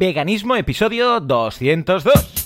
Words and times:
Veganismo, 0.00 0.56
episodio 0.56 1.20
202. 1.20 2.39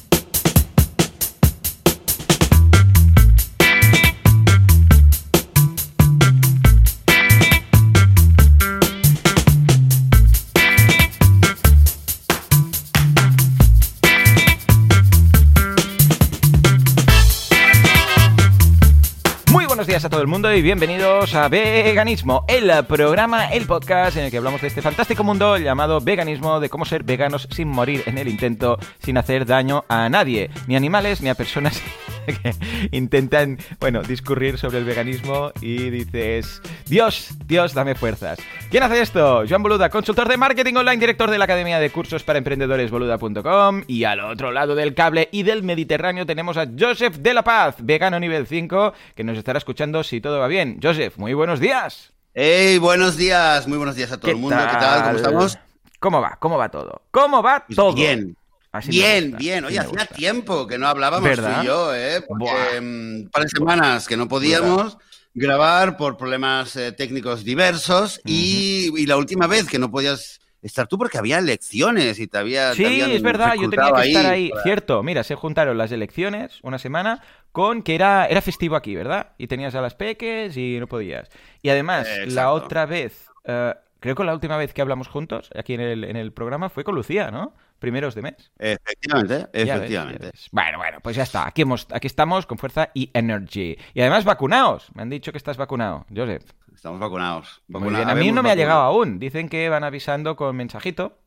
El 20.24 20.28
mundo 20.28 20.54
y 20.54 20.62
bienvenidos 20.62 21.34
a 21.34 21.50
Veganismo, 21.50 22.46
el 22.48 22.72
programa, 22.86 23.48
el 23.52 23.66
podcast 23.66 24.16
en 24.16 24.24
el 24.24 24.30
que 24.30 24.38
hablamos 24.38 24.62
de 24.62 24.68
este 24.68 24.80
fantástico 24.80 25.22
mundo 25.22 25.58
llamado 25.58 26.00
veganismo, 26.00 26.60
de 26.60 26.70
cómo 26.70 26.86
ser 26.86 27.04
veganos 27.04 27.46
sin 27.50 27.68
morir 27.68 28.02
en 28.06 28.16
el 28.16 28.28
intento, 28.28 28.78
sin 29.00 29.18
hacer 29.18 29.44
daño 29.44 29.84
a 29.86 30.08
nadie, 30.08 30.48
ni 30.66 30.76
a 30.76 30.78
animales 30.78 31.20
ni 31.20 31.28
a 31.28 31.34
personas 31.34 31.78
que 32.42 32.54
intentan, 32.92 33.58
bueno, 33.80 34.02
discurrir 34.02 34.58
sobre 34.58 34.78
el 34.78 34.84
veganismo 34.84 35.52
y 35.60 35.90
dices, 35.90 36.62
Dios, 36.86 37.30
Dios, 37.46 37.74
dame 37.74 37.94
fuerzas. 37.94 38.38
¿Quién 38.70 38.82
hace 38.82 39.00
esto? 39.00 39.44
Joan 39.48 39.62
Boluda, 39.62 39.90
consultor 39.90 40.28
de 40.28 40.36
marketing 40.36 40.74
online, 40.74 40.98
director 40.98 41.30
de 41.30 41.38
la 41.38 41.44
Academia 41.44 41.78
de 41.78 41.90
Cursos 41.90 42.22
para 42.22 42.38
Emprendedores 42.38 42.90
boluda.com 42.90 43.82
y 43.86 44.04
al 44.04 44.20
otro 44.20 44.52
lado 44.52 44.74
del 44.74 44.94
cable 44.94 45.28
y 45.32 45.42
del 45.42 45.62
Mediterráneo 45.62 46.26
tenemos 46.26 46.56
a 46.56 46.66
Joseph 46.78 47.16
de 47.16 47.34
la 47.34 47.44
Paz, 47.44 47.76
vegano 47.80 48.18
nivel 48.20 48.46
5, 48.46 48.92
que 49.14 49.24
nos 49.24 49.38
estará 49.38 49.58
escuchando 49.58 50.02
si 50.02 50.20
todo 50.20 50.38
va 50.38 50.48
bien. 50.48 50.78
Joseph, 50.82 51.16
muy 51.16 51.34
buenos 51.34 51.60
días. 51.60 52.12
Hey, 52.34 52.78
buenos 52.78 53.16
días, 53.16 53.68
muy 53.68 53.78
buenos 53.78 53.94
días 53.94 54.10
a 54.10 54.18
todo 54.18 54.30
el 54.30 54.38
mundo. 54.38 54.56
¿Qué 54.56 54.76
tal? 54.76 55.02
¿Cómo 55.04 55.16
estamos? 55.16 55.58
¿Cómo 56.00 56.20
va? 56.20 56.36
¿Cómo 56.38 56.58
va 56.58 56.68
todo? 56.68 57.02
¿Cómo 57.10 57.42
va 57.42 57.64
Pues 57.66 57.76
todo? 57.76 57.94
Bien. 57.94 58.36
Así 58.74 58.90
bien, 58.90 59.36
bien. 59.38 59.64
Oye, 59.64 59.78
hacía 59.78 60.04
tiempo 60.06 60.66
que 60.66 60.78
no 60.78 60.88
hablábamos 60.88 61.28
¿Verdad? 61.30 61.58
tú 61.58 61.62
y 61.62 61.66
yo, 61.66 61.94
¿eh? 61.94 62.20
Porque 62.26 62.44
Buah. 62.44 62.80
mm, 62.80 63.16
un 63.22 63.30
par 63.32 63.42
de 63.44 63.48
semanas 63.48 64.08
que 64.08 64.16
no 64.16 64.26
podíamos 64.26 64.98
grabar 65.32 65.96
por 65.96 66.16
problemas 66.16 66.74
eh, 66.74 66.90
técnicos 66.90 67.44
diversos 67.44 68.20
y, 68.24 68.90
y 69.00 69.06
la 69.06 69.16
última 69.16 69.46
vez 69.46 69.68
que 69.68 69.78
no 69.78 69.92
podías 69.92 70.40
estar 70.60 70.88
tú 70.88 70.98
porque 70.98 71.18
había 71.18 71.38
elecciones 71.38 72.18
y 72.18 72.26
te 72.26 72.36
había 72.36 72.74
Sí, 72.74 72.84
es 73.00 73.22
verdad, 73.22 73.54
yo 73.54 73.70
tenía 73.70 73.92
que 73.94 74.08
estar 74.08 74.26
ahí. 74.26 74.48
para- 74.50 74.62
Cierto, 74.64 75.04
mira, 75.04 75.22
se 75.22 75.36
juntaron 75.36 75.78
las 75.78 75.92
elecciones 75.92 76.58
una 76.62 76.80
semana 76.80 77.22
con 77.52 77.80
que 77.82 77.94
era, 77.94 78.26
era 78.26 78.40
festivo 78.42 78.74
aquí, 78.74 78.96
¿verdad? 78.96 79.34
Y 79.38 79.46
tenías 79.46 79.76
a 79.76 79.82
las 79.82 79.94
peques 79.94 80.56
y 80.56 80.80
no 80.80 80.88
podías. 80.88 81.28
Y 81.62 81.68
además, 81.68 82.08
Eh, 82.10 82.26
la 82.26 82.50
otra 82.50 82.86
vez, 82.86 83.28
eh, 83.44 83.72
creo 84.00 84.16
que 84.16 84.24
la 84.24 84.34
última 84.34 84.56
vez 84.56 84.74
que 84.74 84.82
hablamos 84.82 85.06
juntos 85.06 85.48
aquí 85.54 85.74
en 85.74 85.80
el, 85.80 86.02
en 86.02 86.16
el 86.16 86.32
programa 86.32 86.70
fue 86.70 86.82
con 86.82 86.96
Lucía, 86.96 87.30
¿no? 87.30 87.54
Primeros 87.78 88.14
de 88.14 88.22
mes. 88.22 88.52
Efectivamente, 88.58 89.48
efectivamente. 89.52 90.26
ves. 90.26 90.48
Bueno, 90.52 90.78
bueno, 90.78 90.98
pues 91.02 91.16
ya 91.16 91.24
está. 91.24 91.46
Aquí, 91.46 91.62
hemos, 91.62 91.86
aquí 91.92 92.06
estamos 92.06 92.46
con 92.46 92.58
fuerza 92.58 92.90
y 92.94 93.10
energy. 93.12 93.76
Y 93.92 94.00
además 94.00 94.24
vacunaos. 94.24 94.90
Me 94.94 95.02
han 95.02 95.10
dicho 95.10 95.32
que 95.32 95.38
estás 95.38 95.56
vacunado, 95.56 96.06
Joseph. 96.14 96.44
Estamos 96.74 97.00
vacunados. 97.00 97.62
Muy 97.68 97.94
bien. 97.94 98.08
A 98.08 98.14
mí 98.14 98.32
no 98.32 98.42
me 98.42 98.50
ha 98.50 98.54
llegado 98.54 98.80
aún. 98.80 99.18
Dicen 99.18 99.48
que 99.48 99.68
van 99.68 99.84
avisando 99.84 100.36
con 100.36 100.56
mensajito. 100.56 101.18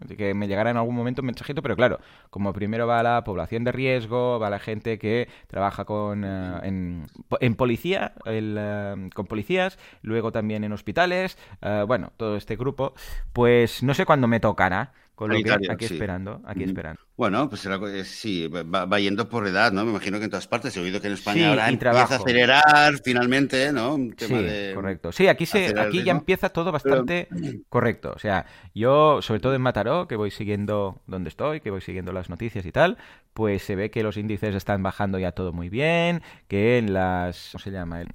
De 0.00 0.16
Que 0.16 0.34
me 0.34 0.48
llegará 0.48 0.70
en 0.70 0.76
algún 0.76 0.94
momento 0.94 1.22
un 1.22 1.26
mensajito, 1.26 1.62
pero 1.62 1.76
claro, 1.76 1.98
como 2.30 2.52
primero 2.52 2.86
va 2.86 3.02
la 3.02 3.24
población 3.24 3.64
de 3.64 3.72
riesgo, 3.72 4.38
va 4.38 4.50
la 4.50 4.58
gente 4.58 4.98
que 4.98 5.28
trabaja 5.46 5.84
con 5.84 6.24
eh, 6.24 6.60
en, 6.62 7.06
en 7.40 7.54
policía, 7.54 8.12
el, 8.26 8.56
eh, 8.58 9.08
con 9.14 9.26
policías, 9.26 9.78
luego 10.02 10.30
también 10.32 10.64
en 10.64 10.72
hospitales, 10.72 11.38
eh, 11.62 11.84
bueno, 11.86 12.12
todo 12.16 12.36
este 12.36 12.56
grupo, 12.56 12.94
pues 13.32 13.82
no 13.82 13.94
sé 13.94 14.04
cuándo 14.04 14.28
me 14.28 14.40
tocará, 14.40 14.92
con 15.22 15.32
lo 15.32 15.42
que 15.42 15.72
aquí 15.72 15.86
sí. 15.88 15.94
esperando, 15.94 16.40
aquí 16.44 16.64
esperando. 16.64 17.00
Bueno, 17.16 17.48
pues 17.48 17.64
eh, 17.66 18.04
sí, 18.04 18.48
va, 18.48 18.84
va 18.84 18.98
yendo 19.00 19.28
por 19.28 19.46
edad, 19.46 19.70
¿no? 19.72 19.84
Me 19.84 19.90
imagino 19.90 20.18
que 20.18 20.24
en 20.24 20.30
todas 20.30 20.46
partes. 20.48 20.76
He 20.76 20.80
oído 20.80 21.00
que 21.00 21.06
en 21.08 21.12
España 21.14 21.36
Sí, 21.38 21.44
ahora 21.44 21.68
empieza 21.68 21.90
trabajo. 21.92 22.12
a 22.14 22.16
acelerar 22.16 22.94
finalmente, 23.04 23.72
¿no? 23.72 23.94
Un 23.94 24.12
tema 24.12 24.38
Sí, 24.38 24.44
de... 24.44 24.72
correcto. 24.74 25.12
Sí, 25.12 25.28
aquí 25.28 25.46
se, 25.46 25.66
aquí 25.78 25.98
ya 25.98 26.04
ritmo. 26.04 26.18
empieza 26.20 26.48
todo 26.48 26.72
bastante 26.72 27.28
correcto. 27.68 28.12
O 28.14 28.18
sea, 28.18 28.46
yo, 28.74 29.20
sobre 29.22 29.40
todo 29.40 29.54
en 29.54 29.62
Mataró, 29.62 30.08
que 30.08 30.16
voy 30.16 30.30
siguiendo 30.30 31.00
donde 31.06 31.28
estoy, 31.28 31.60
que 31.60 31.70
voy 31.70 31.80
siguiendo 31.80 32.12
las 32.12 32.28
noticias 32.30 32.66
y 32.66 32.72
tal, 32.72 32.98
pues 33.34 33.62
se 33.62 33.76
ve 33.76 33.90
que 33.90 34.02
los 34.02 34.16
índices 34.16 34.54
están 34.54 34.82
bajando 34.82 35.18
ya 35.18 35.32
todo 35.32 35.52
muy 35.52 35.68
bien, 35.68 36.22
que 36.48 36.78
en 36.78 36.92
las, 36.92 37.50
¿cómo 37.52 37.62
se 37.62 37.70
llama? 37.70 38.00
El- 38.00 38.08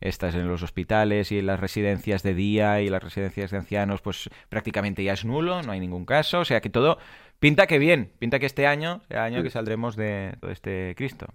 estas 0.00 0.34
en 0.34 0.48
los 0.48 0.62
hospitales 0.62 1.32
y 1.32 1.38
en 1.38 1.46
las 1.46 1.60
residencias 1.60 2.22
de 2.22 2.34
día 2.34 2.80
y 2.80 2.88
las 2.88 3.02
residencias 3.02 3.50
de 3.50 3.58
ancianos, 3.58 4.00
pues 4.02 4.28
prácticamente 4.48 5.02
ya 5.04 5.12
es 5.14 5.24
nulo, 5.24 5.62
no 5.62 5.72
hay 5.72 5.80
ningún 5.80 6.06
caso. 6.06 6.40
O 6.40 6.44
sea 6.44 6.60
que 6.60 6.70
todo 6.70 6.98
pinta 7.38 7.66
que 7.66 7.78
bien, 7.78 8.12
pinta 8.18 8.38
que 8.38 8.46
este 8.46 8.66
año 8.66 9.02
sea 9.08 9.26
el 9.26 9.34
año 9.34 9.42
que 9.42 9.50
saldremos 9.50 9.96
de 9.96 10.36
todo 10.40 10.50
este 10.50 10.94
Cristo. 10.96 11.26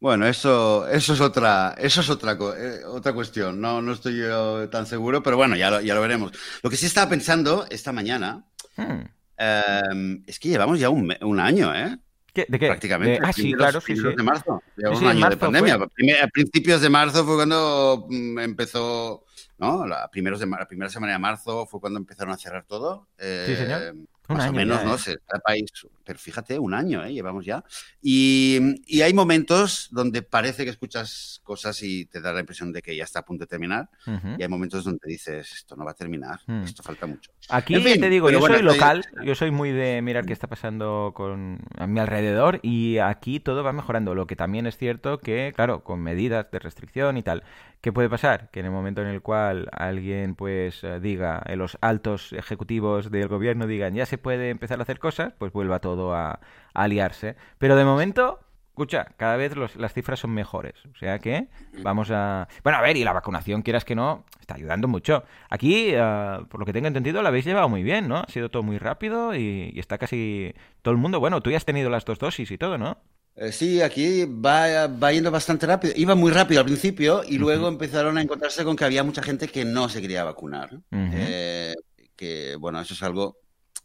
Bueno, 0.00 0.26
eso, 0.26 0.86
eso 0.88 1.14
es 1.14 1.20
otra, 1.20 1.74
eso 1.78 2.00
es 2.02 2.10
otra, 2.10 2.32
eh, 2.58 2.84
otra 2.86 3.14
cuestión. 3.14 3.60
No, 3.60 3.80
no 3.80 3.92
estoy 3.92 4.18
yo 4.18 4.68
tan 4.68 4.86
seguro, 4.86 5.22
pero 5.22 5.36
bueno, 5.36 5.56
ya 5.56 5.70
lo, 5.70 5.80
ya 5.80 5.94
lo 5.94 6.00
veremos. 6.02 6.32
Lo 6.62 6.68
que 6.70 6.76
sí 6.76 6.86
estaba 6.86 7.08
pensando 7.08 7.66
esta 7.70 7.92
mañana 7.92 8.44
Hmm. 8.76 9.04
eh, 9.38 10.22
es 10.26 10.38
que 10.38 10.48
llevamos 10.48 10.78
ya 10.80 10.90
un, 10.90 11.14
un 11.22 11.40
año, 11.40 11.74
¿eh? 11.74 11.98
¿Qué- 12.34 12.46
¿De 12.48 12.58
qué? 12.58 12.66
Prácticamente. 12.66 13.20
De- 13.20 13.26
ah, 13.26 13.32
sí, 13.32 13.52
claro, 13.52 13.80
sí, 13.80 13.96
sí. 13.96 14.02
de 14.02 14.22
marzo. 14.22 14.60
Llevamos 14.76 14.98
sí, 14.98 15.04
un 15.04 15.10
en 15.12 15.16
año 15.18 15.30
de 15.30 15.36
pandemia. 15.36 15.78
fue. 15.78 16.20
A 16.20 16.26
principios 16.28 16.80
de 16.80 16.90
marzo 16.90 17.24
fue 17.24 17.36
cuando 17.36 18.06
mm, 18.10 18.38
empezó, 18.40 19.24
¿no? 19.58 19.86
La, 19.86 20.08
primeros 20.10 20.40
de, 20.40 20.46
la 20.46 20.66
primera 20.66 20.90
semana 20.90 21.12
de 21.12 21.18
marzo 21.20 21.64
fue 21.66 21.80
cuando 21.80 21.98
empezaron 21.98 22.34
a 22.34 22.36
cerrar 22.36 22.64
todo. 22.66 23.06
Eh, 23.18 23.44
Sí, 23.46 23.56
señor. 23.56 23.94
Un 24.26 24.36
Más 24.36 24.46
o 24.46 24.48
año 24.48 24.52
menos, 24.56 24.78
ya, 24.78 24.84
¿no? 24.84 24.94
¿eh? 24.96 25.18
Cada 25.26 25.40
país, 25.42 25.70
pero 26.04 26.18
fíjate, 26.18 26.58
un 26.58 26.74
año, 26.74 27.04
¿eh? 27.04 27.12
Llevamos 27.12 27.44
ya. 27.44 27.64
Y, 28.02 28.58
y 28.86 29.00
hay 29.02 29.14
momentos 29.14 29.88
donde 29.90 30.22
parece 30.22 30.64
que 30.64 30.70
escuchas 30.70 31.40
cosas 31.42 31.82
y 31.82 32.06
te 32.06 32.20
da 32.20 32.32
la 32.32 32.40
impresión 32.40 32.72
de 32.72 32.82
que 32.82 32.94
ya 32.94 33.04
está 33.04 33.20
a 33.20 33.24
punto 33.24 33.44
de 33.44 33.48
terminar. 33.48 33.88
Ujú. 34.06 34.34
Y 34.38 34.42
hay 34.42 34.48
momentos 34.48 34.84
donde 34.84 35.00
dices, 35.08 35.50
esto 35.52 35.76
no 35.76 35.84
va 35.84 35.92
a 35.92 35.94
terminar, 35.94 36.40
Mm. 36.46 36.64
esto 36.64 36.82
falta 36.82 37.06
mucho. 37.06 37.30
Aquí 37.48 37.74
En 37.74 37.82
fin, 37.82 38.00
te 38.00 38.10
digo, 38.10 38.30
yo 38.30 38.40
bueno, 38.40 38.54
soy 38.56 38.64
estoy- 38.64 38.74
local, 38.78 39.04
yo 39.24 39.34
soy 39.34 39.50
muy 39.50 39.70
de 39.72 40.02
mirar 40.02 40.26
qué 40.26 40.32
está 40.32 40.46
pasando 40.48 41.12
con 41.14 41.60
a 41.78 41.86
mi 41.86 42.00
alrededor 42.00 42.60
y 42.62 42.98
aquí 42.98 43.40
todo 43.40 43.62
va 43.62 43.72
mejorando. 43.72 44.14
Lo 44.14 44.26
que 44.26 44.36
también 44.36 44.66
es 44.66 44.76
cierto 44.76 45.18
que, 45.18 45.52
claro, 45.54 45.82
con 45.84 46.00
medidas 46.00 46.50
de 46.50 46.58
restricción 46.58 47.16
y 47.16 47.22
tal, 47.22 47.42
¿qué 47.80 47.92
puede 47.92 48.08
pasar? 48.08 48.50
Que 48.50 48.60
en 48.60 48.66
el 48.66 48.72
momento 48.72 49.02
en 49.02 49.08
el 49.08 49.20
cual 49.22 49.68
alguien 49.72 50.34
pues 50.34 50.82
eh, 50.84 51.00
diga, 51.00 51.42
en 51.46 51.58
los 51.58 51.76
altos 51.80 52.32
ejecutivos 52.32 53.10
del 53.10 53.28
gobierno 53.28 53.66
digan 53.66 53.94
ya 53.94 54.06
se 54.06 54.18
puede 54.18 54.50
empezar 54.50 54.78
a 54.78 54.82
hacer 54.82 54.98
cosas, 54.98 55.34
pues 55.38 55.52
vuelva 55.52 55.80
todo 55.80 55.93
a, 56.14 56.40
a 56.74 56.88
liarse. 56.88 57.36
Pero 57.58 57.76
de 57.76 57.84
momento, 57.84 58.40
escucha, 58.68 59.06
cada 59.16 59.36
vez 59.36 59.54
los- 59.56 59.76
las 59.76 59.92
cifras 59.92 60.18
son 60.20 60.32
mejores. 60.32 60.74
O 60.92 60.96
sea 60.98 61.18
que 61.18 61.48
vamos 61.82 62.10
a... 62.10 62.48
Bueno, 62.62 62.78
a 62.78 62.82
ver, 62.82 62.96
y 62.96 63.04
la 63.04 63.12
vacunación, 63.12 63.62
quieras 63.62 63.84
que 63.84 63.94
no, 63.94 64.24
está 64.40 64.54
ayudando 64.56 64.88
mucho. 64.88 65.24
Aquí, 65.50 65.90
eh, 65.92 66.38
por 66.48 66.60
lo 66.60 66.66
que 66.66 66.72
tengo 66.72 66.88
entendido, 66.88 67.22
la 67.22 67.28
habéis 67.28 67.44
llevado 67.44 67.68
muy 67.68 67.82
bien, 67.82 68.08
¿no? 68.08 68.18
Ha 68.18 68.28
sido 68.28 68.50
todo 68.50 68.62
muy 68.62 68.78
rápido 68.78 69.34
y, 69.34 69.70
y 69.74 69.78
está 69.78 69.98
casi 69.98 70.54
todo 70.82 70.92
el 70.92 70.98
mundo... 70.98 71.20
Bueno, 71.20 71.40
tú 71.40 71.50
ya 71.50 71.56
has 71.56 71.64
tenido 71.64 71.90
las 71.90 72.04
dos 72.04 72.18
dosis 72.18 72.50
y 72.50 72.58
todo, 72.58 72.76
¿no? 72.78 72.98
Eh, 73.36 73.50
sí, 73.50 73.82
aquí 73.82 74.24
va, 74.26 74.86
va 74.86 75.12
yendo 75.12 75.30
bastante 75.30 75.66
rápido. 75.66 75.92
Iba 75.96 76.14
muy 76.14 76.30
rápido 76.30 76.60
al 76.60 76.66
principio 76.66 77.22
y 77.26 77.38
luego 77.38 77.66
empezaron 77.66 78.16
a 78.16 78.22
encontrarse 78.22 78.62
con 78.64 78.76
que 78.76 78.84
había 78.84 79.02
mucha 79.02 79.24
gente 79.24 79.48
que 79.48 79.64
no 79.64 79.88
se 79.88 80.00
quería 80.00 80.22
vacunar. 80.22 80.70
Eh, 80.92 81.74
que, 82.14 82.54
bueno, 82.60 82.80
eso 82.80 82.94
es 82.94 83.02
algo, 83.02 83.38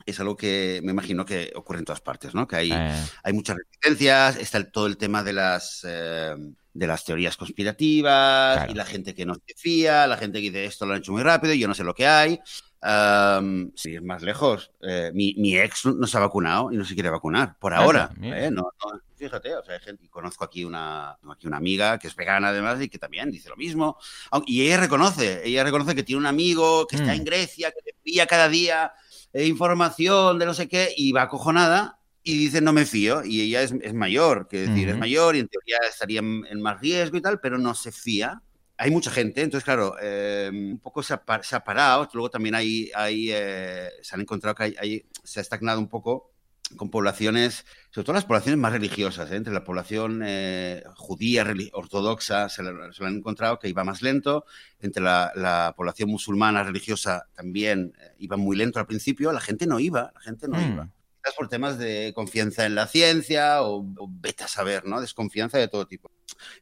es 0.05 0.19
algo 0.19 0.35
que 0.35 0.79
me 0.83 0.91
imagino 0.91 1.25
que 1.25 1.51
ocurre 1.55 1.79
en 1.79 1.85
todas 1.85 2.01
partes, 2.01 2.33
¿no? 2.33 2.47
Que 2.47 2.55
hay, 2.57 2.71
Eh, 2.71 2.95
hay 3.23 3.33
muchas 3.33 3.57
resistencias, 3.57 4.37
está 4.37 4.57
el- 4.57 4.71
todo 4.71 4.87
el 4.87 4.97
tema 4.97 5.23
de 5.23 5.33
las, 5.33 5.85
eh, 5.87 6.35
de 6.73 6.87
las 6.87 7.03
teorías 7.03 7.35
conspirativas 7.37 8.57
Claro. 8.57 8.71
y 8.71 8.75
la 8.75 8.85
gente 8.85 9.13
que 9.13 9.25
no 9.25 9.35
se 9.35 9.53
fía, 9.55 10.07
la 10.07 10.17
gente 10.17 10.39
que 10.39 10.49
dice 10.49 10.65
esto 10.65 10.85
lo 10.85 10.93
han 10.93 10.99
hecho 10.99 11.11
muy 11.11 11.23
rápido, 11.23 11.53
yo 11.53 11.67
no 11.67 11.73
sé 11.75 11.83
lo 11.83 11.93
que 11.93 12.07
hay. 12.07 12.39
Am, 12.81 13.71
sin 13.75 13.93
ir 13.93 14.01
más 14.01 14.23
lejos, 14.23 14.71
eh, 14.81 15.11
mi, 15.13 15.33
mi 15.37 15.57
ex 15.57 15.85
no 15.85 16.07
se 16.07 16.15
ha 16.15 16.21
vacunado 16.21 16.71
y 16.71 16.77
no 16.77 16.85
se 16.85 16.93
quiere 16.93 17.09
vacunar, 17.09 17.57
por 17.59 17.73
Anda, 17.73 17.83
ahora. 17.85 18.09
¿eh? 18.21 18.49
No, 18.49 18.61
no, 18.63 19.01
fíjate, 19.17 19.53
o 19.53 19.63
sea, 19.65 19.75
hay 19.75 19.81
gente, 19.81 20.05
y 20.05 20.07
conozco 20.07 20.45
aquí 20.45 20.63
una, 20.63 21.11
aquí 21.29 21.45
una 21.45 21.57
amiga 21.57 21.99
que 21.99 22.07
es 22.07 22.15
vegana 22.15 22.47
además 22.49 22.81
y 22.81 22.87
que 22.87 22.97
también 22.97 23.31
dice 23.31 23.49
lo 23.49 23.57
mismo. 23.57 23.97
Y 24.45 24.61
ella 24.65 24.77
reconoce, 24.77 25.41
ella 25.45 25.65
reconoce 25.65 25.93
que 25.93 26.03
tiene 26.03 26.21
un 26.21 26.25
amigo 26.25 26.87
que 26.87 26.95
está 26.95 27.11
Mm. 27.11 27.15
en 27.17 27.23
Grecia, 27.25 27.71
que 27.71 27.81
le 27.85 27.91
envía 27.97 28.25
cada 28.27 28.47
día 28.47 28.93
eh, 29.33 29.45
información 29.45 30.39
de 30.39 30.45
no 30.45 30.53
sé 30.53 30.67
qué 30.67 30.93
y 30.95 31.11
va 31.11 31.23
acojonada 31.23 31.99
y 32.23 32.37
dice 32.37 32.61
no 32.61 32.73
me 32.73 32.85
fío 32.85 33.23
y 33.23 33.41
ella 33.41 33.61
es, 33.63 33.73
es 33.81 33.93
mayor, 33.93 34.47
que 34.47 34.61
decir, 34.67 34.89
es 34.89 34.97
mayor 34.97 35.35
y 35.35 35.39
en 35.39 35.47
teoría 35.47 35.77
estaría 35.89 36.19
en, 36.19 36.45
en 36.49 36.61
más 36.61 36.79
riesgo 36.81 37.17
y 37.17 37.21
tal, 37.21 37.39
pero 37.39 37.57
no 37.57 37.73
se 37.73 37.91
fía. 37.91 38.41
Hay 38.77 38.91
mucha 38.91 39.11
gente, 39.11 39.41
entonces 39.41 39.65
claro, 39.65 39.95
eh, 40.01 40.49
un 40.53 40.79
poco 40.79 41.03
se 41.03 41.13
ha, 41.13 41.23
par- 41.23 41.43
se 41.43 41.55
ha 41.55 41.63
parado, 41.63 42.07
luego 42.13 42.29
también 42.29 42.55
hay, 42.55 42.89
hay, 42.95 43.29
eh, 43.31 43.89
se 44.01 44.15
han 44.15 44.21
encontrado 44.21 44.55
que 44.55 44.63
hay, 44.63 44.75
hay- 44.79 45.05
se 45.23 45.39
ha 45.39 45.41
estagnado 45.41 45.79
un 45.79 45.89
poco 45.89 46.28
con 46.77 46.89
poblaciones, 46.89 47.65
sobre 47.91 48.05
todo 48.05 48.13
las 48.13 48.25
poblaciones 48.25 48.59
más 48.59 48.71
religiosas, 48.71 49.31
¿eh? 49.31 49.35
entre 49.35 49.53
la 49.53 49.63
población 49.63 50.21
eh, 50.23 50.83
judía 50.95 51.45
ortodoxa 51.73 52.49
se 52.49 52.63
lo, 52.63 52.93
se 52.93 53.01
lo 53.01 53.07
han 53.07 53.17
encontrado 53.17 53.59
que 53.59 53.69
iba 53.69 53.83
más 53.83 54.01
lento, 54.01 54.45
entre 54.79 55.01
la, 55.03 55.31
la 55.35 55.73
población 55.75 56.09
musulmana 56.09 56.63
religiosa 56.63 57.27
también 57.33 57.93
eh, 57.99 58.13
iba 58.19 58.37
muy 58.37 58.55
lento 58.55 58.79
al 58.79 58.85
principio, 58.87 59.31
la 59.31 59.41
gente 59.41 59.65
no 59.67 59.79
iba, 59.79 60.11
la 60.13 60.21
gente 60.21 60.47
no 60.47 60.57
Mm. 60.57 60.73
iba. 60.73 60.89
por 61.37 61.47
temas 61.47 61.77
de 61.77 62.11
confianza 62.15 62.65
en 62.65 62.73
la 62.73 62.87
ciencia 62.87 63.61
o, 63.61 63.85
o 63.97 64.07
vete 64.09 64.45
a 64.45 64.47
saber, 64.47 64.85
¿no? 64.85 64.99
Desconfianza 64.99 65.59
de 65.59 65.67
todo 65.67 65.85
tipo. 65.85 66.09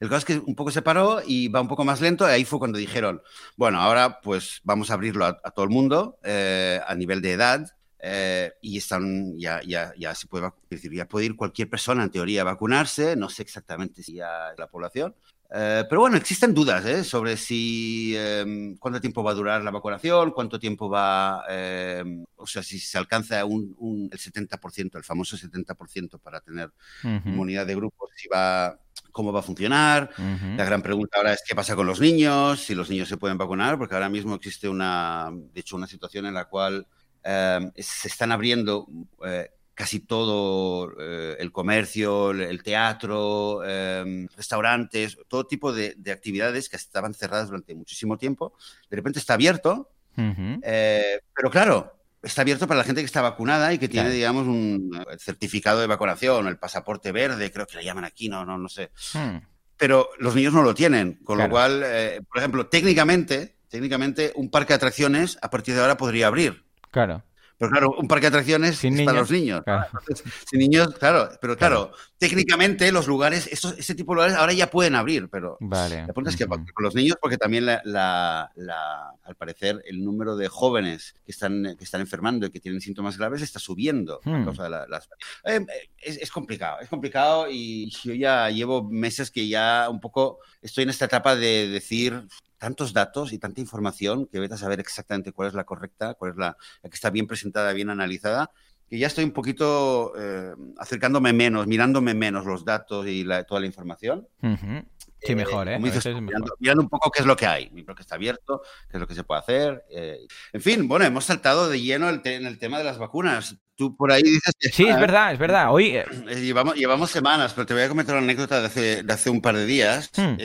El 0.01 0.09
caso 0.09 0.17
es 0.19 0.25
que 0.25 0.39
un 0.45 0.55
poco 0.55 0.71
se 0.71 0.81
paró 0.81 1.21
y 1.25 1.47
va 1.47 1.61
un 1.61 1.69
poco 1.69 1.85
más 1.85 2.01
lento. 2.01 2.27
Y 2.27 2.31
ahí 2.31 2.43
fue 2.43 2.59
cuando 2.59 2.77
dijeron, 2.77 3.21
bueno, 3.55 3.79
ahora 3.79 4.19
pues 4.19 4.59
vamos 4.63 4.89
a 4.91 4.95
abrirlo 4.95 5.25
a, 5.25 5.37
a 5.41 5.51
todo 5.51 5.63
el 5.63 5.71
mundo 5.71 6.19
a 6.23 6.95
nivel 6.95 7.21
de 7.21 7.31
edad. 7.31 7.76
Eh, 7.99 8.51
y 8.61 8.77
están 8.77 9.37
ya, 9.37 9.61
ya, 9.63 9.93
ya 9.97 10.13
se 10.15 10.27
puede, 10.27 10.49
decir, 10.69 10.93
ya 10.93 11.07
puede 11.07 11.25
ir 11.27 11.35
cualquier 11.35 11.69
persona 11.69 12.03
en 12.03 12.11
teoría 12.11 12.41
a 12.41 12.45
vacunarse. 12.45 13.15
No 13.15 13.29
sé 13.29 13.41
exactamente 13.43 14.03
si 14.03 14.15
ya 14.15 14.53
la 14.57 14.67
población. 14.67 15.15
Eh, 15.49 15.85
pero 15.89 16.01
bueno, 16.01 16.17
existen 16.17 16.53
dudas 16.53 16.85
¿eh? 16.85 17.03
sobre 17.05 17.37
si 17.37 18.13
eh, 18.17 18.75
cuánto 18.79 18.99
tiempo 18.99 19.23
va 19.23 19.31
a 19.31 19.33
durar 19.33 19.63
la 19.63 19.71
vacunación, 19.71 20.31
cuánto 20.31 20.59
tiempo 20.59 20.89
va, 20.89 21.45
eh, 21.49 22.03
o 22.35 22.45
sea, 22.45 22.61
si 22.63 22.79
se 22.79 22.97
alcanza 22.97 23.45
un, 23.45 23.73
un- 23.79 24.09
el 24.11 24.19
70%, 24.19 24.97
el 24.97 25.05
famoso 25.05 25.37
70% 25.37 26.19
para 26.19 26.41
tener 26.41 26.71
Ujú, 27.03 27.29
inmunidad 27.29 27.65
de 27.65 27.75
grupo, 27.75 28.07
si 28.15 28.27
va, 28.27 28.79
cómo 29.11 29.31
va 29.31 29.39
a 29.39 29.43
funcionar. 29.43 30.09
ujú. 30.17 30.51
La 30.55 30.65
gran 30.65 30.81
pregunta 30.81 31.17
ahora 31.17 31.33
es 31.33 31.43
qué 31.47 31.55
pasa 31.55 31.75
con 31.75 31.87
los 31.87 31.99
niños, 31.99 32.61
si 32.63 32.75
los 32.75 32.89
niños 32.89 33.07
se 33.09 33.17
pueden 33.17 33.37
vacunar, 33.37 33.77
porque 33.77 33.93
ahora 33.95 34.09
mismo 34.09 34.35
existe 34.35 34.67
una, 34.69 35.29
de 35.31 35.59
hecho, 35.61 35.75
una 35.75 35.87
situación 35.87 36.25
en 36.25 36.33
la 36.33 36.45
cual 36.45 36.87
eh, 37.27 37.71
se 37.75 38.07
están 38.07 38.31
abriendo 38.31 38.87
eh, 39.25 39.49
casi 39.73 39.99
todo 39.99 40.91
eh, 40.99 41.35
el 41.39 41.51
comercio, 41.51 42.31
el, 42.31 42.63
teatro, 42.63 43.61
eh, 43.63 44.27
restaurantes, 44.35 45.17
todo 45.27 45.45
tipo 45.45 45.71
de, 45.71 45.93
de 45.97 46.11
actividades 46.11 46.67
que 46.67 46.77
estaban 46.77 47.13
cerradas 47.13 47.49
durante 47.49 47.75
muchísimo 47.75 48.17
tiempo. 48.17 48.53
De 48.89 48.95
repente 48.95 49.19
está 49.19 49.35
abierto, 49.35 49.91
eh, 50.17 51.19
pero 51.35 51.51
claro, 51.51 51.95
está 52.23 52.41
abierto 52.41 52.65
para 52.67 52.79
la 52.79 52.83
gente 52.85 53.01
que 53.01 53.05
está 53.05 53.21
vacunada 53.21 53.71
y 53.71 53.77
que 53.77 53.87
tiene, 53.87 54.05
Claro. 54.07 54.15
digamos, 54.15 54.47
un 54.47 55.05
certificado 55.19 55.79
de 55.79 55.85
vacunación, 55.85 56.47
el 56.47 56.57
pasaporte 56.57 57.11
verde, 57.11 57.51
creo 57.51 57.67
que 57.67 57.77
le 57.77 57.83
llaman 57.83 58.05
aquí, 58.05 58.29
no, 58.29 58.45
no, 58.45 58.57
no 58.57 58.69
sé. 58.69 58.89
Hmm. 59.13 59.37
Pero 59.77 60.09
los 60.17 60.33
niños 60.33 60.53
no 60.53 60.63
lo 60.63 60.73
tienen, 60.73 61.19
con 61.23 61.35
Claro. 61.35 61.49
lo 61.49 61.51
cual, 61.51 61.85
por 62.27 62.39
ejemplo, 62.39 62.65
técnicamente, 62.65 63.57
técnicamente, 63.69 64.31
un 64.35 64.49
parque 64.49 64.69
de 64.73 64.77
atracciones 64.77 65.37
a 65.39 65.51
partir 65.51 65.75
de 65.75 65.81
ahora 65.81 65.97
podría 65.97 66.25
abrir. 66.25 66.65
Claro. 66.91 67.23
Pero 67.59 67.71
claro, 67.71 67.95
un 67.97 68.07
parque 68.07 68.25
de 68.25 68.27
atracciones 68.27 68.77
Sin 68.77 68.99
es 68.99 69.03
para 69.05 69.17
los 69.21 69.31
niños. 69.31 69.63
claro. 69.63 69.87
Entonces, 69.99 70.31
sin 70.47 70.59
niños, 70.59 70.93
claro, 70.99 71.27
pero 71.41 71.57
claro, 71.57 71.91
técnicamente 72.19 72.91
los 72.91 73.07
lugares, 73.07 73.49
estos, 73.51 73.75
este 73.79 73.95
tipo 73.95 74.11
de 74.11 74.17
lugares 74.17 74.35
ahora 74.37 74.53
ya 74.53 74.69
pueden 74.69 74.93
abrir, 74.93 75.27
pero 75.27 75.57
Vale. 75.59 76.01
la 76.01 76.05
pregunta 76.05 76.29
es 76.29 76.35
que 76.35 76.43
Ujú. 76.43 76.63
con 76.71 76.83
los 76.83 76.93
niños, 76.93 77.17
porque 77.19 77.37
también 77.37 77.65
la, 77.65 77.81
la- 77.83 78.51
la- 78.53 79.09
al 79.23 79.35
parecer 79.35 79.81
el 79.87 80.03
número 80.05 80.35
de 80.37 80.49
jóvenes 80.49 81.15
que 81.25 81.31
están, 81.31 81.75
que 81.79 81.83
están 81.83 82.01
enfermando 82.01 82.45
y 82.45 82.51
que 82.51 82.59
tienen 82.59 82.79
síntomas 82.79 83.17
graves 83.17 83.41
está 83.41 83.57
subiendo 83.57 84.19
a 84.23 84.29
Hmm. 84.29 84.43
causa 84.45 84.63
de 84.65 84.69
la- 84.69 84.85
las... 84.87 85.09
Eh, 85.45 85.65
es, 85.97 86.17
es 86.17 86.29
complicado, 86.29 86.79
es 86.79 86.89
complicado 86.89 87.47
y 87.49 87.89
yo 88.03 88.13
ya 88.13 88.51
llevo 88.51 88.83
meses 88.87 89.31
que 89.31 89.47
ya 89.47 89.87
un 89.89 89.99
poco 89.99 90.41
estoy 90.61 90.83
en 90.83 90.91
esta 90.91 91.05
etapa 91.05 91.35
de 91.35 91.67
decir 91.69 92.21
tantos 92.57 92.93
datos 92.93 93.33
y 93.33 93.39
tanta 93.39 93.61
información 93.61 94.25
que 94.27 94.39
vete 94.39 94.55
a 94.55 94.57
saber 94.57 94.79
exactamente 94.79 95.31
cuál 95.31 95.47
es 95.49 95.53
la 95.53 95.63
correcta, 95.63 96.13
cuál 96.15 96.31
es 96.31 96.37
la, 96.37 96.57
la 96.83 96.89
que 96.89 96.95
está 96.95 97.09
bien 97.09 97.27
presentada, 97.27 97.73
bien 97.73 97.89
analizada, 97.89 98.51
que 98.89 98.97
ya 98.97 99.07
estoy 99.07 99.25
un 99.25 99.31
poquito 99.31 100.13
eh, 100.17 100.53
acercándome 100.77 101.33
menos, 101.33 101.67
mirándome 101.67 102.13
menos 102.13 102.45
los 102.45 102.63
datos 102.63 103.05
y 103.07 103.23
la- 103.23 103.43
toda 103.43 103.59
la 103.61 103.67
información. 103.67 104.27
Ujú. 104.41 104.85
Sí, 105.21 105.35
mejor, 105.35 105.67
¿eh? 105.67 105.73
Como 105.73 105.87
A 105.87 105.89
dices 105.91 106.05
mirando, 106.05 106.29
mejor. 106.45 106.57
mirando 106.59 106.83
un 106.83 106.89
poco 106.89 107.09
qué 107.11 107.21
es 107.21 107.25
lo 107.25 107.35
que 107.35 107.47
hay, 107.47 107.69
lo 107.85 107.95
que 107.95 108.01
está 108.03 108.15
abierto, 108.15 108.61
qué 108.89 108.97
es 108.97 109.01
lo 109.01 109.07
que 109.07 109.15
se 109.15 109.23
puede 109.23 109.39
hacer. 109.41 109.83
eh. 109.89 110.19
En 110.53 110.61
fin, 110.61 110.87
bueno, 110.87 111.05
hemos 111.05 111.25
saltado 111.25 111.67
de 111.69 111.81
lleno 111.81 112.07
el 112.07 112.21
en 112.23 112.45
el 112.45 112.57
tema 112.59 112.77
de 112.77 112.83
las 112.85 112.97
vacunas. 112.97 113.57
Tú 113.75 113.95
por 113.97 114.11
ahí 114.11 114.21
dices 114.23 114.53
que 114.59 114.69
Sí, 114.69 114.87
es 114.87 114.97
verdad, 114.99 115.33
es 115.33 115.39
verdad. 115.39 115.73
Hoy, 115.73 115.87
eh, 115.97 116.05
eh, 116.29 116.35
llevamos, 116.41 116.75
llevamos 116.75 117.09
semanas, 117.11 117.51
pero 117.53 117.65
te 117.65 117.73
voy 117.73 117.83
a 117.83 117.89
comentar 117.89 118.15
una 118.15 118.23
anécdota 118.23 118.59
de 118.61 118.67
hace, 118.67 119.03
de 119.03 119.13
hace 119.13 119.29
un 119.29 119.41
par 119.41 119.55
de 119.55 119.65
días. 119.65 120.11
Hmm. 120.15 120.35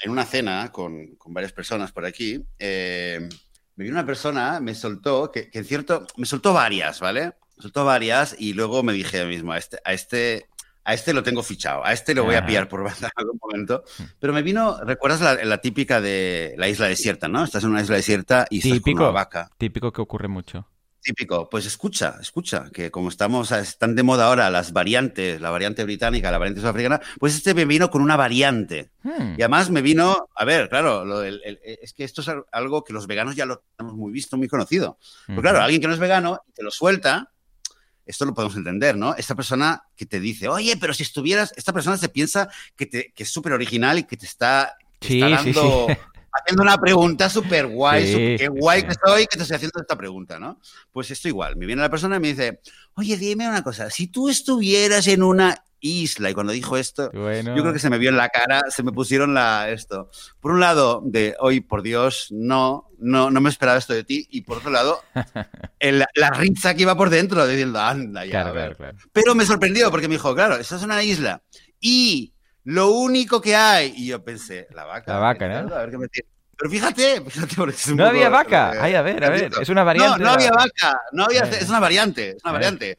En 0.00 0.10
una 0.10 0.24
cena 0.24 0.70
con, 0.72 1.16
con 1.16 1.34
varias 1.34 1.52
personas 1.52 1.92
por 1.92 2.04
aquí, 2.04 2.44
eh, 2.58 3.28
me 3.76 3.84
vino 3.84 3.96
una 3.96 4.06
persona, 4.06 4.60
me 4.60 4.74
soltó, 4.74 5.30
que, 5.30 5.50
que 5.50 5.58
en 5.58 5.64
cierto, 5.64 6.06
me 6.16 6.26
soltó 6.26 6.52
varias, 6.52 7.00
¿vale? 7.00 7.26
Me 7.56 7.62
soltó 7.62 7.84
varias 7.84 8.34
y 8.38 8.52
luego 8.52 8.82
me 8.82 8.92
dije 8.92 9.20
a 9.20 9.24
mí 9.24 9.30
mismo, 9.30 9.52
a 9.52 9.58
este, 9.58 9.78
a 9.84 9.92
este, 9.92 10.46
a 10.84 10.94
este 10.94 11.12
lo 11.12 11.22
tengo 11.22 11.42
fichado, 11.42 11.84
a 11.84 11.92
este 11.92 12.14
lo 12.14 12.24
voy 12.24 12.34
a 12.34 12.46
pillar 12.46 12.68
por 12.68 12.82
banda 12.82 13.06
en 13.06 13.12
algún 13.16 13.38
momento. 13.40 13.84
Pero 14.18 14.32
me 14.32 14.42
vino, 14.42 14.78
¿recuerdas 14.84 15.20
la, 15.20 15.34
la 15.44 15.58
típica 15.58 16.00
de 16.00 16.54
la 16.56 16.68
isla 16.68 16.86
desierta, 16.86 17.28
no? 17.28 17.44
Estás 17.44 17.64
en 17.64 17.70
una 17.70 17.82
isla 17.82 17.96
desierta 17.96 18.46
y 18.50 18.58
estás 18.58 18.80
con 18.80 18.94
una 18.94 19.10
vaca. 19.10 19.50
típico 19.58 19.92
que 19.92 20.00
ocurre 20.00 20.28
mucho. 20.28 20.66
Típico, 21.00 21.48
pues 21.48 21.64
escucha, 21.64 22.16
escucha, 22.20 22.68
que 22.72 22.90
como 22.90 23.08
estamos, 23.08 23.52
están 23.52 23.94
de 23.94 24.02
moda 24.02 24.26
ahora 24.26 24.50
las 24.50 24.72
variantes, 24.72 25.40
la 25.40 25.50
variante 25.50 25.84
británica, 25.84 26.30
la 26.30 26.38
variante 26.38 26.60
sudafricana, 26.60 27.00
pues 27.18 27.36
este 27.36 27.54
me 27.54 27.64
vino 27.64 27.88
con 27.90 28.02
una 28.02 28.16
variante. 28.16 28.90
Hmm. 29.04 29.34
Y 29.38 29.42
además 29.42 29.70
me 29.70 29.80
vino, 29.80 30.28
a 30.34 30.44
ver, 30.44 30.68
claro, 30.68 31.04
lo 31.04 31.22
el- 31.22 31.40
es 31.62 31.92
que 31.92 32.04
esto 32.04 32.20
es 32.20 32.28
al- 32.28 32.44
algo 32.52 32.82
que 32.84 32.92
los 32.92 33.06
veganos 33.06 33.36
ya 33.36 33.46
lo 33.46 33.62
tenemos 33.76 33.96
muy 33.96 34.12
visto, 34.12 34.36
muy 34.36 34.48
conocido. 34.48 34.98
Pero 35.26 35.40
claro, 35.40 35.60
alguien 35.60 35.80
que 35.80 35.86
no 35.86 35.94
es 35.94 36.00
vegano 36.00 36.42
y 36.48 36.52
te 36.52 36.62
lo 36.64 36.70
suelta, 36.70 37.30
esto 38.04 38.24
lo 38.24 38.34
podemos 38.34 38.56
entender, 38.56 38.96
¿no? 38.96 39.14
Esta 39.14 39.34
persona 39.36 39.82
que 39.96 40.04
te 40.06 40.18
dice, 40.18 40.48
oye, 40.48 40.76
pero 40.78 40.92
si 40.94 41.04
estuvieras, 41.04 41.52
esta 41.56 41.72
persona 41.72 41.96
se 41.96 42.08
piensa 42.08 42.48
que, 42.76 42.86
te, 42.86 43.12
que 43.14 43.22
es 43.22 43.30
súper 43.30 43.52
original 43.52 43.98
y 43.98 44.04
que 44.04 44.16
te 44.16 44.26
está, 44.26 44.76
te 44.98 45.08
Sí, 45.08 45.22
está 45.22 45.42
sí, 45.42 45.52
sí. 45.54 45.60
Haciendo 46.40 46.62
una 46.62 46.76
pregunta 46.78 47.28
súper 47.28 47.66
guay, 47.66 48.06
Sí, 48.06 48.36
qué 48.38 48.48
guay 48.48 48.80
sí. 48.82 48.86
que 48.88 48.94
soy 49.04 49.26
que 49.26 49.36
te 49.36 49.42
estoy 49.42 49.56
haciendo 49.56 49.80
esta 49.80 49.96
pregunta, 49.96 50.38
¿no? 50.38 50.60
Pues 50.92 51.10
esto 51.10 51.28
igual, 51.28 51.56
me 51.56 51.66
viene 51.66 51.82
la 51.82 51.90
persona 51.90 52.16
y 52.16 52.20
me 52.20 52.28
dice, 52.28 52.60
oye, 52.94 53.16
dime 53.16 53.48
una 53.48 53.62
cosa, 53.62 53.90
si 53.90 54.06
tú 54.08 54.28
estuvieras 54.28 55.06
en 55.08 55.22
una 55.22 55.64
isla, 55.80 56.28
y 56.28 56.34
cuando 56.34 56.52
dijo 56.52 56.76
esto, 56.76 57.08
Bueno. 57.14 57.54
yo 57.56 57.62
creo 57.62 57.72
que 57.72 57.78
se 57.78 57.88
me 57.88 57.98
vio 57.98 58.10
en 58.10 58.16
la 58.16 58.28
cara, 58.30 58.62
se 58.68 58.82
me 58.82 58.90
pusieron 58.90 59.32
la 59.32 59.70
esto. 59.70 60.10
Por 60.40 60.50
un 60.50 60.58
lado, 60.58 61.00
de 61.04 61.36
hoy, 61.38 61.60
por 61.60 61.82
Dios, 61.82 62.26
no, 62.32 62.90
no, 62.98 63.30
no 63.30 63.40
me 63.40 63.48
esperaba 63.48 63.78
esto 63.78 63.92
de 63.94 64.02
ti. 64.02 64.26
Y 64.28 64.40
por 64.40 64.58
otro 64.58 64.70
lado, 64.72 65.00
el- 65.78 66.04
la 66.16 66.30
risa 66.30 66.74
que 66.74 66.82
iba 66.82 66.96
por 66.96 67.10
dentro, 67.10 67.46
diciendo, 67.46 67.78
anda 67.78 68.24
ya. 68.24 68.30
Claro, 68.32 68.48
a 68.48 68.52
ver". 68.54 68.76
claro, 68.76 68.94
claro. 68.96 69.10
Pero 69.12 69.34
me 69.36 69.46
sorprendió 69.46 69.88
porque 69.92 70.08
me 70.08 70.14
dijo, 70.16 70.34
claro, 70.34 70.56
esta 70.56 70.74
es 70.74 70.82
una 70.82 71.00
isla. 71.04 71.42
Y 71.80 72.32
lo 72.70 72.90
único 72.90 73.40
que 73.40 73.56
hay. 73.56 73.94
Y 73.96 74.06
yo 74.08 74.22
pensé, 74.22 74.66
la 74.74 74.84
vaca. 74.84 75.12
La 75.12 75.18
vaca, 75.18 75.48
¿no? 75.48 75.74
A 75.74 75.78
ver 75.80 75.90
qué 75.90 75.98
me 75.98 76.08
tiene. 76.08 76.28
Pero 76.56 76.70
fíjate, 76.70 77.22
fíjate, 77.30 77.54
porque 77.56 77.76
es 77.76 77.86
un 77.86 77.96
No 77.96 78.02
poco- 78.04 78.10
había 78.16 78.28
vaca. 78.28 78.72
eh, 78.74 78.78
Ay, 78.82 78.94
a 78.94 79.02
ver, 79.02 79.24
a 79.24 79.30
ver. 79.30 79.50
Es 79.60 79.68
una 79.68 79.84
variante. 79.84 80.18
No, 80.18 80.24
no 80.24 80.30
había 80.32 80.50
vaca, 80.50 81.00
no 81.12 81.24
había, 81.24 81.42
Eh. 81.44 81.58
es 81.60 81.68
una 81.68 81.78
variante, 81.80 82.30
es 82.36 82.42
una 82.44 82.52
variante. 82.52 82.98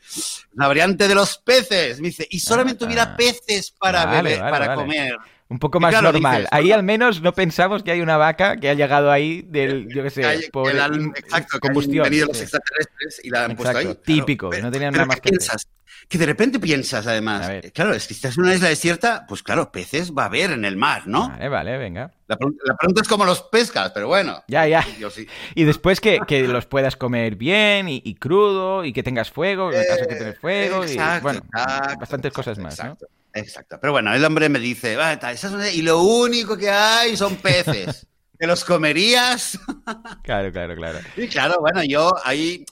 Una 0.56 0.68
variante 0.68 1.08
de 1.10 1.16
los 1.16 1.38
peces, 1.40 2.00
me 2.00 2.08
dice, 2.08 2.26
y 2.30 2.40
solamente 2.40 2.84
Ah. 2.84 2.88
hubiera 2.88 3.16
peces 3.18 3.72
para 3.78 4.06
Vale, 4.06 4.22
beber, 4.24 4.40
vale, 4.40 4.52
para 4.52 4.68
vale. 4.68 4.82
comer. 4.82 5.16
Un 5.50 5.58
poco 5.60 5.80
más 5.80 5.90
claro, 5.92 6.12
normal. 6.12 6.38
dices, 6.44 6.50
ahí 6.52 6.72
al 6.72 6.84
menos 6.84 7.22
no 7.22 7.34
pensamos 7.34 7.82
que 7.82 7.90
hay 7.92 8.02
una 8.02 8.18
vaca 8.18 8.58
que 8.58 8.70
ha 8.70 8.76
llegado 8.76 9.12
ahí 9.12 9.42
del, 9.48 9.88
yo 9.94 10.04
qué 10.04 10.10
sé, 10.12 10.24
hay- 10.24 10.48
por 10.52 10.80
han- 10.80 10.94
in- 10.94 11.14
exacto, 11.16 11.56
han 11.56 11.60
combustión. 11.60 12.04
venido 12.04 12.28
los 12.28 12.40
extraterrestres 12.40 13.22
y 13.24 13.30
la 13.32 13.46
han 13.46 13.56
puesto 13.56 13.78
ahí. 13.78 13.86
Claro. 13.86 14.00
típico, 14.00 14.50
que 14.52 14.58
Pero- 14.58 14.68
no 14.68 14.72
tenían 14.72 14.92
pero 14.92 15.02
nada 15.06 15.08
más 15.08 15.16
¿qué 15.18 15.22
que 15.22 15.30
piensas? 15.32 15.68
Que 16.08 16.18
de 16.18 16.26
repente 16.28 16.60
piensas, 16.60 17.06
además, 17.08 17.50
claro, 17.74 17.94
es 17.94 18.08
que 18.08 18.14
si 18.14 18.18
estás 18.20 18.38
en 18.38 18.44
una 18.44 18.56
isla 18.56 18.70
desierta, 18.70 19.26
pues 19.28 19.44
claro, 19.44 19.72
peces 19.72 20.12
va 20.12 20.24
a 20.24 20.26
haber 20.28 20.52
en 20.52 20.66
el 20.66 20.76
mar, 20.76 21.04
¿no? 21.08 21.30
Vale, 21.30 21.50
vale, 21.50 21.78
venga. 21.78 22.12
La, 22.28 22.38
pregun- 22.38 22.56
la 22.64 22.76
pregunta 22.76 23.02
es 23.02 23.08
cómo 23.08 23.26
los 23.26 23.42
pescas, 23.44 23.92
pero 23.92 24.08
bueno. 24.08 24.44
Ya, 24.48 24.66
ya. 24.68 24.86
Yo 25.00 25.10
sí. 25.10 25.28
Y 25.56 25.66
después 25.66 26.00
que, 26.00 26.20
que 26.28 26.48
los 26.48 26.66
puedas 26.68 26.96
comer 26.96 27.36
bien 27.36 27.90
y, 27.90 28.02
y 28.06 28.16
crudo 28.16 28.86
y 28.86 28.94
que 28.94 29.04
tengas 29.04 29.30
fuego, 29.32 29.72
en 29.72 29.80
el 29.82 29.88
caso 29.88 30.02
de 30.02 30.08
que 30.08 30.16
tengas 30.16 30.38
fuego. 30.40 30.86
y, 30.86 30.96
bueno, 31.22 31.40
exacto, 31.40 32.00
bastantes 32.00 32.34
cosas 32.34 32.58
más, 32.60 32.84
¿no? 32.84 32.98
Exacto. 33.34 33.78
Pero 33.80 33.94
bueno, 33.94 34.14
el 34.14 34.24
hombre 34.26 34.50
me 34.50 34.60
dice, 34.60 34.96
"Va, 34.96 35.18
ta, 35.20 35.32
esa 35.32 35.48
es 35.48 35.54
una- 35.54 35.70
y 35.70 35.82
lo 35.82 36.00
único 36.02 36.58
que 36.58 36.70
hay 36.70 37.16
son 37.18 37.36
peces. 37.38 38.08
¿Te 38.38 38.48
los 38.48 38.64
comerías? 38.64 39.60
Claro, 40.24 40.52
claro, 40.52 40.76
claro. 40.76 41.00
Y 41.18 41.28
claro, 41.28 41.58
bueno, 41.60 41.84
yo 41.84 42.14
ahí, 42.24 42.64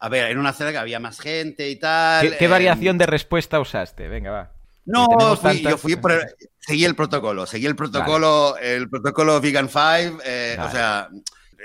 a 0.00 0.08
ver, 0.08 0.30
en 0.30 0.38
una 0.38 0.52
cena 0.52 0.72
que 0.72 0.78
había 0.78 0.98
más 1.00 1.20
gente 1.20 1.68
y 1.70 1.76
tal. 1.76 2.28
¿Qué, 2.30 2.36
qué 2.36 2.44
eh, 2.44 2.48
variación 2.48 2.98
de 2.98 3.06
respuesta 3.06 3.60
usaste? 3.60 4.08
Venga, 4.08 4.30
va. 4.30 4.52
No, 4.86 5.06
fui- 5.36 5.62
yo 5.62 5.78
fui 5.78 5.96
por 5.96 6.12
el- 6.12 6.22
seguí 6.58 6.84
el 6.84 6.94
protocolo, 6.94 7.46
seguí 7.46 7.66
el 7.66 7.74
protocolo, 7.76 8.56
el 8.58 8.88
protocolo 8.90 9.40
Vegan 9.40 9.68
5, 9.68 10.20
eh, 10.24 10.54
Vale. 10.58 10.68
o 10.68 10.72
sea, 10.72 11.08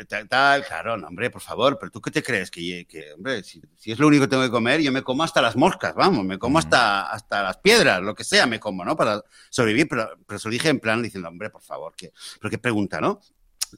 tal, 0.05 0.27
tal, 0.27 0.65
claro, 0.65 0.97
no, 0.97 1.07
hombre, 1.07 1.29
por 1.29 1.41
favor, 1.41 1.77
pero 1.79 1.91
tú 1.91 2.01
qué 2.01 2.11
te 2.11 2.21
crees 2.23 2.49
que, 2.51 2.85
que, 2.87 3.13
hombre, 3.13 3.43
si, 3.43 3.61
si 3.77 3.91
es 3.91 3.99
lo 3.99 4.07
único 4.07 4.23
que 4.23 4.29
tengo 4.29 4.43
que 4.43 4.49
comer, 4.51 4.81
yo 4.81 4.91
me 4.91 5.03
como 5.03 5.23
hasta 5.23 5.41
las 5.41 5.55
moscas, 5.55 5.93
vamos, 5.95 6.23
me 6.25 6.37
como 6.39 6.57
Ujú. 6.57 6.65
hasta, 6.67 7.09
hasta 7.11 7.43
las 7.43 7.57
piedras, 7.57 8.01
lo 8.01 8.15
que 8.15 8.23
sea, 8.23 8.45
me 8.45 8.59
como, 8.59 8.83
¿no? 8.85 8.95
Para 8.95 9.21
sobrevivir, 9.49 9.87
pero, 9.89 10.09
pero 10.27 10.39
se 10.39 10.47
lo 10.47 10.51
dije 10.51 10.69
en 10.69 10.79
plan 10.79 11.01
diciendo, 11.01 11.29
hombre, 11.29 11.49
por 11.49 11.61
favor, 11.61 11.93
que, 11.95 12.11
pero 12.39 12.49
qué 12.49 12.57
pregunta, 12.57 12.99
¿no? 13.01 13.19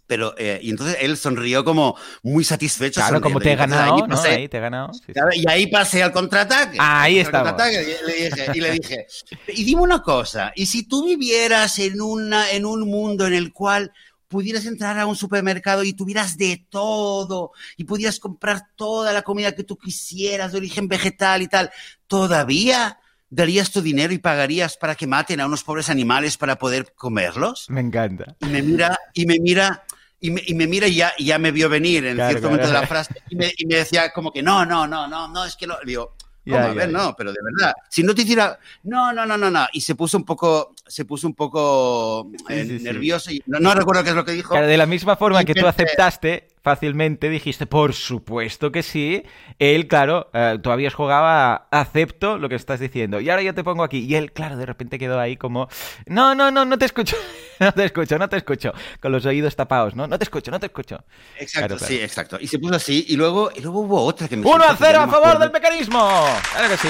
Pero, 0.08 0.34
eh, 0.38 0.58
y 0.62 0.70
entonces 0.70 0.96
él 1.01 1.18
sonrió 1.18 1.66
como 1.66 1.98
muy 2.24 2.46
satisfecho. 2.46 3.01
Claro, 3.01 3.20
como 3.20 3.40
te 3.42 3.51
he 3.51 3.58
sonriendo. 3.58 3.75
Ganado, 3.75 3.96
ahí 3.96 4.01
¿no? 4.08 4.16
pasé- 4.16 4.36
Ahí 4.36 4.48
te 4.48 4.56
he 4.58 4.60
ganado. 4.62 4.94
sí, 4.94 5.01
sí. 5.08 5.12
Claro, 5.12 5.30
Y 5.36 5.46
ahí 5.50 5.68
pasé 5.68 6.01
al 6.01 6.13
contraataque. 6.13 6.78
Ahí 6.80 7.22
contraataque, 7.25 7.82
Y 7.84 8.08
le 8.08 8.13
dije, 8.30 8.51
y 8.54 8.62
le 8.62 8.72
dije, 8.72 9.06
y 9.50 9.63
dime 9.66 9.82
una 9.82 10.01
cosa, 10.01 10.54
y 10.56 10.66
si 10.68 10.88
tú 10.88 11.06
vivieras 11.06 11.78
en, 11.80 12.00
una, 12.00 12.51
en 12.51 12.66
un 12.66 12.88
mundo 12.90 13.28
en 13.28 13.34
el 13.34 13.51
cual 13.51 13.92
pudieras 14.31 14.65
entrar 14.65 14.97
a 14.97 15.05
un 15.05 15.15
supermercado 15.15 15.83
y 15.83 15.93
tuvieras 15.93 16.38
de 16.38 16.65
todo 16.69 17.51
y 17.77 17.83
pudieras 17.83 18.17
comprar 18.19 18.63
toda 18.75 19.11
la 19.13 19.21
comida 19.21 19.51
que 19.51 19.63
tú 19.65 19.77
quisieras 19.77 20.53
de 20.53 20.57
origen 20.57 20.88
vegetal 20.88 21.41
y 21.43 21.47
tal, 21.47 21.69
¿todavía 22.07 22.97
darías 23.29 23.71
tu 23.71 23.81
dinero 23.81 24.13
y 24.13 24.17
pagarías 24.17 24.77
para 24.77 24.95
que 24.95 25.05
maten 25.05 25.41
a 25.41 25.45
unos 25.45 25.63
pobres 25.63 25.89
animales 25.89 26.38
para 26.38 26.57
poder 26.57 26.93
comerlos? 26.95 27.69
Me 27.69 27.81
encanta. 27.81 28.35
Y 28.39 28.45
me 28.47 28.61
mira, 28.61 28.97
y 29.13 29.25
me 29.25 29.38
mira, 29.39 29.83
y 30.19 30.31
me, 30.31 30.41
y 30.45 30.53
me 30.53 30.65
mira 30.67 30.88
y 30.88 30.95
ya, 30.95 31.13
y 31.17 31.25
ya 31.25 31.38
me 31.38 31.51
vio 31.51 31.67
venir 31.69 32.05
en 32.05 32.15
Claro, 32.15 32.29
cierto 32.29 32.47
claro. 32.47 32.55
momento 32.55 32.73
de 32.73 32.81
la 32.81 32.88
frase 32.88 33.13
y 33.29 33.35
me, 33.35 33.51
y 33.57 33.65
me 33.65 33.75
decía 33.75 34.11
como 34.11 34.31
que 34.31 34.41
no, 34.41 34.65
no, 34.65 34.88
no, 34.88 35.07
no, 35.07 35.27
no, 35.27 35.45
es 35.45 35.55
que 35.57 35.67
lo 35.67 35.77
digo. 35.85 36.15
¿Cómo? 36.45 36.57
a 36.57 36.74
ver, 36.74 36.89
no, 36.89 37.15
pero 37.15 37.31
de 37.31 37.39
verdad, 37.43 37.74
si 37.88 38.01
no 38.03 38.15
te 38.15 38.24
hiciera, 38.24 38.57
no, 38.83 39.13
no, 39.13 39.25
no, 39.25 39.38
no, 39.38 39.51
no, 39.51 39.67
y 39.74 39.81
se 39.81 39.93
puso 39.95 40.17
un 40.17 40.25
poco, 40.25 40.74
se 40.88 41.05
puso 41.05 41.27
un 41.27 41.36
poco 41.36 42.31
eh, 42.50 42.63
Sí, 42.63 42.69
sí, 42.69 42.77
sí. 42.79 42.83
nervioso 42.83 43.31
y 43.31 43.43
no, 43.45 43.60
no 43.60 43.75
recuerdo 43.75 44.03
qué 44.03 44.10
es 44.10 44.15
lo 44.15 44.25
que 44.25 44.31
dijo. 44.31 44.50
Claro, 44.50 44.67
de 44.67 44.77
la 44.77 44.88
misma 44.88 45.15
forma 45.15 45.43
Y 45.43 45.45
que 45.45 45.53
tú 45.53 45.67
aceptaste 45.67 46.48
fácilmente, 46.62 47.30
dijiste, 47.30 47.65
por 47.65 47.94
supuesto 47.94 48.72
que 48.72 48.84
sí. 48.84 49.24
Él, 49.60 49.88
claro, 49.88 50.30
eh, 50.34 50.58
tú 50.62 50.72
habías 50.72 50.94
jugado 50.94 51.25
a 51.25 51.68
acepto 51.72 52.38
lo 52.38 52.50
que 52.50 52.56
estás 52.56 52.80
diciendo. 52.80 53.20
Y 53.20 53.30
ahora 53.30 53.41
yo 53.41 53.53
te 53.53 53.63
pongo 53.63 53.84
aquí. 53.84 54.00
Y 54.00 54.15
él, 54.15 54.32
claro, 54.32 54.58
de 54.58 54.65
repente 54.65 55.00
quedó 55.00 55.20
ahí 55.20 55.38
como, 55.38 55.68
no, 56.06 56.36
no, 56.36 56.51
no, 56.51 56.65
no 56.65 56.77
te 56.77 56.86
escucho. 56.86 57.15
No 57.62 57.72
te 57.72 57.86
escucho, 57.86 58.18
no 58.18 58.27
te 58.27 58.38
escucho. 58.38 58.74
Con 59.00 59.12
los 59.12 59.24
oídos 59.24 59.56
tapados, 59.56 59.94
¿no? 59.96 60.08
No 60.08 60.18
te 60.18 60.24
escucho, 60.24 60.50
no 60.50 60.60
te 60.60 60.65
escucho. 60.65 61.03
Exacto, 61.38 61.68
Claro, 61.68 61.77
claro. 61.77 61.94
sí, 61.94 62.01
exacto. 62.01 62.38
Y 62.41 62.48
se 62.48 62.58
puso 62.58 62.74
así 62.74 63.06
y 63.08 63.15
luego, 63.15 63.51
y 63.56 63.62
luego 63.62 63.82
hubo 63.82 64.01
otra 64.03 64.27
que 64.27 64.36
me 64.36 64.48
1 64.48 64.51
soltó, 64.51 64.65
a 64.65 64.77
que 64.77 64.84
ya 64.84 64.88
0 64.88 64.98
no 64.98 65.03
a 65.03 65.08
favor 65.22 65.38
del 65.38 65.51
mecanismo. 65.51 66.25
Claro 66.53 66.70
que 66.70 66.77
sí. 66.77 66.89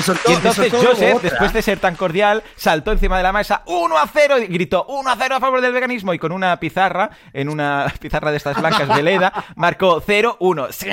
Soltó, 0.00 0.30
Y 0.30 0.34
entonces 0.34 0.72
Joseph, 0.72 1.20
después 1.22 1.52
de 1.52 1.60
ser 1.60 1.78
tan 1.78 1.96
cordial, 1.96 2.42
saltó 2.56 2.92
encima 2.92 3.16
de 3.18 3.22
la 3.24 3.32
mesa 3.32 3.62
1 3.66 3.98
a 3.98 4.06
0 4.06 4.38
y 4.38 4.46
gritó 4.46 4.86
1 4.88 5.10
a 5.10 5.16
0 5.18 5.34
a 5.36 5.40
favor 5.40 5.60
del 5.60 5.72
veganismo 5.72 6.14
y 6.14 6.18
con 6.18 6.32
una 6.32 6.58
pizarra, 6.58 7.10
en 7.32 7.48
una 7.48 7.92
pizarra 8.00 8.30
de 8.30 8.36
estas 8.38 8.58
blancas 8.58 8.88
de 8.88 9.02
Leda, 9.02 9.32
marcó 9.56 10.00
0-1. 10.00 10.72
Sí. 10.72 10.88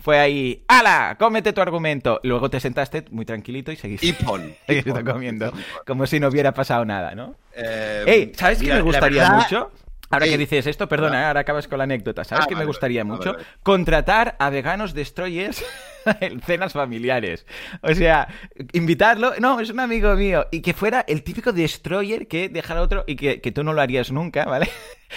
Fue 0.00 0.18
ahí, 0.18 0.64
¡ala! 0.66 1.14
Cómete 1.18 1.52
tu 1.52 1.60
argumento. 1.60 2.18
Luego 2.24 2.50
te 2.50 2.58
sentaste 2.58 3.04
muy 3.12 3.24
tranquilito 3.24 3.70
y 3.70 3.76
seguiste, 3.76 4.06
Y 4.06 4.12
pon. 4.12 4.44
y 4.50 4.56
seguiste 4.66 4.92
pon. 4.92 5.04
comiendo, 5.04 5.52
como 5.86 6.04
si 6.08 6.18
no 6.18 6.26
hubiera 6.28 6.52
pasado 6.52 6.84
nada, 6.84 7.14
¿no? 7.14 7.36
Eh, 7.54 8.02
Ey, 8.04 8.32
¿sabes 8.36 8.58
qué 8.58 8.74
me 8.74 8.80
gustaría 8.82 9.22
verdad- 9.22 9.36
mucho? 9.38 9.70
Ahora 10.14 10.26
que 10.26 10.38
dices 10.38 10.66
esto, 10.66 10.88
perdona, 10.88 11.28
ahora 11.28 11.40
acabas 11.40 11.68
con 11.68 11.78
la 11.78 11.84
anécdota. 11.84 12.24
¿Sabes 12.24 12.44
Ah, 12.44 12.48
qué 12.48 12.56
me 12.56 12.64
gustaría 12.64 13.04
vale, 13.04 13.16
mucho? 13.16 13.32
vale. 13.34 13.44
Contratar 13.62 14.36
a 14.38 14.50
veganos 14.50 14.94
destroyers 14.94 15.62
en 16.20 16.40
cenas 16.40 16.72
familiares. 16.72 17.46
O 17.82 17.94
sea, 17.94 18.28
invitarlo, 18.72 19.32
no, 19.40 19.60
es 19.60 19.70
un 19.70 19.80
amigo 19.80 20.14
mío, 20.14 20.46
y 20.50 20.60
que 20.62 20.72
fuera 20.74 21.04
el 21.06 21.22
típico 21.22 21.52
destroyer 21.52 22.26
que 22.28 22.48
dejara 22.48 22.80
otro 22.82 23.04
y 23.06 23.16
que, 23.16 23.40
que 23.40 23.52
tú 23.52 23.62
no 23.64 23.72
lo 23.72 23.80
harías 23.80 24.10
nunca, 24.12 24.44
¿vale? 24.44 24.68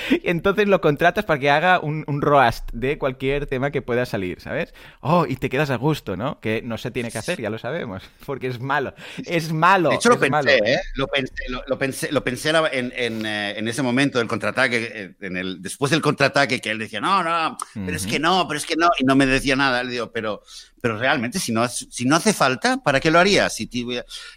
Entonces 0.24 0.68
lo 0.68 0.82
contratas 0.82 1.26
para 1.26 1.40
que 1.40 1.50
haga 1.50 1.80
un, 1.80 2.04
un 2.08 2.22
roast 2.22 2.70
de 2.74 2.98
cualquier 2.98 3.46
tema 3.48 3.72
que 3.72 3.82
pueda 3.82 4.06
salir, 4.06 4.42
¿sabes? 4.42 4.74
Oh, 5.02 5.26
y 5.28 5.36
te 5.36 5.50
quedas 5.50 5.70
a 5.70 5.76
gusto, 5.76 6.16
¿no? 6.18 6.40
Que 6.40 6.62
no 6.62 6.78
se 6.78 6.92
tiene 6.92 7.12
que 7.12 7.18
hacer, 7.18 7.42
ya 7.42 7.50
lo 7.50 7.58
sabemos, 7.58 8.04
porque 8.26 8.48
es 8.48 8.60
malo. 8.60 8.94
Es 9.26 9.52
malo. 9.52 9.90
De 9.90 9.96
hecho, 9.96 10.10
lo 10.10 10.20
pensé, 10.20 10.32
malo. 10.32 10.50
¿eh? 10.50 10.80
Lo 10.96 11.08
pensé, 11.08 11.34
lo, 11.50 11.64
lo 11.68 11.78
pensé, 11.78 12.12
lo 12.12 12.24
pensé 12.24 12.50
en, 12.72 12.94
en, 12.96 13.26
eh, 13.26 13.58
en 13.58 13.68
ese 13.68 13.82
momento 13.82 14.20
del 14.20 14.28
contraataque, 14.28 14.92
eh, 14.94 15.16
en 15.22 15.38
el, 15.38 15.62
después 15.62 15.92
del 15.92 16.02
contraataque, 16.02 16.62
que 16.62 16.72
él 16.72 16.80
decía, 16.80 17.02
no, 17.02 17.24
no, 17.24 17.58
pero 17.74 17.96
es 17.96 18.08
que 18.08 18.20
no, 18.20 18.48
pero 18.48 18.58
es 18.58 18.66
que 18.66 18.76
no, 18.76 18.90
y 19.00 19.04
no 19.04 19.16
me 19.16 19.26
decía 19.26 19.56
nada. 19.56 19.84
Le 19.84 19.92
digo, 19.92 20.12
pero, 20.12 20.42
pero 20.82 20.98
realmente, 20.98 21.40
si 21.40 21.52
no, 21.52 21.68
si 21.68 22.06
no 22.06 22.16
hace 22.16 22.34
falta, 22.34 22.78
¿para 22.78 23.00
qué 23.00 23.10
lo 23.12 23.20
harías? 23.20 23.54
Si 23.56 23.68
te 23.68 23.84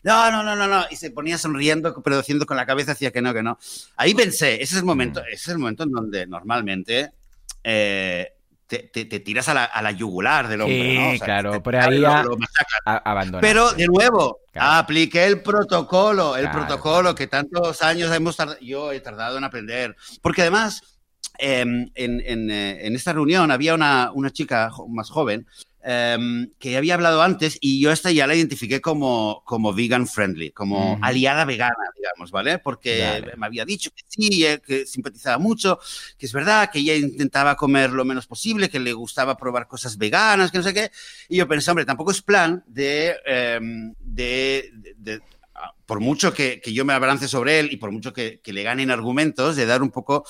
no, 0.02 0.30
no, 0.30 0.42
no, 0.42 0.56
no, 0.56 0.66
no, 0.66 0.85
y 0.90 0.97
se 0.97 1.11
ponía 1.11 1.37
sonriendo, 1.38 1.94
pero 2.02 2.18
haciendo 2.18 2.47
con 2.47 2.56
la 2.56 2.66
cabeza, 2.66 2.92
hacía 2.92 3.11
que 3.11 3.20
no, 3.23 3.35
que 3.35 3.42
no. 3.42 3.59
Ahí 3.97 4.14
pensé, 4.14 4.54
ese 4.54 4.75
es 4.75 4.76
el 4.80 4.85
momento, 4.85 5.20
ese 5.25 5.35
es 5.35 5.49
el 5.49 5.59
momento 5.59 5.82
en 5.85 5.90
donde 5.90 6.26
normalmente 6.26 7.12
eh, 7.62 8.32
te, 8.66 8.78
te- 8.85 9.04
te 9.04 9.20
tiras 9.20 9.49
a 9.49 9.54
la, 9.54 9.64
a 9.64 9.82
la 9.82 9.90
yugular 9.90 10.49
del 10.49 10.61
hombre, 10.62 10.90
Sí, 10.90 10.94
¿no? 10.97 11.09
O 11.11 11.16
sea, 11.16 11.26
claro, 11.26 11.50
te- 11.52 11.61
por 11.61 11.76
ahí 11.76 11.99
lo-. 11.99 12.37
A-. 12.87 13.25
Pero 13.40 13.73
de 13.73 13.87
nuevo, 13.87 14.38
Claro. 14.52 14.78
apliqué 14.78 15.26
el 15.26 15.42
protocolo, 15.42 16.37
el 16.37 16.44
Claro. 16.44 16.59
protocolo 16.66 17.14
que 17.14 17.26
tantos 17.26 17.82
años 17.82 18.14
hemos 18.14 18.37
tardado, 18.37 18.59
yo 18.61 18.92
he 18.92 19.00
tardado 19.00 19.38
en 19.38 19.44
aprender. 19.44 19.94
Porque 20.23 20.42
además, 20.42 20.82
eh, 21.38 21.61
en, 21.61 21.90
en, 21.94 22.50
eh, 22.50 22.87
en 22.87 22.94
esta 22.97 23.12
reunión 23.12 23.50
había 23.50 23.75
una, 23.75 24.11
una 24.12 24.30
chica 24.30 24.70
más 24.88 25.11
joven 25.11 25.47
eh, 25.84 26.18
que 26.58 26.76
había 26.76 26.94
hablado 26.94 27.22
antes 27.22 27.58
y 27.60 27.80
yo 27.80 27.90
esta 27.92 28.10
ya 28.10 28.26
la 28.26 28.34
identifiqué 28.34 28.80
como, 28.80 29.42
como 29.46 29.72
vegan 29.72 30.06
friendly, 30.06 30.50
como 30.52 30.99
aliada 31.02 31.44
vegana, 31.44 31.75
digamos, 31.96 32.30
¿vale? 32.30 32.58
Porque 32.58 33.22
Vale. 33.22 33.37
me 33.37 33.46
había 33.46 33.64
dicho 33.64 33.90
que 33.94 34.02
sí, 34.08 34.44
eh, 34.44 34.60
que 34.64 34.87
simpatizaba 34.87 35.38
mucho, 35.38 35.78
que 36.18 36.26
es 36.26 36.32
verdad, 36.32 36.70
que 36.70 36.80
ella 36.80 36.94
intentaba 36.96 37.56
comer 37.56 37.90
lo 37.92 38.04
menos 38.04 38.26
posible, 38.26 38.68
que 38.68 38.78
le 38.80 38.92
gustaba 38.92 39.37
probar 39.37 39.66
cosas 39.66 39.96
veganas, 39.96 40.50
que 40.50 40.58
no 40.58 40.64
sé 40.64 40.75
qué. 40.75 40.90
Y 41.28 41.37
yo 41.38 41.49
pensé, 41.49 41.70
hombre, 41.70 41.84
tampoco 41.84 42.10
es 42.10 42.22
plan 42.22 42.62
de, 42.66 43.16
eh, 43.26 43.58
de, 44.00 44.70
de- 44.75 44.94
de- 44.99 45.22
ah, 45.54 45.72
por 45.87 46.00
mucho 46.00 46.32
que, 46.32 46.60
que 46.60 46.72
yo 46.72 46.84
me 46.84 46.92
abalance 46.92 47.28
sobre 47.28 47.58
él 47.60 47.68
y 47.72 47.76
por 47.76 47.90
mucho 47.92 48.12
que, 48.12 48.40
que 48.40 48.52
le 48.52 48.62
ganen 48.62 48.90
argumentos, 48.90 49.56
de 49.56 49.66
dar 49.66 49.82
un 49.82 49.90
poco 49.90 50.25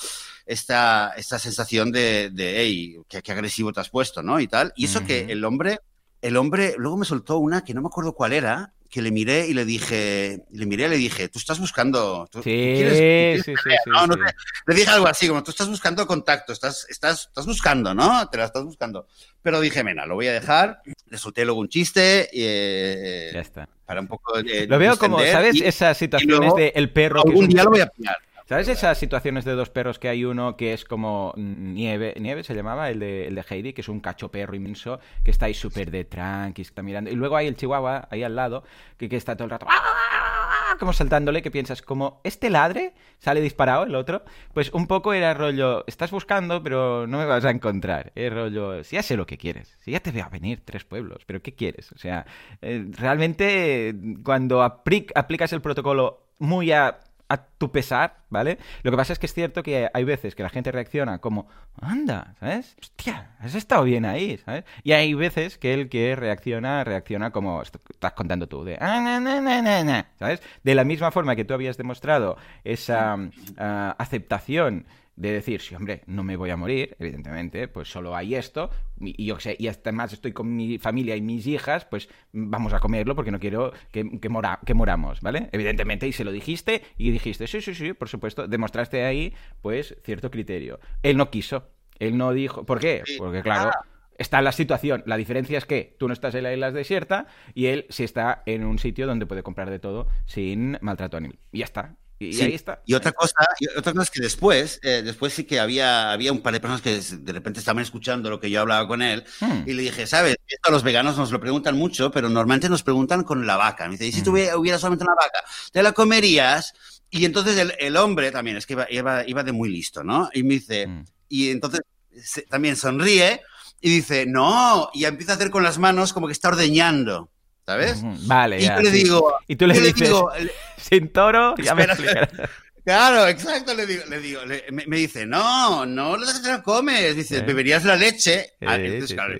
esta, 0.45 1.13
esta 1.17 1.39
sensación 1.39 1.91
de, 1.91 2.29
de 2.31 2.55
hey, 2.61 2.97
qué, 3.07 3.21
qué 3.21 3.31
agresivo 3.31 3.71
te 3.73 3.79
has 3.81 3.89
puesto, 3.89 4.21
¿no? 4.23 4.39
Y 4.39 4.47
tal. 4.47 4.73
Y 4.75 4.85
eso 4.85 5.03
que 5.03 5.21
Ujú. 5.23 5.31
el 5.31 5.45
hombre, 5.45 5.79
el 6.21 6.37
hombre, 6.37 6.75
luego 6.77 6.97
me 6.97 7.05
soltó 7.05 7.37
una 7.37 7.63
que 7.63 7.73
no 7.73 7.81
me 7.81 7.87
acuerdo 7.87 8.13
cuál 8.13 8.33
era, 8.33 8.73
que 8.89 9.01
le 9.01 9.09
miré 9.11 9.47
y 9.47 9.53
le 9.53 9.63
dije, 9.63 10.43
le 10.51 10.65
miré 10.65 10.87
y 10.87 10.89
le 10.89 10.97
dije, 10.97 11.29
tú 11.29 11.39
estás 11.39 11.59
buscando, 11.59 12.27
tú, 12.29 12.43
Sí, 12.43 12.73
quieres- 12.75 12.97
quieres 12.99 13.45
sí, 13.45 13.53
sí, 13.63 13.69
¿no? 13.85 14.05
No 14.07 14.13
sé. 14.15 14.33
Le 14.67 14.75
dije 14.75 14.89
algo 14.89 15.07
así, 15.07 15.29
como 15.29 15.41
tú 15.43 15.51
estás 15.51 15.69
buscando 15.69 16.05
contacto, 16.05 16.51
estás, 16.51 16.85
estás, 16.89 17.27
estás 17.27 17.45
buscando, 17.45 17.93
¿no? 17.93 18.27
Te 18.27 18.37
la 18.37 18.43
estás 18.45 18.65
buscando. 18.65 19.07
Pero 19.41 19.61
dije, 19.61 19.81
mena, 19.85 20.05
lo 20.05 20.15
voy 20.15 20.27
a 20.27 20.33
dejar. 20.33 20.81
Le 21.05 21.17
solté 21.17 21.45
luego 21.45 21.61
un 21.61 21.69
chiste 21.69 22.29
eh, 22.33 23.31
Ya 23.33 23.39
está. 23.39 23.69
para 23.85 24.01
un 24.01 24.07
poco 24.07 24.41
de, 24.41 24.67
Lo 24.67 24.77
veo 24.77 24.97
como, 24.97 25.19
¿sabes? 25.25 25.55
y 25.55 25.63
Esas 25.63 25.97
situaciones 25.97 26.53
de 26.55 26.73
el 26.75 26.91
perro 26.91 27.23
que 27.23 27.29
es 27.29 27.31
algún 27.31 27.45
un- 27.45 27.49
día 27.49 27.63
lo 27.63 27.69
voy 27.69 27.79
a 27.81 27.87
pillar. 27.87 28.17
¿Sabes 28.51 28.67
esas 28.67 28.97
situaciones 28.97 29.45
de 29.45 29.53
dos 29.53 29.69
perros 29.69 29.97
que 29.97 30.09
hay 30.09 30.25
uno 30.25 30.57
que 30.57 30.73
es 30.73 30.83
como 30.83 31.33
Nieve, 31.37 32.15
Nieve 32.19 32.43
se 32.43 32.53
llamaba, 32.53 32.89
el 32.89 32.99
de, 32.99 33.27
el 33.29 33.35
de 33.35 33.45
Heidi, 33.49 33.71
que 33.71 33.79
es 33.79 33.87
un 33.87 34.01
cacho 34.01 34.29
perro 34.29 34.53
inmenso, 34.57 34.99
que 35.23 35.31
está 35.31 35.45
ahí 35.45 35.53
súper 35.53 35.89
de 35.89 36.03
tranqui, 36.03 36.61
está 36.61 36.83
mirando. 36.83 37.09
Y 37.09 37.15
luego 37.15 37.37
hay 37.37 37.47
el 37.47 37.55
chihuahua 37.55 38.09
ahí 38.11 38.23
al 38.23 38.35
lado, 38.35 38.65
que, 38.97 39.07
que 39.07 39.15
está 39.15 39.37
todo 39.37 39.45
el 39.45 39.51
rato 39.51 39.67
¡ah! 39.69 40.75
como 40.81 40.91
saltándole, 40.91 41.41
que 41.41 41.49
piensas, 41.49 41.81
como 41.81 42.19
este 42.25 42.49
ladre, 42.49 42.93
sale 43.19 43.39
disparado 43.39 43.85
el 43.85 43.95
otro, 43.95 44.25
pues 44.53 44.69
un 44.73 44.85
poco 44.85 45.13
era 45.13 45.33
rollo, 45.33 45.85
estás 45.87 46.11
buscando, 46.11 46.61
pero 46.61 47.07
no 47.07 47.19
me 47.19 47.25
vas 47.25 47.45
a 47.45 47.51
encontrar. 47.51 48.11
Es 48.15 48.33
rollo, 48.33 48.83
si 48.83 48.97
ya 48.97 49.01
sé 49.01 49.15
lo 49.15 49.25
que 49.25 49.37
quieres, 49.37 49.77
si 49.79 49.91
ya 49.91 50.01
te 50.01 50.11
veo 50.11 50.25
a 50.25 50.29
venir 50.29 50.61
tres 50.65 50.83
pueblos, 50.83 51.23
pero 51.25 51.41
¿qué 51.41 51.53
quieres? 51.55 51.89
O 51.93 51.97
sea, 51.97 52.25
eh, 52.61 52.85
realmente 52.97 53.95
cuando 54.25 54.61
apli- 54.61 55.09
aplicas 55.15 55.53
el 55.53 55.61
protocolo 55.61 56.27
muy 56.37 56.73
a 56.73 56.99
a 57.31 57.37
tu 57.45 57.71
pesar, 57.71 58.17
¿vale? 58.29 58.57
Lo 58.83 58.91
que 58.91 58.97
pasa 58.97 59.13
es 59.13 59.19
que 59.19 59.25
es 59.25 59.33
cierto 59.33 59.63
que 59.63 59.89
hay 59.93 60.03
veces 60.03 60.35
que 60.35 60.43
la 60.43 60.49
gente 60.49 60.71
reacciona 60.71 61.19
como, 61.19 61.47
anda, 61.81 62.35
¿sabes? 62.39 62.75
Hostia, 62.81 63.31
has 63.39 63.55
estado 63.55 63.83
bien 63.83 64.03
ahí, 64.05 64.37
¿sabes? 64.45 64.65
Y 64.83 64.91
hay 64.91 65.13
veces 65.13 65.57
que 65.57 65.73
el 65.73 65.87
que 65.89 66.15
reacciona, 66.15 66.83
reacciona 66.83 67.31
como 67.31 67.61
est- 67.61 67.75
estás 67.89 68.13
contando 68.13 68.47
tú, 68.47 68.63
de, 68.63 68.77
"Ah, 68.81 68.99
na, 69.01 69.19
na, 69.19 69.39
na, 69.39 69.61
na, 69.61 69.83
na", 69.83 70.07
¿sabes? 70.19 70.41
De 70.63 70.75
la 70.75 70.83
misma 70.83 71.11
forma 71.11 71.35
que 71.35 71.45
tú 71.45 71.53
habías 71.53 71.77
demostrado 71.77 72.37
esa 72.65 73.17
ah, 73.57 73.95
aceptación 73.97 74.85
de 75.21 75.31
decir, 75.31 75.61
sí, 75.61 75.75
hombre, 75.75 76.01
no 76.07 76.23
me 76.23 76.35
voy 76.35 76.49
a 76.49 76.57
morir, 76.57 76.95
evidentemente, 76.99 77.67
pues 77.67 77.89
solo 77.91 78.15
hay 78.15 78.33
esto, 78.33 78.71
y 78.99 79.25
yo 79.25 79.35
qué 79.35 79.41
sé, 79.41 79.55
y 79.59 79.67
además 79.67 80.13
estoy 80.13 80.31
con 80.33 80.55
mi 80.55 80.79
familia 80.79 81.15
y 81.15 81.21
mis 81.21 81.45
hijas, 81.45 81.85
pues 81.85 82.09
vamos 82.33 82.73
a 82.73 82.79
comerlo 82.79 83.15
porque 83.15 83.29
no 83.31 83.39
quiero 83.39 83.71
que, 83.91 84.19
que, 84.19 84.29
mora- 84.29 84.59
que 84.65 84.73
moramos, 84.73 85.21
¿vale? 85.21 85.49
Evidentemente, 85.51 86.07
y 86.07 86.11
se 86.11 86.23
lo 86.23 86.31
dijiste, 86.31 86.81
y 86.97 87.11
dijiste, 87.11 87.45
sí, 87.45 87.61
sí, 87.61 87.75
sí, 87.75 87.93
por 87.93 88.09
supuesto, 88.09 88.47
demostraste 88.47 89.03
ahí, 89.05 89.33
pues, 89.61 89.95
cierto 90.03 90.31
criterio. 90.31 90.79
Él 91.03 91.17
no 91.17 91.29
quiso, 91.29 91.69
él 91.99 92.17
no 92.17 92.33
dijo, 92.33 92.65
¿por 92.65 92.79
qué? 92.79 93.03
Porque, 93.15 93.43
claro, 93.43 93.69
está 94.17 94.41
la 94.41 94.51
situación, 94.51 95.03
la 95.05 95.17
diferencia 95.17 95.57
es 95.59 95.65
que 95.67 95.95
tú 95.99 96.07
no 96.07 96.13
estás 96.13 96.33
en 96.33 96.43
la 96.43 96.53
isla 96.53 96.71
desierta 96.71 97.27
y 97.53 97.67
él 97.67 97.85
sí 97.89 98.03
está 98.03 98.41
en 98.47 98.63
un 98.65 98.79
sitio 98.79 99.05
donde 99.05 99.27
puede 99.27 99.43
comprar 99.43 99.69
de 99.69 99.77
todo 99.79 100.07
sin 100.25 100.77
maltrato 100.81 101.17
animal. 101.17 101.37
Y 101.51 101.59
ya 101.59 101.65
está. 101.65 101.95
Y, 102.27 102.33
Sí, 102.33 102.41
ahí 102.43 102.53
está. 102.53 102.81
Y 102.85 102.93
otra 102.93 103.11
cosa, 103.11 103.33
y 103.59 103.67
otra 103.77 103.91
cosa 103.93 104.03
es 104.03 104.09
que 104.11 104.21
después, 104.21 104.79
eh, 104.83 105.01
después 105.03 105.33
sí 105.33 105.43
que 105.45 105.59
había, 105.59 106.11
había 106.11 106.31
un 106.31 106.41
par 106.41 106.53
de 106.53 106.59
personas 106.59 106.81
que 106.81 106.99
de 106.99 107.33
repente 107.33 107.59
estaban 107.59 107.81
escuchando 107.81 108.29
lo 108.29 108.39
que 108.39 108.49
yo 108.49 108.61
hablaba 108.61 108.87
con 108.87 109.01
él 109.01 109.23
Hmm. 109.39 109.63
y 109.67 109.73
le 109.73 109.83
dije, 109.83 110.05
sabes, 110.07 110.35
esto 110.47 110.69
a 110.69 110.71
los 110.71 110.83
veganos 110.83 111.17
nos 111.17 111.31
lo 111.31 111.39
preguntan 111.39 111.75
mucho, 111.77 112.11
pero 112.11 112.29
normalmente 112.29 112.69
nos 112.69 112.83
preguntan 112.83 113.23
con 113.23 113.47
la 113.47 113.57
vaca. 113.57 113.85
Me 113.85 113.91
dice, 113.93 114.07
¿y 114.07 114.11
si 114.11 114.21
Mm. 114.21 114.23
tuviera 114.23 114.57
hubiera 114.57 114.77
solamente 114.77 115.03
una 115.03 115.15
vaca? 115.15 115.39
¿Te 115.71 115.81
la 115.81 115.93
comerías? 115.93 116.73
Y 117.09 117.25
entonces 117.25 117.57
el, 117.57 117.73
el 117.79 117.97
hombre 117.97 118.31
también, 118.31 118.57
es 118.57 118.65
que 118.65 118.73
iba, 118.73 118.87
iba, 118.89 119.27
iba 119.27 119.43
de 119.43 119.51
muy 119.51 119.69
listo, 119.69 120.03
¿no? 120.03 120.29
Y 120.33 120.43
me 120.43 120.53
dice, 120.55 120.87
Mm. 120.87 121.05
y 121.29 121.49
entonces 121.49 121.81
se- 122.23 122.43
también 122.43 122.75
sonríe 122.75 123.41
y 123.81 123.89
dice, 123.89 124.25
no, 124.27 124.91
y 124.93 125.05
empieza 125.05 125.31
a 125.31 125.35
hacer 125.37 125.49
con 125.49 125.63
las 125.63 125.79
manos 125.79 126.13
como 126.13 126.27
que 126.27 126.33
está 126.33 126.49
ordeñando, 126.49 127.30
¿sabes? 127.65 127.97
Vale, 128.27 128.59
Y 128.59 128.63
ya, 128.63 128.75
yo 128.77 128.81
le 128.83 128.91
sí. 128.91 129.03
digo, 129.03 129.33
Y 129.47 129.55
tú 129.55 129.67
le 129.67 129.73
dices, 129.79 129.95
digo, 129.95 130.31
sin 130.77 131.09
toro, 131.13 131.55
ya 131.61 131.75
me 131.75 131.83
Espera, 131.83 131.93
explicarás. 131.93 132.49
Claro, 132.83 133.27
exacto, 133.27 133.75
le 133.75 133.85
digo, 133.85 134.03
le 134.09 134.19
digo, 134.19 134.43
le- 134.43 134.65
me, 134.71 134.87
me 134.87 134.97
dice, 134.97 135.27
no, 135.27 135.85
no 135.85 136.17
no 136.17 136.41
te 136.41 136.47
la 136.47 136.63
comes, 136.63 137.15
dice, 137.15 137.37
Sí. 137.39 137.45
beberías 137.45 137.85
la 137.85 137.95
leche. 137.95 138.53
Ah, 138.65 138.75
Sí, 138.77 138.85
entonces, 138.85 139.13
claro, 139.15 139.37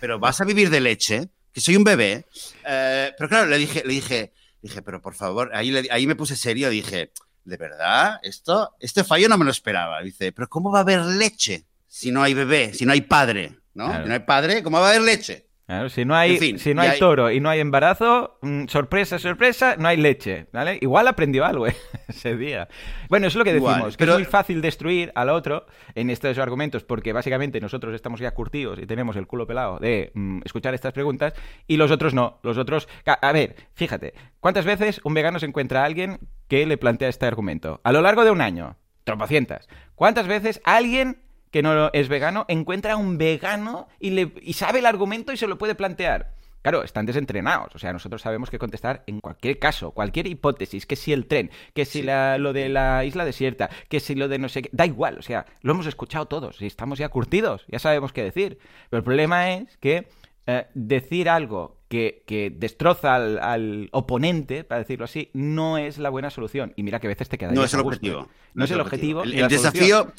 pero 0.00 0.20
vas 0.20 0.40
a 0.40 0.44
vivir 0.44 0.70
de 0.70 0.80
leche, 0.80 1.28
que 1.52 1.60
soy 1.60 1.74
un 1.74 1.82
bebé. 1.82 2.26
Eh, 2.64 3.12
pero 3.18 3.28
claro, 3.28 3.46
le 3.48 3.58
dije, 3.58 3.82
le 3.84 3.94
dije, 3.94 4.32
dije, 4.62 4.80
pero 4.82 5.02
por 5.02 5.14
favor, 5.16 5.50
ahí, 5.54 5.72
le- 5.72 5.88
ahí 5.90 6.06
me 6.06 6.14
puse 6.14 6.36
serio, 6.36 6.70
dije, 6.70 7.10
¿de 7.44 7.56
verdad? 7.56 8.20
Esto, 8.22 8.76
este 8.78 9.02
fallo 9.02 9.28
no 9.28 9.38
me 9.38 9.44
lo 9.44 9.50
esperaba. 9.50 10.00
Dice, 10.00 10.30
pero 10.30 10.48
¿cómo 10.48 10.70
va 10.70 10.78
a 10.78 10.82
haber 10.82 11.00
leche 11.00 11.64
si 11.88 12.12
no 12.12 12.22
hay 12.22 12.34
bebé, 12.34 12.74
si 12.74 12.86
no 12.86 12.92
hay 12.92 13.00
padre? 13.00 13.58
¿No? 13.74 13.86
Claro. 13.86 14.04
Si 14.04 14.08
no 14.08 14.14
hay 14.14 14.20
padre, 14.20 14.62
¿cómo 14.62 14.78
va 14.80 14.86
a 14.86 14.90
haber 14.90 15.02
leche? 15.02 15.47
Claro, 15.68 15.90
si 15.90 16.06
no 16.06 16.16
hay, 16.16 16.32
En 16.32 16.38
fin, 16.38 16.58
si 16.58 16.72
no 16.72 16.80
hay 16.80 16.88
hay- 16.88 16.98
toro 16.98 17.30
y 17.30 17.40
no 17.40 17.50
hay 17.50 17.60
embarazo, 17.60 18.38
mm, 18.40 18.68
sorpresa, 18.68 19.18
sorpresa, 19.18 19.76
no 19.78 19.86
hay 19.86 19.98
leche, 19.98 20.46
¿vale? 20.50 20.78
Igual 20.80 21.06
aprendió 21.08 21.44
algo 21.44 21.66
¿eh? 21.66 21.76
ese 22.08 22.38
día. 22.38 22.68
Bueno, 23.10 23.26
es 23.26 23.34
lo 23.34 23.44
que 23.44 23.52
decimos, 23.52 23.76
Igual, 23.76 23.90
que 23.92 23.96
pero- 23.98 24.12
es 24.14 24.18
muy 24.20 24.24
fácil 24.24 24.62
destruir 24.62 25.12
al 25.14 25.28
otro 25.28 25.66
en 25.94 26.08
estos 26.08 26.38
argumentos, 26.38 26.84
porque 26.84 27.12
básicamente 27.12 27.60
nosotros 27.60 27.94
estamos 27.94 28.18
ya 28.18 28.30
curtidos 28.30 28.78
y 28.78 28.86
tenemos 28.86 29.14
el 29.16 29.26
culo 29.26 29.46
pelado 29.46 29.78
de 29.78 30.10
mm, 30.14 30.40
escuchar 30.46 30.72
estas 30.72 30.94
preguntas, 30.94 31.34
y 31.66 31.76
los 31.76 31.90
otros 31.90 32.14
no. 32.14 32.38
Los 32.42 32.56
otros... 32.56 32.88
A 33.04 33.32
ver, 33.32 33.54
fíjate, 33.74 34.14
¿cuántas 34.40 34.64
veces 34.64 35.02
un 35.04 35.12
vegano 35.12 35.38
se 35.38 35.44
encuentra 35.44 35.82
a 35.82 35.84
alguien 35.84 36.18
que 36.48 36.64
le 36.64 36.78
plantea 36.78 37.10
este 37.10 37.26
argumento? 37.26 37.82
A 37.84 37.92
lo 37.92 38.00
largo 38.00 38.24
de 38.24 38.30
un 38.30 38.40
año, 38.40 38.78
tropocientas. 39.04 39.68
¿Cuántas 39.94 40.26
veces 40.28 40.62
alguien 40.64 41.20
que 41.50 41.62
no 41.62 41.90
es 41.92 42.08
vegano 42.08 42.44
encuentra 42.48 42.94
a 42.94 42.96
un 42.96 43.18
vegano 43.18 43.88
y, 43.98 44.10
le, 44.10 44.32
y 44.42 44.52
sabe 44.54 44.78
el 44.80 44.86
argumento 44.86 45.32
y 45.32 45.36
se 45.36 45.46
lo 45.46 45.58
puede 45.58 45.74
plantear. 45.74 46.34
Claro, 46.60 46.82
están 46.82 47.06
desentrenados. 47.06 47.74
O 47.74 47.78
sea, 47.78 47.92
nosotros 47.92 48.20
sabemos 48.20 48.50
que 48.50 48.58
contestar 48.58 49.04
en 49.06 49.20
cualquier 49.20 49.58
caso, 49.60 49.92
cualquier 49.92 50.26
hipótesis, 50.26 50.86
que 50.86 50.96
si 50.96 51.12
el 51.12 51.26
tren, 51.26 51.50
que 51.72 51.84
si 51.84 52.02
la- 52.02 52.36
lo 52.36 52.52
de 52.52 52.68
la 52.68 53.04
isla 53.04 53.24
desierta, 53.24 53.70
que 53.88 54.00
si 54.00 54.14
lo 54.16 54.26
de 54.28 54.38
no 54.38 54.48
sé 54.48 54.62
qué. 54.62 54.68
Da 54.72 54.84
igual, 54.84 55.18
o 55.18 55.22
sea, 55.22 55.46
lo 55.62 55.72
hemos 55.72 55.86
escuchado 55.86 56.26
todos 56.26 56.60
y 56.60 56.66
estamos 56.66 56.98
ya 56.98 57.08
curtidos, 57.10 57.64
ya 57.68 57.78
sabemos 57.78 58.12
qué 58.12 58.24
decir. 58.24 58.58
Pero 58.90 58.98
el 58.98 59.04
problema 59.04 59.52
es 59.52 59.76
que 59.78 60.08
eh, 60.46 60.66
decir 60.74 61.28
algo 61.30 61.78
que, 61.88 62.24
que 62.26 62.50
destroza 62.50 63.14
al, 63.14 63.38
al 63.38 63.88
oponente, 63.92 64.64
para 64.64 64.80
decirlo 64.80 65.04
así, 65.04 65.30
no 65.34 65.78
es 65.78 65.96
la 65.98 66.10
buena 66.10 66.28
solución. 66.28 66.72
Y 66.76 66.82
mira 66.82 66.98
que 67.00 67.06
a 67.06 67.10
veces 67.10 67.28
te 67.28 67.38
queda 67.38 67.52
No 67.52 67.64
es 67.64 67.72
el 67.72 67.80
objetivo. 67.80 68.28
No, 68.54 68.64
es 68.64 68.70
el 68.72 68.80
objetivo. 68.80 69.22
El, 69.22 69.48
solución. 69.48 70.12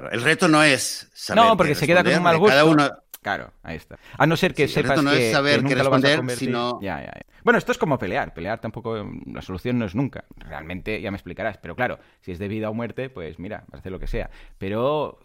Claro, 0.00 0.10
el 0.10 0.22
reto 0.22 0.48
no 0.48 0.62
es 0.62 1.10
saber 1.12 1.44
No, 1.44 1.56
porque 1.56 1.74
se 1.74 1.86
queda 1.86 2.02
con 2.02 2.14
un 2.14 2.22
mal 2.22 2.32
responder, 2.40 2.64
gusto. 2.64 2.76
Cada 2.76 2.88
uno, 2.88 3.02
Claro, 3.22 3.52
ahí 3.62 3.76
está. 3.76 3.98
A 4.18 4.26
no 4.26 4.36
ser 4.36 4.52
que 4.52 4.66
Sí, 4.66 4.80
el 4.80 4.84
sepas 4.84 4.90
reto 4.98 5.02
no 5.02 5.10
que, 5.12 5.26
es 5.28 5.32
saber 5.32 5.60
que 5.62 5.68
qué 5.68 5.74
nunca 5.76 5.84
lo 5.84 5.90
vas 5.90 5.98
a 5.98 6.06
responder, 6.08 6.16
convertir. 6.16 6.48
sino- 6.48 6.80
Ya, 6.82 6.98
ya, 7.00 7.06
ya. 7.14 7.26
Bueno, 7.44 7.58
esto 7.58 7.70
es 7.70 7.78
como 7.78 7.96
pelear. 7.98 8.34
Pelear 8.34 8.60
tampoco, 8.60 9.08
la 9.26 9.42
solución 9.42 9.78
no 9.78 9.84
es 9.84 9.94
nunca. 9.94 10.24
Realmente 10.38 11.00
ya 11.00 11.10
me 11.12 11.16
explicarás. 11.18 11.56
Pero 11.58 11.76
claro, 11.76 12.00
si 12.20 12.32
es 12.32 12.40
de 12.40 12.48
vida 12.48 12.68
o 12.68 12.74
muerte, 12.74 13.10
pues 13.10 13.38
mira, 13.38 13.64
vas 13.68 13.74
a 13.74 13.78
hacer 13.78 13.92
lo 13.92 14.00
que 14.00 14.08
sea. 14.08 14.28
Pero 14.58 15.20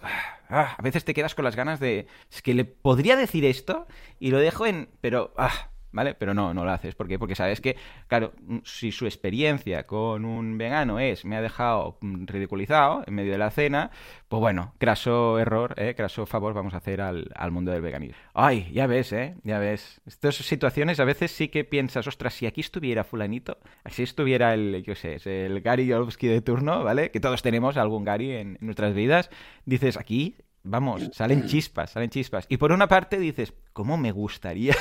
ah, 0.49 0.75
a 0.77 0.81
veces 0.83 1.05
te 1.05 1.15
quedas 1.15 1.33
con 1.33 1.43
las 1.45 1.55
ganas 1.55 1.79
de... 1.79 2.05
Es 2.31 2.43
que 2.43 2.53
le 2.53 2.65
podría 2.65 3.15
decir 3.15 3.45
esto 3.45 3.87
y 4.19 4.29
lo 4.29 4.37
dejo 4.37 4.67
en... 4.67 4.89
Pero... 5.01 5.33
ah, 5.37 5.69
¿Vale? 5.97 6.13
Pero 6.13 6.35
no, 6.35 6.53
no 6.53 6.63
lo 6.63 6.69
haces. 6.69 6.93
¿Por 6.93 7.07
qué? 7.07 7.17
Porque 7.17 7.33
sabes 7.33 7.59
que, 7.59 7.75
claro, 8.05 8.31
mm, 8.45 8.57
si 8.63 8.91
su 8.91 9.07
experiencia 9.07 9.87
con 9.87 10.25
un 10.25 10.55
vegano 10.55 10.99
es 10.99 11.25
me 11.25 11.35
ha 11.35 11.41
dejado 11.41 11.97
mm, 12.01 12.27
ridiculizado 12.27 13.01
en 13.07 13.15
medio 13.15 13.31
de 13.31 13.39
la 13.39 13.49
cena, 13.49 13.89
pues 14.27 14.39
bueno, 14.39 14.75
craso 14.77 15.39
error, 15.39 15.73
¿eh? 15.75 15.95
craso 15.97 16.27
favor 16.27 16.53
vamos 16.53 16.75
a 16.75 16.77
hacer 16.77 17.01
al, 17.01 17.31
al 17.33 17.49
mundo 17.49 17.71
del 17.71 17.81
veganismo. 17.81 18.15
Ay, 18.35 18.69
ya 18.71 18.85
ves, 18.85 19.11
¿eh? 19.11 19.37
Ya 19.43 19.57
ves. 19.57 19.99
Estas 20.05 20.35
situaciones 20.35 20.99
a 20.99 21.03
veces 21.03 21.31
sí 21.31 21.47
que 21.47 21.63
piensas, 21.63 22.05
ostras, 22.05 22.35
si 22.35 22.45
aquí 22.45 22.61
estuviera 22.61 23.03
fulanito, 23.03 23.57
si 23.87 24.03
estuviera 24.03 24.53
el, 24.53 24.83
yo 24.83 24.93
sé, 24.93 25.17
el 25.25 25.61
Gary 25.61 25.87
Yolovsky 25.87 26.27
de 26.27 26.41
turno, 26.43 26.83
¿vale? 26.83 27.09
Que 27.09 27.19
todos 27.19 27.41
tenemos 27.41 27.75
algún 27.75 28.03
Gary 28.03 28.33
en, 28.33 28.49
en 28.61 28.65
nuestras 28.67 28.93
vidas, 28.93 29.31
dices, 29.65 29.97
aquí, 29.97 30.35
vamos, 30.61 31.09
salen 31.13 31.47
chispas, 31.47 31.89
salen 31.89 32.11
chispas. 32.11 32.45
Y 32.49 32.57
por 32.57 32.71
una 32.71 32.87
parte 32.87 33.17
dices, 33.17 33.51
¿cómo 33.73 33.97
me 33.97 34.11
gustaría 34.11 34.75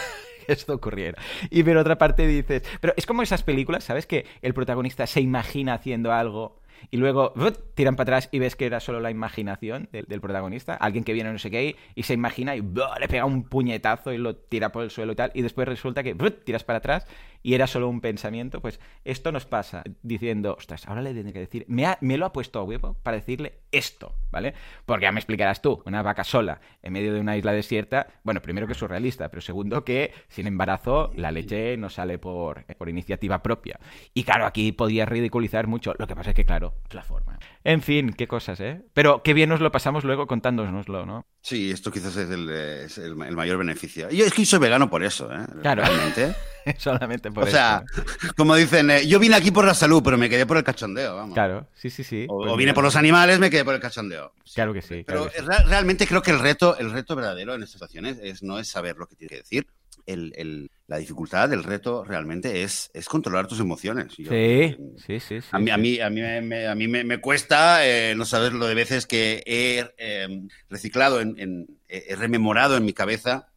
esto 0.52 0.74
ocurriera? 0.74 1.18
Y 1.50 1.62
por 1.62 1.76
otra 1.76 1.98
parte 1.98 2.26
dices, 2.26 2.62
pero 2.80 2.94
es 2.96 3.06
como 3.06 3.22
esas 3.22 3.42
películas, 3.42 3.84
¿sabes? 3.84 4.06
Que 4.06 4.26
el 4.42 4.54
protagonista 4.54 5.06
se 5.06 5.20
imagina 5.20 5.74
haciendo 5.74 6.12
algo 6.12 6.60
y 6.90 6.96
luego 6.98 7.32
tiran 7.74 7.96
para 7.96 8.16
atrás 8.16 8.28
y 8.32 8.38
ves 8.38 8.56
que 8.56 8.66
era 8.66 8.80
solo 8.80 9.00
la 9.00 9.10
imaginación 9.10 9.88
del, 9.92 10.20
protagonista, 10.20 10.74
alguien 10.74 11.04
que 11.04 11.12
viene 11.12 11.32
no 11.32 11.38
sé 11.38 11.50
qué 11.50 11.76
y 11.94 12.02
se 12.02 12.14
imagina 12.14 12.56
y 12.56 12.62
le 12.62 13.08
pega 13.08 13.24
un 13.24 13.44
puñetazo 13.44 14.12
y 14.12 14.18
lo 14.18 14.36
tira 14.36 14.72
por 14.72 14.84
el 14.84 14.90
suelo 14.90 15.12
y 15.12 15.16
tal, 15.16 15.30
y 15.34 15.42
después 15.42 15.66
resulta 15.66 16.02
que 16.02 16.14
tiras 16.44 16.64
para 16.64 16.78
atrás 16.78 17.06
y 17.46 17.54
era 17.54 17.68
solo 17.68 17.88
un 17.88 18.00
pensamiento, 18.00 18.60
pues 18.60 18.80
esto 19.04 19.30
nos 19.30 19.46
pasa 19.46 19.84
diciendo, 20.02 20.56
ostras, 20.58 20.88
ahora 20.88 21.00
le 21.00 21.14
tendré 21.14 21.32
que 21.32 21.38
decir, 21.38 21.64
me, 21.68 21.86
ha- 21.86 21.96
me 22.00 22.18
lo 22.18 22.26
ha 22.26 22.32
puesto 22.32 22.58
a 22.58 22.64
huevo 22.64 22.94
para 23.04 23.18
decirle 23.18 23.60
esto, 23.70 24.16
¿vale? 24.32 24.52
Porque 24.84 25.04
ya 25.04 25.12
me 25.12 25.20
explicarás 25.20 25.62
tú, 25.62 25.80
una 25.86 26.02
vaca 26.02 26.24
sola 26.24 26.60
en 26.82 26.92
medio 26.92 27.14
de 27.14 27.20
una 27.20 27.36
isla 27.36 27.52
desierta, 27.52 28.08
bueno, 28.24 28.42
primero 28.42 28.66
que 28.66 28.72
es 28.72 28.78
surrealista, 28.80 29.28
pero 29.28 29.40
segundo 29.42 29.84
que 29.84 30.12
sin 30.26 30.48
embarazo 30.48 31.12
la 31.14 31.30
leche 31.30 31.76
no 31.76 31.88
sale 31.88 32.18
por, 32.18 32.64
por 32.74 32.88
iniciativa 32.88 33.40
propia. 33.44 33.78
Y 34.12 34.24
claro, 34.24 34.44
aquí 34.44 34.72
podía 34.72 35.06
ridiculizar 35.06 35.68
mucho, 35.68 35.94
lo 36.00 36.08
que 36.08 36.16
pasa 36.16 36.30
es 36.30 36.34
que, 36.36 36.44
claro, 36.44 36.74
la 36.90 37.02
forma. 37.04 37.38
En 37.68 37.82
fin, 37.82 38.12
qué 38.12 38.28
cosas, 38.28 38.60
¿eh? 38.60 38.80
Pero 38.94 39.22
qué 39.24 39.34
bien 39.34 39.48
nos 39.48 39.60
lo 39.60 39.72
pasamos 39.72 40.04
luego 40.04 40.28
contándonoslo, 40.28 41.04
¿no? 41.04 41.26
Sí, 41.42 41.72
esto 41.72 41.90
quizás 41.90 42.16
es 42.16 42.30
el, 42.30 42.48
es 42.48 42.96
el- 42.98 43.20
el 43.20 43.34
mayor 43.34 43.58
beneficio. 43.58 44.08
Yo 44.08 44.24
es 44.24 44.32
que 44.32 44.46
soy 44.46 44.60
vegano 44.60 44.88
por 44.88 45.02
eso, 45.02 45.28
¿eh? 45.32 45.44
Claro. 45.62 45.82
Realmente. 45.82 46.32
Solamente 46.78 47.32
por 47.32 47.42
o 47.42 47.46
sea, 47.48 47.82
eso. 47.92 48.04
como 48.36 48.54
dicen, 48.54 48.88
eh, 48.90 49.06
yo 49.08 49.18
vine 49.18 49.34
aquí 49.34 49.50
por 49.50 49.64
la 49.64 49.74
salud, 49.74 50.00
pero 50.04 50.16
me 50.16 50.28
quedé 50.30 50.46
por 50.46 50.56
el 50.56 50.62
cachondeo, 50.62 51.16
vamos. 51.16 51.34
Claro, 51.34 51.68
sí, 51.74 51.90
sí, 51.90 52.04
sí. 52.04 52.26
O, 52.28 52.38
Pues 52.38 52.52
o 52.52 52.56
vine 52.56 52.72
por 52.72 52.84
los 52.84 52.94
animales, 52.94 53.40
me 53.40 53.50
quedé 53.50 53.64
por 53.64 53.74
el 53.74 53.80
cachondeo. 53.80 54.32
Claro 54.54 54.72
que 54.72 54.82
sí. 54.82 55.02
claro 55.02 55.28
Pero 55.28 55.32
que 55.32 55.38
sí. 55.40 55.44
re- 55.44 55.68
realmente 55.68 56.06
creo 56.06 56.22
que 56.22 56.30
el 56.30 56.38
reto, 56.38 56.78
el 56.78 56.92
reto 56.92 57.16
verdadero 57.16 57.54
en 57.54 57.62
estas 57.64 57.72
situaciones 57.72 58.18
es, 58.22 58.44
no 58.44 58.60
es 58.60 58.68
saber 58.68 58.96
lo 58.96 59.06
que 59.08 59.16
tienes 59.16 59.30
que 59.30 59.38
decir. 59.38 59.66
El- 60.06 60.32
el- 60.36 60.70
la 60.88 60.98
dificultad 60.98 61.48
del 61.48 61.64
reto 61.64 62.04
realmente 62.04 62.62
es, 62.62 62.90
es 62.94 63.08
controlar 63.08 63.46
tus 63.46 63.58
emociones. 63.60 64.14
Yo- 64.16 64.30
Sí, 64.30 64.76
sí, 65.04 65.20
sí, 65.20 65.40
sí. 65.40 65.48
A 65.50 65.58
mí, 65.58 65.70
a 65.70 65.76
mí, 65.76 66.00
a 66.00 66.10
mí, 66.10 66.20
me, 66.42 66.66
a 66.68 66.74
mí 66.74 66.86
me, 66.88 67.02
me 67.04 67.20
cuesta 67.20 67.84
eh, 67.86 68.14
no 68.16 68.24
saber 68.24 68.52
lo 68.52 68.66
de 68.66 68.74
veces 68.74 69.06
que 69.06 69.42
he 69.46 69.84
eh, 69.98 70.42
reciclado, 70.68 71.20
en, 71.20 71.34
en- 71.38 71.66
he 71.88 72.14
rememorado 72.16 72.76
en 72.76 72.84
mi 72.84 72.92
cabeza 72.92 73.48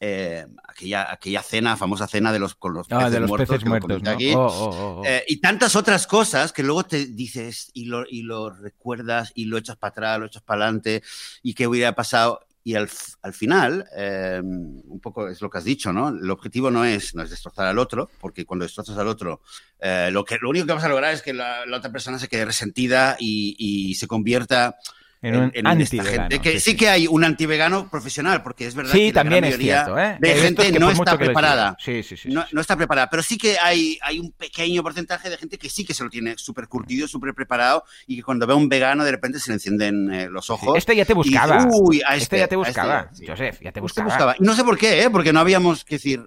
eh, 0.00 0.46
aquella, 0.66 1.10
aquella 1.10 1.42
cena, 1.42 1.76
famosa 1.76 2.06
cena 2.06 2.32
de 2.32 2.38
los, 2.38 2.54
con 2.54 2.74
los 2.74 2.86
Ah, 2.90 2.98
peces 2.98 3.12
de 3.12 3.20
los 3.20 3.28
muertos. 3.30 3.48
peces 3.48 3.68
muertos, 3.68 4.02
¿no? 4.02 4.10
aquí. 4.10 4.32
Oh, 4.34 4.38
oh, 4.46 4.68
oh, 4.68 5.00
oh. 5.00 5.04
Eh, 5.06 5.24
y 5.28 5.40
tantas 5.40 5.76
otras 5.76 6.06
cosas 6.06 6.52
que 6.52 6.62
luego 6.62 6.84
te 6.84 7.06
dices 7.06 7.70
y 7.72 7.86
lo, 7.86 8.04
y 8.08 8.22
lo 8.22 8.50
recuerdas 8.50 9.32
y 9.34 9.46
lo 9.46 9.56
echas 9.58 9.76
para 9.76 9.90
atrás, 9.90 10.18
lo 10.20 10.26
echas 10.26 10.42
para 10.42 10.64
adelante 10.64 11.02
y 11.42 11.54
qué 11.54 11.66
hubiera 11.66 11.94
pasado. 11.94 12.40
Y 12.64 12.74
al, 12.74 12.88
al 13.22 13.32
final, 13.32 13.86
eh, 13.96 14.40
un 14.42 15.00
poco 15.00 15.28
es 15.28 15.40
lo 15.40 15.48
que 15.48 15.58
has 15.58 15.64
dicho, 15.64 15.92
¿no? 15.92 16.08
El 16.08 16.30
objetivo 16.30 16.70
no 16.70 16.84
es, 16.84 17.14
no 17.14 17.22
es 17.22 17.30
destrozar 17.30 17.66
al 17.66 17.78
otro, 17.78 18.10
porque 18.20 18.44
cuando 18.44 18.64
destrozas 18.64 18.98
al 18.98 19.08
otro, 19.08 19.40
eh, 19.78 20.10
lo, 20.12 20.24
que, 20.24 20.38
lo 20.40 20.50
único 20.50 20.66
que 20.66 20.74
vas 20.74 20.84
a 20.84 20.88
lograr 20.88 21.14
es 21.14 21.22
que 21.22 21.32
la, 21.32 21.64
la 21.66 21.78
otra 21.78 21.90
persona 21.90 22.18
se 22.18 22.28
quede 22.28 22.44
resentida 22.44 23.16
y, 23.18 23.56
y 23.58 23.94
se 23.94 24.06
convierta 24.06 24.76
en 25.20 25.66
anti-vegano, 25.66 26.28
gente. 26.28 26.38
Que 26.40 26.60
sí, 26.60 26.76
que 26.76 26.88
hay 26.88 27.06
un 27.06 27.24
antivegano 27.24 27.88
profesional, 27.90 28.42
porque 28.42 28.66
es 28.66 28.74
verdad 28.74 28.92
Sí, 28.92 29.08
que 29.08 29.12
la 29.12 29.22
también 29.22 29.44
es 29.44 29.50
mayoría 29.50 29.84
cierto, 29.84 29.98
¿eh? 29.98 30.16
de 30.20 30.34
gente 30.36 30.72
que 30.72 30.78
no 30.78 30.90
está 30.90 31.18
preparada. 31.18 31.76
Sí, 31.80 32.02
sí, 32.02 32.16
sí. 32.16 32.28
No, 32.28 32.44
no 32.52 32.60
está 32.60 32.76
preparada, 32.76 33.08
pero 33.10 33.22
sí 33.22 33.36
que 33.36 33.58
hay, 33.58 33.98
hay 34.02 34.18
un 34.20 34.32
pequeño 34.32 34.82
porcentaje 34.82 35.28
de 35.28 35.36
gente 35.36 35.58
que 35.58 35.68
sí 35.68 35.84
que 35.84 35.94
se 35.94 36.04
lo 36.04 36.10
tiene 36.10 36.34
súper 36.38 36.68
curtido, 36.68 37.08
súper 37.08 37.34
preparado 37.34 37.84
y 38.06 38.16
que 38.16 38.22
cuando 38.22 38.46
ve 38.46 38.52
a 38.52 38.56
un 38.56 38.68
vegano 38.68 39.04
de 39.04 39.10
repente 39.10 39.40
se 39.40 39.50
le 39.50 39.54
encienden 39.54 40.12
eh, 40.12 40.28
los 40.30 40.50
ojos. 40.50 40.76
Este 40.78 40.94
ya 40.94 41.04
te 41.04 41.12
y 41.12 41.16
buscaba. 41.16 41.66
Uy, 41.70 42.00
a 42.06 42.14
este, 42.14 42.22
este, 42.22 42.38
ya 42.38 42.48
te 42.48 42.54
a 42.54 42.58
buscaba. 42.58 43.08
este. 43.12 43.26
Joseph, 43.26 43.54
ya 43.60 43.60
te 43.60 43.66
Este 43.68 43.80
buscaba. 43.80 44.06
buscaba. 44.08 44.36
Y 44.38 44.42
no 44.44 44.54
sé 44.54 44.64
por 44.64 44.78
qué, 44.78 45.02
¿eh? 45.02 45.10
porque 45.10 45.32
no 45.32 45.40
habíamos, 45.40 45.84
que 45.84 45.96
decir, 45.96 46.26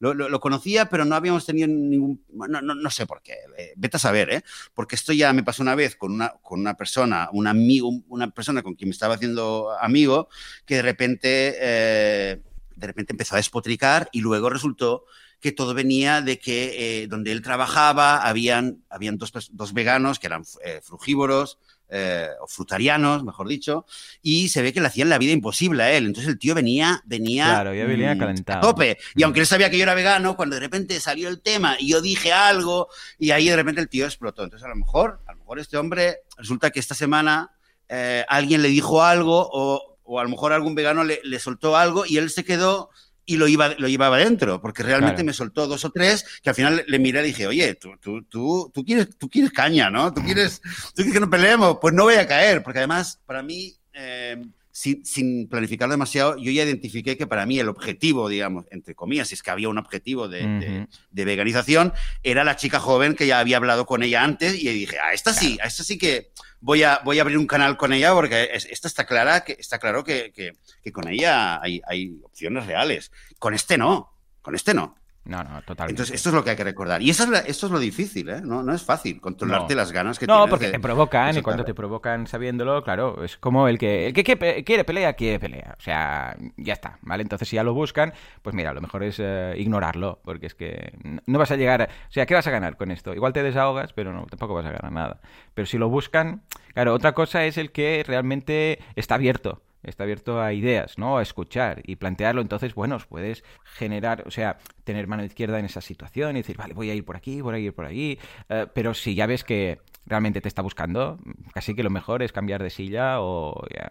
lo, 0.00 0.40
conocía, 0.40 0.88
pero 0.88 1.04
no 1.04 1.14
habíamos 1.14 1.44
tenido 1.44 1.68
ningún. 1.68 2.24
No, 2.32 2.62
no, 2.62 2.74
no 2.74 2.90
sé 2.90 3.06
por 3.06 3.22
qué. 3.22 3.34
eh, 3.58 3.74
vete 3.76 3.98
a 3.98 4.00
saber, 4.00 4.30
¿eh? 4.32 4.42
Porque 4.74 4.94
esto 4.96 5.12
ya 5.12 5.32
me 5.32 5.42
pasó 5.42 5.62
una 5.62 5.74
vez 5.74 5.94
con 5.94 6.12
una, 6.12 6.30
con 6.42 6.58
una 6.58 6.74
persona, 6.74 7.28
un 7.32 7.46
amigo, 7.46 7.90
una 8.08 8.30
persona 8.30 8.62
con 8.62 8.74
quien 8.74 8.88
me 8.88 8.92
estaba 8.92 9.14
haciendo 9.14 9.70
amigo, 9.78 10.28
que 10.64 10.76
de 10.76 10.82
repente, 10.82 11.54
eh, 11.60 12.42
de 12.76 12.86
repente 12.86 13.12
empezó 13.12 13.34
a 13.34 13.38
despotricar 13.38 14.08
y 14.10 14.22
luego 14.22 14.48
resultó 14.48 15.04
que 15.40 15.52
todo 15.52 15.74
venía 15.74 16.20
de 16.20 16.38
que 16.38 17.02
eh, 17.02 17.06
donde 17.06 17.32
él 17.32 17.42
trabajaba 17.42 18.26
habían, 18.26 18.84
habían 18.90 19.18
dos, 19.18 19.32
dos 19.52 19.72
veganos 19.72 20.18
que 20.18 20.26
eran 20.26 20.44
eh, 20.64 20.80
frugívoros 20.82 21.58
eh, 21.90 22.28
o 22.40 22.46
frutarianos, 22.46 23.24
mejor 23.24 23.48
dicho, 23.48 23.84
y 24.22 24.48
se 24.48 24.62
ve 24.62 24.72
que 24.72 24.80
le 24.80 24.86
hacían 24.86 25.08
la 25.08 25.18
vida 25.18 25.32
imposible 25.32 25.82
a 25.82 25.92
él. 25.92 26.06
Entonces 26.06 26.30
el 26.32 26.38
tío 26.38 26.54
venía, 26.54 27.02
venía, 27.04 27.46
Claro, 27.46 27.74
ya 27.74 27.84
venía 27.84 28.14
mm, 28.14 28.18
calentado. 28.18 28.58
a 28.58 28.60
tope. 28.62 28.98
Y 29.16 29.20
Mm. 29.20 29.24
aunque 29.24 29.40
él 29.40 29.46
sabía 29.46 29.70
que 29.70 29.76
yo 29.76 29.82
era 29.82 29.94
vegano, 29.94 30.36
cuando 30.36 30.54
de 30.56 30.60
repente 30.60 31.00
salió 31.00 31.28
el 31.28 31.40
tema 31.42 31.76
y 31.78 31.88
yo 31.88 32.00
dije 32.00 32.32
algo, 32.32 32.88
y 33.18 33.32
ahí 33.32 33.48
de 33.48 33.56
repente 33.56 33.80
el 33.80 33.88
tío 33.88 34.06
explotó. 34.06 34.44
Entonces 34.44 34.64
a 34.64 34.68
lo 34.70 34.76
mejor, 34.76 35.20
a 35.26 35.32
lo 35.32 35.38
mejor 35.38 35.58
este 35.58 35.76
hombre 35.76 36.18
resulta 36.36 36.70
que 36.70 36.80
esta 36.80 36.94
semana 36.94 37.50
eh, 37.88 38.24
alguien 38.28 38.62
le 38.62 38.68
dijo 38.68 39.02
algo 39.02 39.48
o, 39.52 39.98
o 40.04 40.20
a 40.20 40.22
lo 40.22 40.28
mejor 40.28 40.52
algún 40.52 40.74
vegano 40.76 41.02
le, 41.04 41.20
le 41.24 41.38
soltó 41.40 41.76
algo 41.76 42.06
y 42.06 42.18
él 42.18 42.30
se 42.30 42.44
quedó 42.44 42.90
y 43.30 43.36
lo, 43.36 43.46
iba, 43.46 43.68
lo 43.78 43.86
llevaba 43.86 44.18
dentro, 44.18 44.60
porque 44.60 44.82
realmente 44.82 45.22
me 45.22 45.32
soltó 45.32 45.68
dos 45.68 45.84
o 45.84 45.90
tres 45.90 46.24
que 46.42 46.50
al 46.50 46.56
final 46.56 46.84
le 46.84 46.98
miré 46.98 47.20
y 47.20 47.26
dije, 47.26 47.46
oye, 47.46 47.76
tú, 47.76 47.92
tú, 48.00 48.24
tú, 48.24 48.72
tú, 48.74 48.84
quieres, 48.84 49.16
tú 49.16 49.30
quieres 49.30 49.52
caña, 49.52 49.88
¿no? 49.88 50.12
Tú 50.12 50.20
quieres, 50.20 50.60
tú 50.96 50.96
quieres 50.96 51.12
que 51.12 51.20
no 51.20 51.30
peleemos, 51.30 51.78
pues 51.80 51.94
no 51.94 52.02
voy 52.02 52.16
a 52.16 52.26
caer, 52.26 52.64
porque 52.64 52.80
además, 52.80 53.20
para 53.26 53.44
mí, 53.44 53.76
eh, 53.92 54.42
sin, 54.72 55.06
sin, 55.06 55.46
planificarlo 55.46 55.92
demasiado, 55.92 56.38
yo 56.38 56.50
ya 56.50 56.64
identifiqué 56.64 57.16
que 57.16 57.28
para 57.28 57.46
mí 57.46 57.60
el 57.60 57.68
objetivo, 57.68 58.28
digamos, 58.28 58.66
entre 58.72 58.96
comillas, 58.96 59.28
si 59.28 59.34
es 59.34 59.44
que 59.44 59.52
había 59.52 59.68
un 59.68 59.78
objetivo 59.78 60.26
de, 60.26 60.42
uh 60.42 60.48
-huh. 60.48 60.58
de, 60.58 60.88
de, 61.12 61.24
veganización, 61.24 61.92
era 62.24 62.42
la 62.42 62.56
chica 62.56 62.80
joven 62.80 63.14
que 63.14 63.28
ya 63.28 63.38
había 63.38 63.58
hablado 63.58 63.86
con 63.86 64.02
ella 64.02 64.24
antes 64.24 64.60
y 64.60 64.68
dije, 64.70 64.98
a 64.98 65.12
esta 65.12 65.32
sí, 65.32 65.56
a 65.62 65.68
esta 65.68 65.84
sí 65.84 65.98
que 65.98 66.32
voy 66.60 66.82
a, 66.82 67.00
voy 67.04 67.18
a 67.18 67.22
abrir 67.22 67.38
un 67.38 67.46
canal 67.46 67.76
con 67.76 67.92
ella 67.92 68.12
porque 68.12 68.50
esta 68.52 68.88
está 68.88 69.04
clara, 69.04 69.42
que 69.42 69.56
está 69.58 69.78
claro 69.78 70.04
que, 70.04 70.32
que, 70.32 70.52
que 70.82 70.92
con 70.92 71.08
ella 71.08 71.60
hay, 71.60 71.80
hay 71.86 72.20
opciones 72.22 72.66
reales. 72.66 73.10
Con 73.38 73.54
este 73.54 73.78
no, 73.78 74.12
con 74.42 74.54
este 74.54 74.74
no. 74.74 74.99
No, 75.30 75.44
no, 75.44 75.62
totalmente. 75.62 75.92
Entonces, 75.92 76.16
esto 76.16 76.30
es 76.30 76.34
lo 76.34 76.42
que 76.42 76.50
hay 76.50 76.56
que 76.56 76.64
recordar. 76.64 77.00
Y 77.00 77.10
eso 77.10 77.22
es, 77.22 77.28
la, 77.28 77.38
esto 77.38 77.66
es 77.66 77.72
lo 77.72 77.78
difícil, 77.78 78.28
¿eh? 78.28 78.40
No, 78.42 78.64
no 78.64 78.74
es 78.74 78.82
fácil 78.82 79.20
controlarte 79.20 79.74
no. 79.74 79.80
las 79.80 79.92
ganas 79.92 80.18
que 80.18 80.26
no, 80.26 80.34
tienes. 80.34 80.46
No, 80.46 80.50
porque 80.50 80.66
de, 80.66 80.72
te 80.72 80.80
provocan, 80.80 81.38
y 81.38 81.40
cuando 81.40 81.64
te 81.64 81.72
provocan 81.72 82.26
sabiéndolo, 82.26 82.82
claro, 82.82 83.22
es 83.22 83.36
como 83.36 83.68
el 83.68 83.78
que, 83.78 84.08
el 84.08 84.12
que 84.12 84.24
quiere 84.24 84.82
pelea, 84.82 85.12
quiere 85.12 85.38
pelea. 85.38 85.76
O 85.78 85.80
sea, 85.80 86.36
ya 86.56 86.72
está, 86.72 86.98
¿vale? 87.02 87.22
Entonces, 87.22 87.46
si 87.46 87.54
ya 87.54 87.62
lo 87.62 87.74
buscan, 87.74 88.12
pues 88.42 88.56
mira, 88.56 88.74
lo 88.74 88.80
mejor 88.80 89.04
es 89.04 89.20
uh, 89.20 89.54
ignorarlo, 89.56 90.18
porque 90.24 90.46
es 90.46 90.56
que 90.56 90.94
no 91.26 91.38
vas 91.38 91.52
a 91.52 91.56
llegar. 91.56 91.82
A, 91.82 91.84
o 91.84 92.12
sea, 92.12 92.26
¿qué 92.26 92.34
vas 92.34 92.48
a 92.48 92.50
ganar 92.50 92.76
con 92.76 92.90
esto? 92.90 93.14
Igual 93.14 93.32
te 93.32 93.44
desahogas, 93.44 93.92
pero 93.92 94.12
no, 94.12 94.26
tampoco 94.26 94.54
vas 94.54 94.66
a 94.66 94.72
ganar 94.72 94.90
nada. 94.90 95.20
Pero 95.54 95.66
si 95.66 95.78
lo 95.78 95.88
buscan, 95.88 96.42
claro, 96.74 96.92
otra 96.92 97.12
cosa 97.12 97.44
es 97.44 97.56
el 97.56 97.70
que 97.70 98.02
realmente 98.04 98.80
está 98.96 99.14
abierto 99.14 99.62
está 99.82 100.04
abierto 100.04 100.40
a 100.40 100.52
ideas, 100.52 100.98
¿no? 100.98 101.18
A 101.18 101.22
escuchar 101.22 101.82
y 101.84 101.96
plantearlo. 101.96 102.40
Entonces, 102.40 102.74
bueno, 102.74 102.98
puedes 103.08 103.44
generar, 103.64 104.24
o 104.26 104.30
sea, 104.30 104.58
tener 104.84 105.06
mano 105.06 105.24
izquierda 105.24 105.58
en 105.58 105.64
esa 105.64 105.80
situación 105.80 106.36
y 106.36 106.40
decir, 106.40 106.56
vale, 106.56 106.74
voy 106.74 106.90
a 106.90 106.94
ir 106.94 107.04
por 107.04 107.16
aquí, 107.16 107.40
voy 107.40 107.54
a 107.54 107.58
ir 107.58 107.74
por 107.74 107.86
ahí. 107.86 108.18
Uh, 108.48 108.66
pero 108.74 108.94
si 108.94 109.14
ya 109.14 109.26
ves 109.26 109.44
que 109.44 109.80
realmente 110.06 110.40
te 110.40 110.48
está 110.48 110.62
buscando, 110.62 111.18
casi 111.52 111.74
que 111.74 111.82
lo 111.82 111.90
mejor 111.90 112.22
es 112.22 112.32
cambiar 112.32 112.62
de 112.62 112.70
silla 112.70 113.20
o 113.20 113.64
ya, 113.74 113.90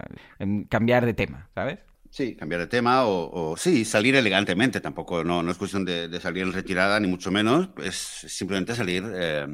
cambiar 0.68 1.06
de 1.06 1.14
tema, 1.14 1.48
¿sabes? 1.54 1.78
Sí, 2.10 2.34
cambiar 2.34 2.60
de 2.60 2.66
tema 2.66 3.04
o, 3.06 3.56
sí, 3.56 3.84
salir 3.84 4.16
elegantemente. 4.16 4.80
Tampoco, 4.80 5.22
no, 5.22 5.48
es 5.48 5.56
cuestión 5.56 5.84
de, 5.84 6.08
de, 6.08 6.20
salir 6.20 6.42
en 6.42 6.52
retirada, 6.52 6.98
ni 6.98 7.06
mucho 7.06 7.30
menos. 7.30 7.70
Es 7.82 7.94
simplemente 7.94 8.74
salir. 8.74 9.04
Eh, 9.14 9.46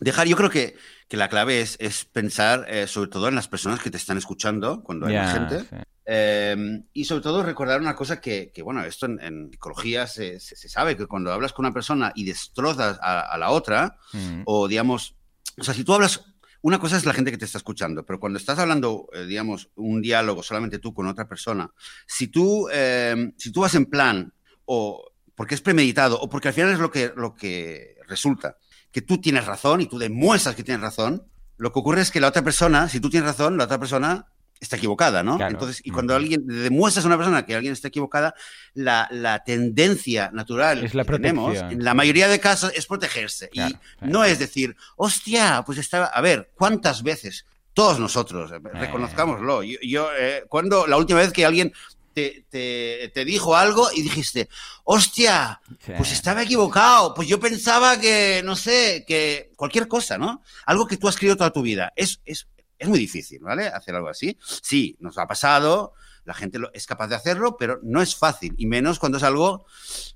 dejar, 0.00 0.26
yo 0.26 0.36
creo 0.36 0.50
que, 0.50 0.76
que 1.08 1.16
la 1.16 1.28
clave 1.28 1.60
es, 1.60 1.76
es 1.80 2.04
pensar 2.04 2.66
eh, 2.68 2.86
sobre 2.86 3.10
todo 3.10 3.28
en 3.28 3.34
las 3.34 3.48
personas 3.48 3.80
que 3.80 3.90
te 3.90 3.96
están 3.96 4.18
escuchando 4.18 4.82
cuando 4.82 5.06
hay 5.06 5.12
yeah, 5.12 5.32
gente. 5.32 5.60
Sí. 5.60 5.76
Eh, 6.08 6.82
y 6.92 7.04
sobre 7.04 7.22
todo 7.22 7.42
recordar 7.42 7.80
una 7.80 7.96
cosa 7.96 8.20
que, 8.20 8.52
que 8.54 8.62
bueno, 8.62 8.84
esto 8.84 9.06
en, 9.06 9.20
en 9.20 9.50
psicología 9.50 10.06
se, 10.06 10.38
se, 10.38 10.54
se, 10.54 10.68
sabe, 10.68 10.96
que 10.96 11.06
cuando 11.06 11.32
hablas 11.32 11.52
con 11.52 11.64
una 11.66 11.74
persona 11.74 12.12
y 12.14 12.24
destrozas 12.24 12.98
a, 13.02 13.20
a 13.20 13.38
la 13.38 13.50
otra, 13.50 13.98
mm. 14.12 14.42
o 14.44 14.68
digamos, 14.68 15.16
o 15.58 15.64
sea, 15.64 15.74
si 15.74 15.82
tú 15.82 15.94
hablas 15.94 16.24
una 16.66 16.80
cosa 16.80 16.96
es 16.96 17.04
la 17.04 17.14
gente 17.14 17.30
que 17.30 17.38
te 17.38 17.44
está 17.44 17.58
escuchando, 17.58 18.04
pero 18.04 18.18
cuando 18.18 18.38
estás 18.38 18.58
hablando, 18.58 19.08
eh, 19.12 19.24
digamos, 19.24 19.70
un 19.76 20.02
diálogo 20.02 20.42
solamente 20.42 20.80
tú 20.80 20.92
con 20.92 21.06
otra 21.06 21.28
persona, 21.28 21.70
si 22.08 22.26
tú, 22.26 22.68
eh, 22.72 23.32
si 23.36 23.52
tú 23.52 23.60
vas 23.60 23.76
en 23.76 23.86
plan, 23.86 24.32
o 24.64 25.12
porque 25.36 25.54
es 25.54 25.60
premeditado, 25.60 26.18
o 26.20 26.28
porque 26.28 26.48
al 26.48 26.54
final 26.54 26.72
es 26.72 26.80
lo 26.80 26.90
que, 26.90 27.12
lo 27.14 27.36
que 27.36 27.94
resulta, 28.08 28.56
que 28.96 29.02
tú 29.02 29.20
tienes 29.20 29.44
razón 29.44 29.82
y 29.82 29.86
tú 29.86 29.98
demuestras 29.98 30.56
que 30.56 30.62
tienes 30.62 30.80
razón, 30.80 31.22
lo 31.58 31.70
que 31.70 31.80
ocurre 31.80 32.00
es 32.00 32.10
que 32.10 32.18
la 32.18 32.28
otra 32.28 32.40
persona, 32.40 32.88
si 32.88 32.98
tú 32.98 33.10
tienes 33.10 33.28
razón, 33.28 33.58
la 33.58 33.64
otra 33.64 33.78
persona 33.78 34.28
está 34.58 34.76
equivocada, 34.76 35.22
¿no? 35.22 35.36
Claro. 35.36 35.52
Entonces, 35.52 35.82
y 35.84 35.90
cuando 35.90 36.14
alguien 36.14 36.46
demuestras 36.46 37.04
a 37.04 37.08
una 37.08 37.18
persona 37.18 37.44
que 37.44 37.54
alguien 37.54 37.74
está 37.74 37.88
equivocada, 37.88 38.34
la, 38.72 39.06
la 39.10 39.44
tendencia 39.44 40.30
natural 40.32 40.82
es 40.82 40.94
la 40.94 41.04
que 41.04 41.12
tenemos, 41.12 41.58
en 41.58 41.84
la 41.84 41.92
mayoría 41.92 42.26
de 42.26 42.40
casos, 42.40 42.72
es 42.74 42.86
protegerse. 42.86 43.50
Claro, 43.50 43.74
y 43.74 43.98
claro. 43.98 44.12
no 44.14 44.24
es 44.24 44.38
decir, 44.38 44.74
hostia, 44.96 45.62
pues 45.66 45.76
estaba. 45.76 46.06
A 46.06 46.22
ver, 46.22 46.50
¿cuántas 46.54 47.02
veces? 47.02 47.44
Todos 47.74 48.00
nosotros, 48.00 48.50
eh. 48.50 48.60
reconozcámoslo. 48.72 49.62
Yo, 49.62 49.76
yo 49.82 50.08
eh, 50.18 50.44
cuando 50.48 50.86
la 50.86 50.96
última 50.96 51.18
vez 51.18 51.34
que 51.34 51.44
alguien 51.44 51.74
te, 52.16 52.46
te, 52.48 53.10
te, 53.12 53.24
dijo 53.26 53.54
algo 53.54 53.90
y 53.94 54.00
dijiste, 54.00 54.48
hostia, 54.84 55.60
sí. 55.84 55.92
pues 55.98 56.12
estaba 56.12 56.44
equivocado, 56.44 57.12
pues 57.12 57.28
yo 57.28 57.38
pensaba 57.38 58.00
que, 58.00 58.40
no 58.42 58.56
sé, 58.56 59.04
que 59.06 59.52
cualquier 59.54 59.86
cosa, 59.86 60.16
¿no? 60.16 60.42
Algo 60.64 60.86
que 60.86 60.96
tú 60.96 61.08
has 61.08 61.16
creído 61.18 61.36
toda 61.36 61.52
tu 61.52 61.60
vida. 61.60 61.92
Es, 61.94 62.22
es, 62.24 62.48
es 62.78 62.88
muy 62.88 62.98
difícil, 62.98 63.40
¿vale? 63.40 63.66
Hacer 63.66 63.94
algo 63.94 64.08
así. 64.08 64.38
Sí, 64.40 64.96
nos 64.98 65.18
ha 65.18 65.26
pasado, 65.26 65.92
la 66.24 66.32
gente 66.32 66.58
lo, 66.58 66.72
es 66.72 66.86
capaz 66.86 67.08
de 67.08 67.16
hacerlo, 67.16 67.58
pero 67.58 67.80
no 67.82 68.00
es 68.00 68.16
fácil, 68.16 68.54
y 68.56 68.64
menos 68.64 68.98
cuando 68.98 69.18
es 69.18 69.22
algo 69.22 69.66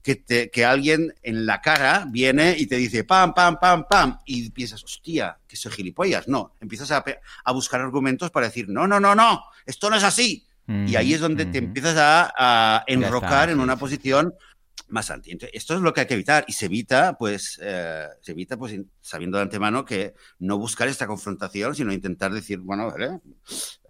que, 0.03 0.17
te, 0.17 0.51
que 0.51 0.65
alguien 0.65 1.15
en 1.23 1.45
la 1.45 1.61
cara 1.61 2.07
viene 2.09 2.57
y 2.59 2.67
te 2.67 2.77
dice 2.77 3.05
pam, 3.05 3.35
pam, 3.35 3.59
pam, 3.61 3.85
pam, 3.91 4.21
y 4.25 4.49
piensas, 4.49 4.83
hostia, 4.83 5.39
que 5.47 5.57
soy 5.57 5.73
gilipollas. 5.73 6.29
No, 6.29 6.57
empiezas 6.63 6.93
a, 6.93 7.05
a 7.45 7.53
buscar 7.53 7.83
argumentos 7.83 8.31
para 8.31 8.47
decir, 8.47 8.71
no, 8.71 8.87
no, 8.89 8.99
no, 8.99 9.15
no, 9.15 9.45
esto 9.67 9.91
no 9.91 9.97
es 9.97 10.03
así. 10.03 10.47
Mm 10.71 10.87
y 10.87 10.97
ahí 10.97 11.15
es 11.15 11.21
donde 11.21 11.47
mm 11.47 11.53
te 11.53 11.59
empiezas 11.59 11.97
a, 11.97 12.33
a 12.37 12.85
enrocar 12.87 13.49
está, 13.49 13.53
en 13.53 13.61
una 13.61 13.77
posición 13.77 14.35
más 14.89 15.11
anti. 15.11 15.31
Entonces, 15.31 15.57
esto 15.57 15.75
es 15.75 15.81
lo 15.81 15.93
que 15.93 16.01
hay 16.03 16.07
que 16.07 16.15
evitar 16.15 16.45
y 16.47 16.53
se 16.53 16.67
evita, 16.67 17.17
pues, 17.19 17.59
eh, 17.63 18.07
se 18.21 18.33
evita, 18.33 18.57
pues, 18.57 18.79
sabiendo 19.01 19.39
de 19.39 19.43
antemano 19.43 19.85
que 19.85 20.15
no 20.39 20.59
buscar 20.59 20.89
esta 20.89 21.07
confrontación, 21.07 21.75
sino 21.75 21.93
intentar 21.93 22.33
decir, 22.33 22.59
bueno, 22.59 22.91
¿vale? 22.91 23.21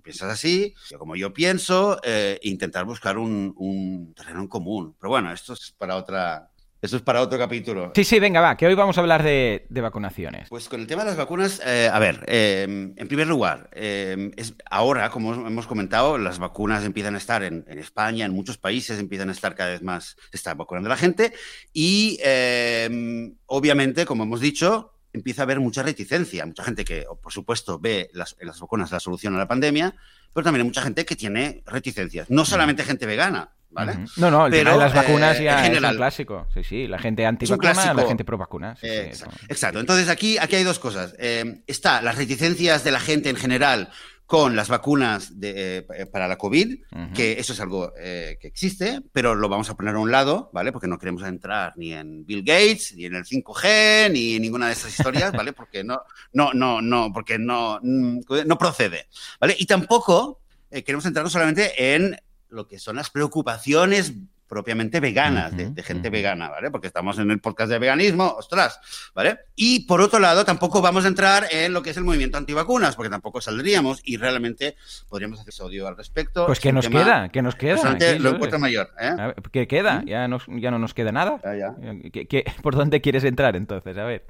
piensas 0.02 0.32
así, 0.32 0.74
yo 0.90 0.98
como 0.98 1.14
yo 1.14 1.32
pienso, 1.32 2.00
eh, 2.02 2.38
intentar 2.42 2.84
buscar 2.84 3.18
un, 3.18 3.54
un, 3.56 4.14
terreno 4.14 4.40
en 4.40 4.48
común. 4.48 4.96
Pero 4.98 5.10
bueno, 5.10 5.32
esto 5.32 5.52
es 5.52 5.74
para 5.76 5.96
otra. 5.96 6.50
Esto 6.82 6.96
es 6.96 7.02
para 7.02 7.20
otro 7.20 7.38
capítulo. 7.38 7.92
Sí, 7.94 8.04
sí, 8.04 8.18
venga, 8.18 8.40
va, 8.40 8.56
que 8.56 8.66
hoy 8.66 8.74
vamos 8.74 8.96
a 8.96 9.02
hablar 9.02 9.22
de, 9.22 9.66
de 9.68 9.80
vacunaciones. 9.82 10.48
Pues 10.48 10.66
con 10.66 10.80
el 10.80 10.86
tema 10.86 11.02
de 11.02 11.10
las 11.10 11.18
vacunas, 11.18 11.60
eh, 11.66 11.90
a 11.92 11.98
ver, 11.98 12.24
eh, 12.26 12.62
en 12.96 13.08
primer 13.08 13.26
lugar, 13.26 13.68
eh, 13.72 14.30
es, 14.36 14.54
ahora, 14.70 15.10
como 15.10 15.34
hemos 15.46 15.66
comentado, 15.66 16.16
las 16.16 16.38
vacunas 16.38 16.82
empiezan 16.86 17.16
a 17.16 17.18
estar 17.18 17.42
en, 17.42 17.66
en, 17.68 17.78
España, 17.78 18.24
en 18.24 18.32
muchos 18.32 18.56
países 18.56 18.98
empiezan 18.98 19.28
a 19.28 19.32
estar 19.32 19.54
cada 19.54 19.70
vez 19.70 19.82
más, 19.82 20.16
se 20.30 20.38
está 20.38 20.54
vacunando 20.54 20.88
la 20.88 20.96
gente 20.96 21.34
y 21.74 22.18
eh, 22.24 23.30
obviamente, 23.44 24.06
como 24.06 24.22
hemos 24.22 24.40
dicho, 24.40 24.94
empieza 25.12 25.42
a 25.42 25.44
haber 25.44 25.60
mucha 25.60 25.82
reticencia. 25.82 26.46
Mucha 26.46 26.64
gente 26.64 26.86
que, 26.86 27.04
por 27.22 27.32
supuesto, 27.32 27.78
ve 27.78 28.08
las, 28.14 28.36
en 28.40 28.46
las 28.46 28.58
vacunas 28.58 28.90
la 28.90 29.00
solución 29.00 29.34
a 29.34 29.38
la 29.38 29.48
pandemia, 29.48 29.94
pero 30.32 30.44
también 30.44 30.62
hay 30.62 30.68
mucha 30.68 30.82
gente 30.82 31.04
que 31.04 31.16
tiene 31.16 31.62
reticencias. 31.66 32.30
No 32.30 32.46
solamente 32.46 32.84
gente 32.84 33.04
vegana, 33.04 33.50
¿vale? 33.70 33.92
Uh 33.92 33.94
-huh. 33.96 34.12
No, 34.16 34.30
no, 34.30 34.46
el 34.46 34.52
pero, 34.52 34.72
tema 34.72 34.84
de 34.84 34.90
las 34.90 34.94
vacunas 34.94 35.40
eh, 35.40 35.44
ya 35.44 35.62
general, 35.62 35.84
es 35.84 35.90
un 35.90 35.96
clásico. 35.96 36.46
Sí, 36.54 36.64
sí, 36.64 36.86
la 36.86 36.98
gente 36.98 37.26
antivacuna, 37.26 37.94
la 37.94 38.06
gente 38.06 38.24
pro 38.24 38.38
vacuna. 38.38 38.76
Sí, 38.76 38.86
eh, 38.86 39.02
sí, 39.02 39.08
exacto. 39.08 39.36
exacto. 39.48 39.80
Entonces, 39.80 40.08
aquí, 40.08 40.38
aquí 40.38 40.56
hay 40.56 40.64
dos 40.64 40.78
cosas. 40.78 41.14
Eh, 41.18 41.62
está 41.66 42.02
las 42.02 42.16
reticencias 42.16 42.84
de 42.84 42.90
la 42.90 43.00
gente 43.00 43.30
en 43.30 43.36
general 43.36 43.90
con 44.30 44.54
las 44.54 44.68
vacunas 44.68 45.40
de, 45.40 45.78
eh, 45.78 46.06
para 46.06 46.28
la 46.28 46.38
COVID, 46.38 46.74
uh 46.92 46.96
-huh. 46.96 47.12
que 47.12 47.32
eso 47.40 47.52
es 47.52 47.58
algo 47.58 47.92
eh, 47.98 48.38
que 48.40 48.46
existe, 48.46 49.00
pero 49.12 49.34
lo 49.34 49.48
vamos 49.48 49.68
a 49.70 49.74
poner 49.74 49.96
a 49.96 49.98
un 49.98 50.12
lado, 50.12 50.50
¿vale? 50.52 50.70
Porque 50.70 50.86
no 50.86 50.98
queremos 50.98 51.24
entrar 51.24 51.72
ni 51.76 51.92
en 51.92 52.24
Bill 52.24 52.44
Gates, 52.44 52.94
ni 52.94 53.06
en 53.06 53.16
el 53.16 53.24
5G, 53.24 54.08
ni 54.12 54.36
en 54.36 54.42
ninguna 54.42 54.68
de 54.68 54.74
estas 54.74 54.96
historias, 54.96 55.32
¿vale? 55.32 55.52
Porque 55.52 55.82
no, 55.82 56.02
no, 56.32 56.52
no, 56.54 56.80
no, 56.80 57.12
porque 57.12 57.40
no, 57.40 57.80
mm, 57.82 58.20
no 58.46 58.56
procede, 58.56 59.08
¿vale? 59.40 59.56
Y 59.58 59.66
tampoco 59.66 60.40
eh, 60.70 60.84
queremos 60.84 61.02
centrarnos 61.02 61.32
solamente 61.32 61.94
en 61.96 62.16
lo 62.50 62.66
que 62.66 62.78
son 62.78 62.96
las 62.96 63.10
preocupaciones 63.10 64.14
propiamente 64.50 64.98
veganas, 64.98 65.52
uh 65.52 65.54
-huh, 65.54 65.58
de, 65.58 65.70
de, 65.70 65.82
gente 65.84 66.08
uh 66.08 66.10
-huh. 66.10 66.14
vegana, 66.14 66.48
¿vale? 66.50 66.72
Porque 66.72 66.88
estamos 66.88 67.18
en 67.20 67.30
el 67.30 67.40
podcast 67.40 67.70
de 67.70 67.78
veganismo, 67.78 68.34
ostras, 68.36 68.80
¿vale? 69.14 69.38
Y 69.54 69.86
por 69.86 70.00
otro 70.00 70.18
lado, 70.18 70.44
tampoco 70.44 70.82
vamos 70.82 71.04
a 71.04 71.08
entrar 71.08 71.46
en 71.52 71.72
lo 71.72 71.82
que 71.82 71.90
es 71.90 71.96
el 71.96 72.02
movimiento 72.02 72.36
antivacunas, 72.36 72.96
porque 72.96 73.10
tampoco 73.10 73.40
saldríamos 73.40 74.00
y 74.04 74.16
realmente 74.16 74.74
podríamos 75.08 75.38
hacer 75.38 75.50
episodio 75.50 75.86
al 75.86 75.96
respecto. 75.96 76.46
Pues 76.46 76.58
que 76.58 76.72
nos 76.72 76.84
tema, 76.86 77.04
queda, 77.04 77.28
que 77.28 77.42
nos 77.42 77.54
queda. 77.54 77.92
Aquí, 77.92 78.18
lo 78.18 78.30
encuentro 78.30 78.58
mayor, 78.58 78.90
¿eh? 79.00 79.34
¿Qué 79.52 79.68
queda? 79.68 80.02
¿Ya, 80.04 80.26
no, 80.26 80.38
ya 80.48 80.72
no 80.72 80.80
nos 80.80 80.94
queda 80.94 81.12
nada. 81.12 81.40
Ya, 81.44 81.54
ya. 81.54 82.10
¿Qué, 82.12 82.26
qué, 82.26 82.44
por 82.60 82.74
dónde 82.74 83.00
quieres 83.00 83.22
entrar 83.22 83.54
entonces? 83.54 83.96
A 83.96 84.04
ver. 84.04 84.26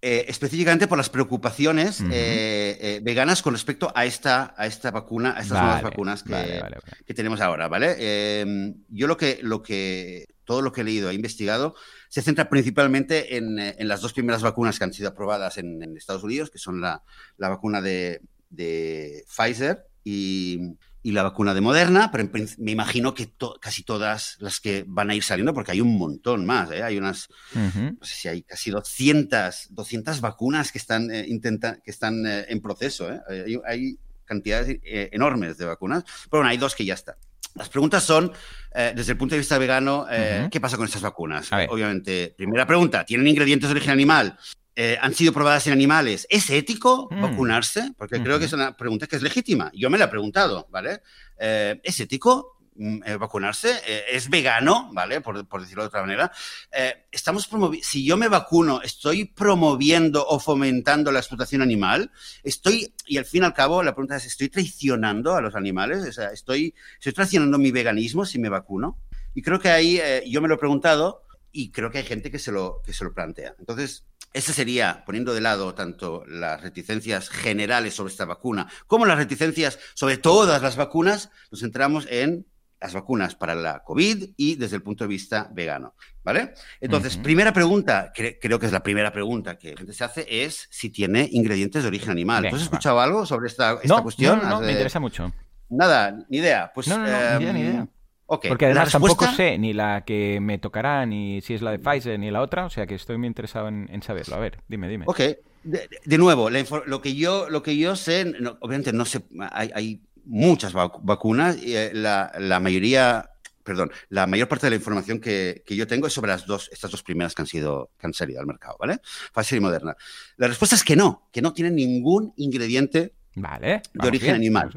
Eh, 0.00 0.26
específicamente 0.28 0.86
por 0.86 0.96
las 0.96 1.10
preocupaciones 1.10 2.00
uh 2.00 2.04
-huh. 2.04 2.12
eh, 2.12 2.78
eh, 2.80 3.00
veganas 3.02 3.42
con 3.42 3.52
respecto 3.52 3.90
a 3.96 4.04
esta, 4.04 4.54
a 4.56 4.66
esta 4.66 4.92
vacuna, 4.92 5.34
a 5.36 5.40
estas 5.40 5.58
vale, 5.58 5.64
nuevas 5.64 5.82
vacunas 5.82 6.22
que, 6.22 6.32
vale, 6.32 6.60
vale, 6.60 6.76
que, 7.04 7.14
tenemos 7.14 7.40
ahora, 7.40 7.66
¿vale? 7.66 7.96
Em, 7.98 8.76
yo 8.90 9.08
lo 9.08 9.16
que, 9.16 9.40
lo 9.42 9.60
que, 9.60 10.26
todo 10.44 10.62
lo 10.62 10.70
que 10.70 10.82
he 10.82 10.84
leído, 10.84 11.10
he 11.10 11.14
investigado, 11.14 11.74
se 12.08 12.22
centra 12.22 12.48
principalmente 12.48 13.36
en, 13.36 13.58
en 13.58 13.88
las 13.88 14.00
dos 14.00 14.12
primeras 14.12 14.40
vacunas 14.40 14.78
que 14.78 14.84
han 14.84 14.92
sido 14.92 15.08
aprobadas 15.08 15.58
en, 15.58 15.82
en 15.82 15.96
Estados 15.96 16.22
Unidos, 16.22 16.50
que 16.50 16.58
son 16.58 16.80
la, 16.80 17.02
la 17.36 17.48
vacuna 17.48 17.80
de, 17.80 18.20
de 18.50 19.24
Pfizer 19.26 19.84
y, 20.04 20.76
y 21.08 21.12
la 21.12 21.22
vacuna 21.22 21.54
de 21.54 21.62
Moderna, 21.62 22.10
pero 22.12 22.28
me 22.58 22.70
imagino 22.70 23.14
que 23.14 23.24
to 23.24 23.58
casi 23.60 23.82
todas 23.82 24.36
las 24.40 24.60
que 24.60 24.84
van 24.86 25.08
a 25.08 25.14
ir 25.14 25.22
saliendo, 25.22 25.54
porque 25.54 25.72
hay 25.72 25.80
un 25.80 25.96
montón 25.96 26.44
más, 26.44 26.70
¿eh? 26.70 26.82
hay 26.82 26.98
unas, 26.98 27.30
uh 27.54 27.58
-huh. 27.58 27.98
no 27.98 28.06
sé 28.06 28.14
si 28.14 28.28
hay 28.28 28.42
casi 28.42 28.70
200, 28.70 29.68
200 29.70 30.20
vacunas 30.20 30.70
que 30.70 30.76
están, 30.76 31.10
eh, 31.10 31.24
intenta, 31.26 31.80
que 31.82 31.90
están 31.90 32.26
eh, 32.26 32.44
en 32.50 32.60
proceso, 32.60 33.08
hay, 33.26 33.58
hay, 33.66 33.98
cantidades 34.26 34.78
enormes 34.84 35.56
de 35.56 35.64
vacunas, 35.64 36.04
pero 36.28 36.40
bueno, 36.40 36.50
hay 36.50 36.58
dos 36.58 36.74
que 36.74 36.84
ya 36.84 36.92
están. 36.92 37.14
Las 37.54 37.70
preguntas 37.70 38.04
son, 38.04 38.30
eh, 38.74 38.92
desde 38.94 39.12
el 39.12 39.18
punto 39.18 39.34
de 39.34 39.38
vista 39.38 39.56
vegano, 39.56 40.06
eh, 40.10 40.48
¿qué 40.50 40.60
pasa 40.60 40.76
con 40.76 40.84
estas 40.84 41.00
vacunas? 41.00 41.50
Obviamente, 41.70 42.34
primera 42.36 42.66
pregunta, 42.66 43.04
¿tienen 43.06 43.26
ingredientes 43.26 43.68
de 43.68 43.72
origen 43.72 43.92
animal? 43.92 44.38
Eh, 44.80 44.96
¿Han 45.00 45.12
sido 45.12 45.32
probadas 45.32 45.66
en 45.66 45.72
animales? 45.72 46.26
¿Es 46.30 46.50
ético 46.50 47.08
mm. 47.10 47.20
vacunarse? 47.20 47.92
Porque 47.98 48.22
creo 48.22 48.38
que 48.38 48.44
es 48.44 48.52
una 48.52 48.76
pregunta 48.76 49.08
que 49.08 49.16
es 49.16 49.22
legítima. 49.22 49.72
Yo 49.74 49.90
me 49.90 49.98
la 49.98 50.04
he 50.04 50.08
preguntado, 50.08 50.68
¿vale? 50.70 51.02
¿Es 51.38 51.98
ético? 51.98 52.58
Mm, 52.80 53.02
eh, 53.04 53.16
vacunarse, 53.16 53.72
eh, 53.88 54.04
es 54.12 54.30
vegano, 54.30 54.90
¿vale? 54.92 55.20
Por, 55.20 55.36
decirlo 55.60 55.82
de 55.82 55.88
otra 55.88 56.00
manera. 56.02 56.30
Eh, 56.70 57.06
estamos 57.10 57.48
si 57.82 58.04
yo 58.04 58.16
me 58.16 58.28
vacuno, 58.28 58.80
estoy 58.82 59.24
promoviendo 59.24 60.24
o 60.24 60.38
fomentando 60.38 61.10
la 61.10 61.18
explotación 61.18 61.60
animal, 61.60 62.12
estoy, 62.44 62.94
y 63.04 63.16
al 63.18 63.24
fin 63.24 63.42
y 63.42 63.46
al 63.46 63.54
cabo, 63.54 63.82
la 63.82 63.94
pregunta 63.94 64.14
es, 64.14 64.26
¿estoy 64.26 64.48
traicionando 64.48 65.34
a 65.34 65.40
los 65.40 65.56
animales? 65.56 66.06
O 66.06 66.12
sea, 66.12 66.28
¿estoy, 66.28 66.72
¿estoy 66.94 67.12
traicionando 67.14 67.58
mi 67.58 67.72
veganismo 67.72 68.24
si 68.24 68.38
me 68.38 68.48
vacuno? 68.48 68.96
Y 69.34 69.42
creo 69.42 69.58
que 69.58 69.70
ahí 69.70 70.00
yo 70.26 70.40
me 70.40 70.46
lo 70.46 70.54
he 70.54 70.58
preguntado 70.58 71.24
y 71.52 71.70
creo 71.70 71.90
que 71.90 71.98
hay 71.98 72.04
gente 72.04 72.30
que 72.30 72.38
se 72.38 72.52
lo, 72.52 72.80
que 72.84 72.92
se 72.92 73.04
lo 73.04 73.12
plantea. 73.12 73.54
Entonces, 73.58 74.04
ese 74.32 74.52
sería, 74.52 75.04
poniendo 75.06 75.34
de 75.34 75.40
lado 75.40 75.74
tanto 75.74 76.24
las 76.26 76.60
reticencias 76.60 77.30
generales 77.30 77.94
sobre 77.94 78.12
esta 78.12 78.26
vacuna 78.26 78.68
como 78.86 79.06
las 79.06 79.16
reticencias 79.18 79.78
sobre 79.94 80.18
todas 80.18 80.62
las 80.62 80.76
vacunas, 80.76 81.30
nos 81.50 81.60
centramos 81.60 82.06
en 82.10 82.46
las 82.80 82.94
vacunas 82.94 83.34
para 83.34 83.54
la 83.54 83.82
COVID 83.82 84.30
y 84.36 84.54
desde 84.54 84.76
el 84.76 84.82
punto 84.82 85.04
de 85.04 85.08
vista 85.08 85.50
vegano, 85.52 85.94
¿vale? 86.22 86.54
Entonces, 86.80 87.16
primera 87.16 87.52
pregunta, 87.52 88.12
creo 88.14 88.58
que 88.58 88.66
es 88.66 88.72
la 88.72 88.82
primera 88.82 89.12
pregunta 89.12 89.58
que 89.58 89.72
la 89.72 89.78
gente 89.78 89.92
se 89.92 90.04
hace, 90.04 90.26
es 90.28 90.68
si 90.70 90.90
tiene 90.90 91.28
ingredientes 91.32 91.82
de 91.82 91.88
origen 91.88 92.10
animal. 92.10 92.46
has 92.46 92.62
escuchado 92.62 93.00
algo 93.00 93.26
sobre 93.26 93.48
esta, 93.48 93.78
cuestión? 94.02 94.40
No, 94.42 94.48
no, 94.48 94.60
me 94.60 94.72
interesa 94.72 95.00
mucho. 95.00 95.32
Nada, 95.70 96.24
ni 96.28 96.38
idea. 96.38 96.70
Pues, 96.72 96.86
no, 96.86 96.98
no, 96.98 97.04
no, 97.04 97.10
ni 97.10 97.44
idea, 97.44 97.52
ni 97.52 97.60
idea. 97.60 97.88
Porque 98.28 98.66
además 98.66 98.92
tampoco 98.92 99.26
sé 99.28 99.56
ni 99.58 99.72
la 99.72 100.04
que 100.04 100.38
me 100.40 100.58
tocará, 100.58 101.06
ni 101.06 101.40
si 101.40 101.54
es 101.54 101.62
la 101.62 101.70
de 101.70 101.78
Pfizer, 101.78 102.18
ni 102.18 102.30
la 102.30 102.42
otra, 102.42 102.66
o 102.66 102.70
sea 102.70 102.86
que 102.86 102.94
estoy 102.94 103.16
muy 103.16 103.26
interesado 103.26 103.68
en, 103.68 104.02
saberlo. 104.02 104.36
A 104.36 104.38
ver, 104.38 104.58
dime, 104.68 104.86
dime. 104.86 105.06
Ok, 105.08 105.20
de, 105.64 106.18
nuevo, 106.18 106.50
lo, 106.50 107.00
que 107.00 107.14
yo, 107.14 107.48
lo 107.48 107.62
que 107.62 107.76
yo 107.76 107.96
sé, 107.96 108.34
obviamente 108.60 108.92
no 108.92 109.06
sé, 109.06 109.22
hay 109.50 110.02
muchas 110.26 110.74
vacunas 110.74 111.56
y 111.62 111.74
eh, 111.74 111.90
la, 111.94 112.60
mayoría, 112.60 113.30
perdón, 113.64 113.90
la 114.10 114.26
mayor 114.26 114.46
parte 114.46 114.66
de 114.66 114.70
la 114.70 114.76
información 114.76 115.20
que, 115.20 115.62
yo 115.66 115.86
tengo 115.86 116.06
es 116.06 116.12
sobre 116.12 116.30
las 116.30 116.46
dos, 116.46 116.68
estas 116.70 116.90
dos 116.90 117.02
primeras 117.02 117.34
que 117.34 117.42
han 117.42 117.46
sido, 117.46 117.92
que 117.98 118.06
han 118.06 118.12
salido 118.12 118.40
al 118.40 118.46
mercado, 118.46 118.76
¿vale? 118.78 119.00
Pfizer 119.34 119.56
y 119.56 119.60
Moderna. 119.62 119.96
La 120.36 120.48
respuesta 120.48 120.76
es 120.76 120.84
que 120.84 120.96
no, 120.96 121.28
que 121.32 121.40
no 121.40 121.54
tienen 121.54 121.76
ningún 121.76 122.34
ingrediente 122.36 123.14
vale, 123.34 123.80
de 123.94 124.06
origen 124.06 124.34
animal. 124.34 124.70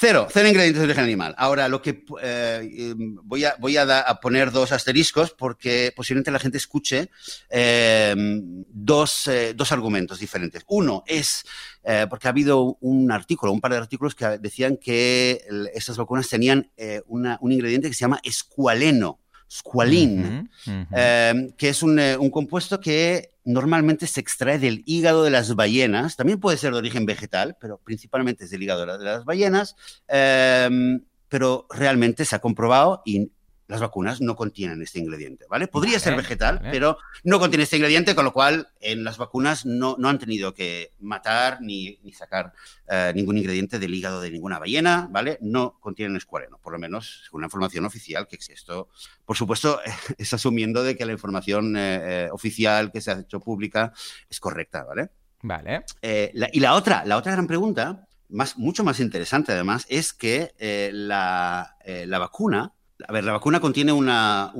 Cero, 0.00 0.28
cero 0.30 0.46
ingredientes 0.46 0.78
de 0.78 0.84
origen 0.84 1.02
animal. 1.02 1.34
Ahora, 1.36 1.68
lo 1.68 1.82
que 1.82 2.04
eh, 2.22 2.94
voy, 3.24 3.44
a, 3.44 3.56
voy 3.58 3.76
a, 3.76 4.20
poner 4.22 4.52
dos 4.52 4.70
asteriscos 4.70 5.32
porque 5.32 5.92
posiblemente 5.96 6.30
la 6.30 6.38
gente 6.38 6.56
escuche 6.56 7.10
em, 7.50 8.64
dos, 8.68 9.26
eh, 9.26 9.54
dos, 9.56 9.72
argumentos 9.72 10.20
diferentes. 10.20 10.62
Uno 10.68 11.02
es 11.04 11.44
eh, 11.82 12.06
porque 12.08 12.28
ha 12.28 12.30
habido 12.30 12.78
un 12.80 13.10
artículo, 13.10 13.50
un 13.50 13.60
par 13.60 13.72
de 13.72 13.78
artículos 13.78 14.14
que 14.14 14.38
decían 14.38 14.76
que 14.76 15.44
estas 15.74 15.96
vacunas 15.96 16.28
tenían 16.28 16.70
un 17.08 17.52
ingrediente 17.52 17.88
que 17.88 17.94
se 17.94 18.02
llama 18.02 18.20
escualeno 18.22 19.18
squalene, 19.50 20.48
em, 20.66 21.50
que 21.52 21.70
es 21.70 21.82
un, 21.82 21.98
un, 21.98 22.30
compuesto 22.30 22.80
que 22.80 23.30
normalmente 23.44 24.06
se 24.06 24.20
extrae 24.20 24.58
del 24.58 24.82
hígado 24.86 25.24
de 25.24 25.30
las 25.30 25.54
ballenas, 25.54 26.16
también 26.16 26.38
puede 26.38 26.58
ser 26.58 26.72
de 26.72 26.78
origen 26.78 27.06
vegetal, 27.06 27.56
pero 27.60 27.78
principalmente 27.78 28.44
es 28.44 28.50
del 28.50 28.62
hígado 28.62 28.98
de 28.98 29.04
las 29.04 29.24
ballenas, 29.24 29.74
em, 30.06 31.02
pero 31.28 31.66
realmente 31.70 32.24
se 32.24 32.36
ha 32.36 32.40
comprobado 32.40 33.02
y 33.04 33.30
las 33.68 33.80
vacunas 33.82 34.22
no 34.22 34.34
contienen 34.34 34.80
este 34.82 34.98
ingrediente, 34.98 35.44
¿vale? 35.48 35.68
Podría 35.68 36.00
ser 36.00 36.16
vegetal, 36.16 36.58
pero 36.62 36.96
no 37.22 37.38
contiene 37.38 37.64
este 37.64 37.76
ingrediente, 37.76 38.14
con 38.14 38.24
lo 38.24 38.32
cual 38.32 38.68
en 38.80 39.04
las 39.04 39.18
vacunas 39.18 39.66
no, 39.66 39.94
no 39.98 40.08
han 40.08 40.18
tenido 40.18 40.54
que 40.54 40.94
matar 41.00 41.60
ni, 41.60 41.98
ni 42.02 42.12
sacar 42.12 42.54
eh, 42.88 43.12
ningún 43.14 43.36
ingrediente 43.36 43.78
del 43.78 43.94
hígado 43.94 44.22
de 44.22 44.30
ninguna 44.30 44.58
ballena, 44.58 45.06
¿vale? 45.10 45.38
No 45.42 45.78
contienen 45.80 46.16
escuareno, 46.16 46.58
por 46.58 46.72
lo 46.72 46.78
menos 46.78 47.24
según 47.24 47.42
la 47.42 47.46
información 47.46 47.84
oficial 47.84 48.26
que 48.26 48.36
existe. 48.36 48.54
Esto, 48.54 48.88
por 49.26 49.36
supuesto, 49.36 49.80
es 50.18 50.32
asumiendo 50.32 50.82
de 50.82 50.96
que 50.96 51.04
la 51.04 51.12
información 51.12 51.76
eh, 51.76 52.00
eh, 52.02 52.28
oficial 52.32 52.90
que 52.90 53.02
se 53.02 53.10
ha 53.10 53.20
hecho 53.20 53.38
pública 53.38 53.92
es 54.30 54.40
correcta, 54.40 54.84
¿vale? 54.84 55.10
Vale. 55.42 55.84
y 56.02 56.58
la 56.60 56.74
otra, 56.74 57.04
la 57.04 57.18
otra 57.18 57.32
gran 57.32 57.46
pregunta, 57.46 58.08
más, 58.30 58.56
mucho 58.56 58.82
más 58.82 58.98
interesante 58.98 59.52
además, 59.52 59.86
es 59.88 60.12
que 60.12 60.52
la, 60.90 61.76
la 61.84 62.18
vacuna 62.18 62.72
a 63.06 63.12
ver, 63.12 63.22
la 63.24 63.32
vacuna 63.32 63.60
contiene 63.60 63.92
una, 63.92 64.52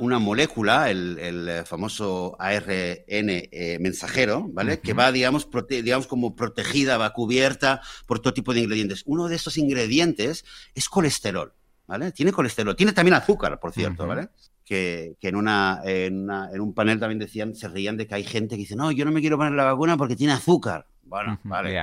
molécula, 0.00 0.90
el, 0.90 1.62
famoso 1.66 2.36
ARN 2.38 2.64
eh, 2.68 3.78
mensajero, 3.80 4.48
¿vale? 4.50 4.80
Que 4.80 4.94
va, 4.94 5.12
digamos, 5.12 5.48
digamos, 5.68 6.06
como 6.06 6.34
protegida, 6.34 6.96
va 6.96 7.12
cubierta 7.12 7.82
por 8.06 8.20
todo 8.20 8.32
tipo 8.32 8.54
de 8.54 8.60
ingredientes. 8.60 9.02
Uno 9.04 9.28
de 9.28 9.36
estos 9.36 9.58
ingredientes 9.58 10.44
es 10.74 10.88
colesterol, 10.88 11.52
¿vale? 11.86 12.12
Tiene 12.12 12.32
colesterol, 12.32 12.74
tiene 12.76 12.92
también 12.92 13.14
azúcar, 13.14 13.60
por 13.60 13.72
cierto, 13.72 14.06
¿vale? 14.06 14.28
Que, 14.64 15.16
en, 15.20 15.36
una, 15.36 15.82
en, 15.84 16.30
un 16.30 16.72
panel 16.72 16.98
también 16.98 17.18
decían, 17.18 17.54
se 17.54 17.68
reían 17.68 17.98
de 17.98 18.06
que 18.06 18.14
hay 18.14 18.24
gente 18.24 18.54
que 18.54 18.62
dice, 18.62 18.76
no, 18.76 18.90
yo 18.90 19.04
no 19.04 19.12
me 19.12 19.20
quiero 19.20 19.36
poner 19.36 19.52
la 19.52 19.64
vacuna 19.64 19.98
porque 19.98 20.16
tiene 20.16 20.32
azúcar. 20.32 20.86
Bueno, 21.04 21.38
vale. 21.44 21.78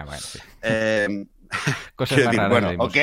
eh, 0.63 1.27
Cosas 1.95 2.33
más 2.33 2.49
bueno, 2.49 2.73
ok, 2.77 2.97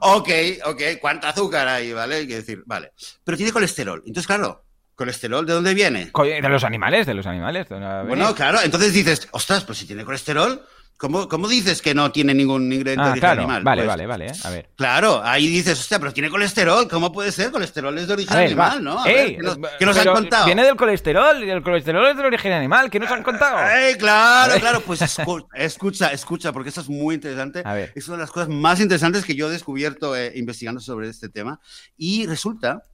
ok, 0.00 0.28
ok, 0.66 0.82
¿cuánto 1.00 1.26
azúcar 1.28 1.68
hay? 1.68 1.92
¿Vale? 1.92 2.16
Hay 2.16 2.26
que 2.26 2.36
decir, 2.36 2.62
vale. 2.66 2.92
Pero 3.22 3.36
tiene 3.36 3.52
colesterol. 3.52 4.02
Entonces, 4.06 4.26
claro, 4.26 4.64
¿colesterol 4.94 5.46
de 5.46 5.52
dónde 5.52 5.74
viene? 5.74 6.10
De 6.14 6.48
los 6.48 6.64
animales, 6.64 7.06
de 7.06 7.14
los 7.14 7.26
animales. 7.26 7.68
Bueno, 7.68 8.34
claro, 8.34 8.58
entonces 8.62 8.92
dices, 8.92 9.28
ostras, 9.30 9.64
pues 9.64 9.78
si 9.78 9.86
tiene 9.86 10.04
colesterol, 10.04 10.64
¿Cómo, 10.96 11.28
¿Cómo, 11.28 11.48
dices 11.48 11.82
que 11.82 11.92
no 11.92 12.12
tiene 12.12 12.34
ningún 12.34 12.72
ingrediente 12.72 13.20
de 13.20 13.26
ah, 13.26 13.32
animal? 13.32 13.64
Vale, 13.64 13.82
pues 13.82 13.88
vale, 13.88 14.06
vale. 14.06 14.32
A 14.44 14.50
ver. 14.50 14.70
Claro, 14.76 15.20
ahí 15.24 15.48
dices, 15.48 15.78
hostia, 15.78 15.98
pero 15.98 16.12
tiene 16.12 16.30
colesterol. 16.30 16.88
¿Cómo 16.88 17.12
puede 17.12 17.32
ser? 17.32 17.50
Colesterol 17.50 17.98
es 17.98 18.06
de 18.06 18.12
origen 18.12 18.36
animal, 18.36 18.82
¿no? 18.82 19.02
¿qué, 19.02 19.36
nos, 19.84 19.96
han 19.96 20.06
contado? 20.06 20.46
Viene 20.46 20.64
del 20.64 20.76
colesterol 20.76 21.42
y 21.42 21.50
el 21.50 21.62
colesterol 21.62 22.06
es 22.06 22.16
de 22.16 22.22
origen 22.22 22.52
animal. 22.52 22.90
¿Qué 22.90 23.00
nos 23.00 23.10
han 23.10 23.24
contado? 23.24 23.58
¡Ey, 23.76 23.96
claro, 23.96 24.54
claro! 24.60 24.80
Pues 24.82 25.00
escucha, 25.54 26.12
escucha, 26.12 26.52
porque 26.52 26.68
esto 26.68 26.80
es 26.80 26.88
muy 26.88 27.16
interesante. 27.16 27.62
A 27.64 27.74
ver. 27.74 27.92
Es 27.96 28.06
una 28.06 28.18
de 28.18 28.22
las 28.22 28.30
cosas 28.30 28.48
más 28.48 28.80
interesantes 28.80 29.24
que 29.24 29.34
yo 29.34 29.48
he 29.48 29.52
descubierto 29.52 30.16
eh, 30.16 30.32
investigando 30.36 30.80
sobre 30.80 31.08
este 31.08 31.28
tema. 31.28 31.60
Y 31.96 32.26
resulta 32.26 32.84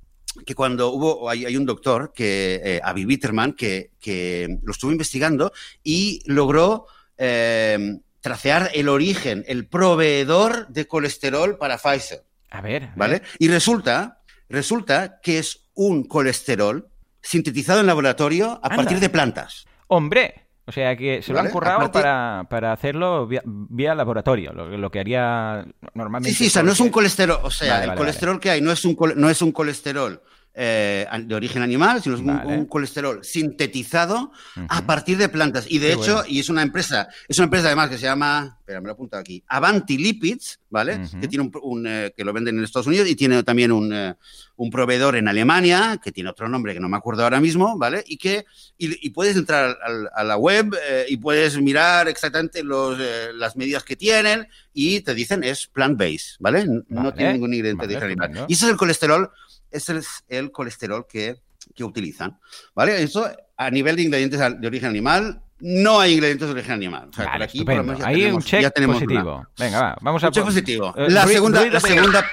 que 0.47 0.55
cuando 0.55 0.91
hubo, 0.91 1.29
hay, 1.29 1.57
un 1.57 1.67
doctor, 1.67 2.13
que, 2.15 2.61
eh, 2.65 2.81
Avi 2.83 3.05
Bitterman, 3.05 3.53
que, 3.53 3.91
que 4.01 4.59
lo 4.63 4.73
estuvo 4.73 4.91
investigando 4.91 5.53
y 5.85 6.23
logró 6.25 6.87
Em, 7.23 8.01
tracear 8.23 8.71
el 8.73 8.89
origen, 8.89 9.45
el 9.47 9.67
proveedor 9.67 10.69
de 10.69 10.87
colesterol 10.87 11.59
para 11.59 11.77
Pfizer. 11.77 12.25
A 12.51 12.63
ver. 12.63 12.89
¿Vale? 12.97 13.21
Y 13.39 13.49
resulta, 13.49 14.23
resulta 14.49 15.21
que 15.21 15.39
es 15.39 15.69
un 15.75 16.05
colesterol 16.05 16.89
sintetizado 17.21 17.81
en 17.81 17.87
laboratorio 17.87 18.59
a 18.63 18.71
partir 18.71 19.01
de 19.01 19.11
plantas. 19.11 19.67
¡Hombre! 19.89 20.47
O 20.65 20.73
sea 20.73 20.97
que 20.97 21.21
se 21.21 21.35
lo 21.35 21.41
han 21.41 21.51
currado 21.51 21.93
para, 21.93 22.73
hacerlo 22.73 23.27
vía, 23.27 23.95
laboratorio, 23.95 24.53
lo, 24.55 24.91
que 24.91 25.01
haría 25.01 25.67
normalmente. 25.93 26.31
Sí, 26.31 26.45
sí, 26.45 26.47
o 26.47 26.51
sea, 26.51 26.63
no 26.63 26.73
es 26.73 26.81
un 26.81 26.89
colesterol, 26.89 27.41
o 27.43 27.51
sea, 27.51 27.85
el 27.85 27.95
colesterol 27.95 28.41
que 28.41 28.51
hay 28.51 28.61
no 28.63 28.73
es 28.73 28.85
un, 28.87 28.97
no 29.17 29.29
es 29.29 29.43
un 29.43 29.53
colesterol 29.53 30.23
eh, 30.53 31.07
de 31.27 31.35
origen 31.37 31.63
animal, 31.63 32.03
sino 32.03 32.17
es 32.17 32.21
un, 32.23 32.67
colesterol 32.67 33.25
sintetizado 33.25 34.33
a 34.69 34.85
partir 34.85 35.17
de 35.17 35.29
plantas. 35.29 35.67
Y 35.69 35.79
de 35.79 35.93
hecho, 35.93 36.25
y 36.27 36.41
es 36.41 36.49
una 36.49 36.63
empresa, 36.63 37.09
es 37.29 37.39
una 37.39 37.45
empresa 37.45 37.69
además 37.69 37.89
que 37.89 37.99
se 37.99 38.07
llama, 38.07 38.59
espera, 38.59 38.81
me 38.81 38.89
lo 38.89 38.95
apunto 38.95 39.17
aquí, 39.17 39.45
Avanti 39.47 39.97
Lipids, 39.97 40.59
¿vale? 40.69 41.03
Que 41.21 41.29
tiene 41.29 41.49
un, 41.63 41.87
eh, 41.87 42.13
que 42.17 42.25
lo 42.25 42.33
venden 42.33 42.59
en 42.59 42.65
Estados 42.65 42.89
Unidos 42.89 43.09
y 43.09 43.15
tiene 43.15 43.45
también 43.45 43.71
un, 43.71 43.93
eh, 43.93 44.17
un, 44.57 44.71
proveedor 44.71 45.15
en 45.15 45.29
Alemania, 45.29 46.01
que 46.03 46.11
tiene 46.11 46.31
otro 46.31 46.49
nombre 46.49 46.75
que 46.75 46.81
no 46.81 46.89
me 46.89 46.97
acuerdo 46.97 47.23
ahora 47.23 47.41
mismo, 47.41 47.79
¿vale? 47.79 48.03
Y 48.07 48.17
que, 48.17 48.45
y, 48.77 49.11
puedes 49.11 49.37
entrar 49.37 49.79
a, 50.15 50.25
la 50.25 50.37
web 50.37 50.75
y 51.09 51.17
puedes 51.17 51.61
mirar 51.61 52.09
exactamente 52.09 52.65
los, 52.65 52.99
las 53.35 53.57
medidas 53.57 53.85
que 53.85 53.95
tienen 53.95 54.49
y 54.75 55.01
te 55.01 55.15
dicen 55.15 55.45
es 55.45 55.71
plant-based, 55.73 56.37
¿vale? 56.41 56.67
No 56.89 57.15
tiene 57.15 57.35
ningún 57.35 57.55
ingrediente 57.55 57.87
de 57.87 57.97
origen 57.97 58.21
animal. 58.23 58.47
Y 58.49 58.55
eso 58.55 58.67
es 58.67 58.73
el 58.73 58.79
colesterol 58.79 59.31
ese 59.71 59.99
es 59.99 60.25
el 60.29 60.51
colesterol 60.51 61.07
que, 61.09 61.37
utilizan. 61.81 62.39
¿Vale? 62.75 63.03
Eso 63.03 63.31
a 63.57 63.71
nivel 63.71 63.97
de 63.97 64.03
ingredientes 64.03 64.39
de 64.39 64.67
origen 64.67 64.91
animal, 64.91 65.41
no 65.61 65.99
hay 65.99 66.13
ingredientes 66.13 66.49
de 66.49 66.53
origen 66.53 66.73
animal. 66.73 67.09
O 67.11 67.13
sea, 67.13 67.35
aquí 67.41 67.65
Ahí 68.05 68.25
un 68.27 68.43
check 68.43 68.71
positivo. 68.87 69.47
Venga, 69.59 69.81
va, 69.81 69.97
vamos 70.03 70.23
a 70.25 70.27
un 70.27 70.33
check 70.33 70.45
positivo. 70.45 70.95
Eh, 70.97 71.11
la 71.11 71.27
segunda, 71.27 71.65
la 71.67 71.81
segunda... 71.81 72.25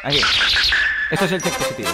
Esto 1.11 1.25
es 1.25 1.31
el 1.31 1.41
check 1.41 1.53
positivo. 1.53 1.89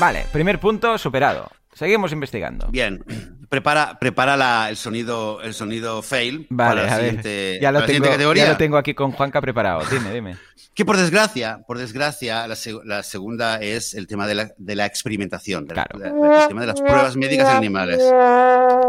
Vale, 0.00 0.26
primer 0.32 0.58
punto 0.58 0.96
superado. 0.98 1.50
Seguimos 1.74 2.12
investigando. 2.12 2.68
Bien. 2.70 3.04
prepara, 3.48 3.98
prepara 4.00 4.36
la, 4.36 4.68
el 4.70 4.76
sonido, 4.76 5.40
el 5.42 5.54
sonido 5.54 6.02
fail 6.02 6.46
Vale, 6.50 6.70
para 6.80 6.86
la 6.86 6.94
a 6.94 6.98
ver. 6.98 7.06
siguiente, 7.06 7.58
Ya 7.60 7.70
lo, 7.72 7.78
para 7.80 7.86
tengo, 7.86 7.96
siguiente 7.96 8.08
categoría. 8.16 8.44
ya 8.44 8.50
lo 8.52 8.56
tengo 8.56 8.76
aquí 8.78 8.94
con 8.94 9.12
Juanca 9.12 9.40
preparado. 9.40 9.82
Dime, 9.90 10.12
dime. 10.12 10.36
Que 10.74 10.84
por 10.84 10.96
desgracia, 10.96 11.60
por 11.68 11.78
desgracia, 11.78 12.48
la, 12.48 12.54
seg- 12.56 12.82
la 12.84 13.04
segunda 13.04 13.60
es 13.60 13.94
el 13.94 14.08
tema 14.08 14.26
de 14.26 14.34
la, 14.34 14.50
de 14.56 14.74
la 14.74 14.86
experimentación, 14.86 15.66
Claro. 15.66 15.98
el 16.02 16.48
tema 16.48 16.62
de 16.62 16.66
las 16.66 16.80
pruebas 16.80 17.16
médicas 17.16 17.48
en 17.50 17.56
animales. 17.56 18.00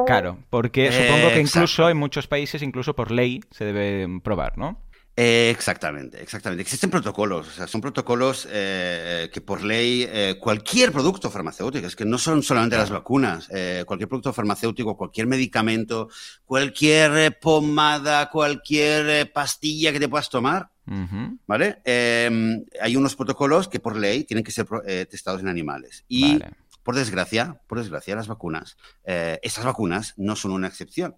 Claro, 0.08 0.40
porque 0.50 0.92
supongo 0.92 1.30
que 1.30 1.42
incluso 1.42 1.62
exacto. 1.84 1.90
en 1.90 1.98
muchos 1.98 2.28
países, 2.28 2.62
incluso 2.64 2.96
por 2.96 3.12
ley, 3.12 3.42
se 3.52 3.66
debe 3.66 4.08
probar, 4.24 4.58
¿no? 4.58 4.80
Eh, 5.18 5.50
exactamente, 5.50 6.22
exactamente. 6.22 6.62
Existen 6.62 6.90
protocolos, 6.90 7.48
o 7.48 7.52
sea, 7.52 7.68
son 7.68 7.80
protocolos 7.80 8.48
eh, 8.52 9.30
que 9.32 9.40
por 9.40 9.64
ley 9.64 10.06
eh, 10.10 10.36
cualquier 10.38 10.92
producto 10.92 11.32
farmacéutico, 11.32 11.88
es 11.88 11.96
que 11.96 12.04
no 12.04 12.18
son 12.18 12.44
solamente 12.44 12.76
las 12.76 12.90
vacunas, 12.90 13.48
eh, 13.50 13.86
cualquier 13.88 14.10
producto 14.10 14.34
farmacéutico, 14.34 14.98
cualquier 14.98 15.28
medicamento, 15.28 16.10
cualquier 16.44 17.18
eh, 17.18 17.32
pomada, 17.32 18.30
cualquier 18.30 19.10
eh, 19.10 19.26
pastilla 19.26 19.94
que 19.94 20.02
te 20.02 20.10
puedas 20.10 20.30
tomar, 20.30 20.70
Ujú. 20.86 21.40
¿vale? 21.48 21.78
Eh, 21.86 22.66
hay 22.82 22.96
unos 22.98 23.16
protocolos 23.16 23.70
que 23.70 23.80
por 23.80 23.96
ley 23.96 24.26
tienen 24.26 24.44
que 24.44 24.52
ser 24.52 24.68
eh, 24.86 25.06
testados 25.10 25.40
en 25.40 25.48
animales. 25.48 26.04
Y 26.10 26.40
Vale. 26.40 26.56
por 26.84 26.94
desgracia, 26.94 27.62
por 27.68 27.78
desgracia, 27.78 28.18
las 28.18 28.28
vacunas, 28.28 28.76
eh, 29.06 29.40
esas 29.44 29.64
vacunas 29.64 30.14
no 30.18 30.36
son 30.36 30.52
una 30.52 30.68
excepción. 30.68 31.16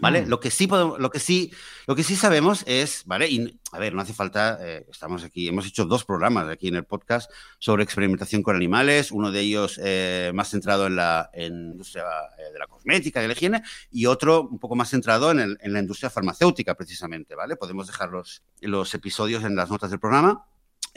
¿Vale? 0.00 0.22
Mm. 0.22 0.28
Lo 0.28 0.38
que 0.40 0.50
sí 0.50 0.66
podemos, 0.66 0.98
lo 0.98 1.10
que 1.10 1.18
sí, 1.18 1.52
lo 1.86 1.96
que 1.96 2.04
sí 2.04 2.14
sabemos 2.16 2.62
es, 2.66 3.02
¿vale? 3.06 3.28
Y 3.28 3.58
a 3.72 3.78
ver, 3.78 3.94
no 3.94 4.00
hace 4.02 4.14
falta, 4.14 4.58
eh, 4.60 4.86
estamos 4.90 5.24
aquí, 5.24 5.48
hemos 5.48 5.66
hecho 5.66 5.84
dos 5.84 6.04
programas 6.04 6.48
aquí 6.48 6.68
en 6.68 6.76
el 6.76 6.84
podcast 6.84 7.30
sobre 7.58 7.82
experimentación 7.82 8.42
con 8.42 8.54
animales, 8.56 9.10
uno 9.10 9.32
de 9.32 9.40
ellos 9.40 9.80
eh, 9.82 10.30
más 10.34 10.50
centrado 10.50 10.86
en 10.86 10.96
la 10.96 11.30
en 11.32 11.72
industria 11.72 12.04
eh, 12.38 12.52
de 12.52 12.58
la 12.58 12.66
cosmética, 12.66 13.20
de 13.20 13.26
la 13.28 13.32
higiene, 13.34 13.62
y 13.90 14.06
otro 14.06 14.42
un 14.42 14.58
poco 14.58 14.76
más 14.76 14.88
centrado 14.90 15.30
en, 15.32 15.40
el- 15.40 15.58
en 15.60 15.72
la 15.72 15.80
industria 15.80 16.10
farmacéutica, 16.10 16.74
precisamente, 16.74 17.34
¿vale? 17.34 17.56
Podemos 17.56 17.86
dejar 17.88 18.10
los, 18.10 18.42
los 18.60 18.94
episodios 18.94 19.42
en 19.44 19.56
las 19.56 19.68
notas 19.70 19.90
del 19.90 19.98
programa. 20.00 20.44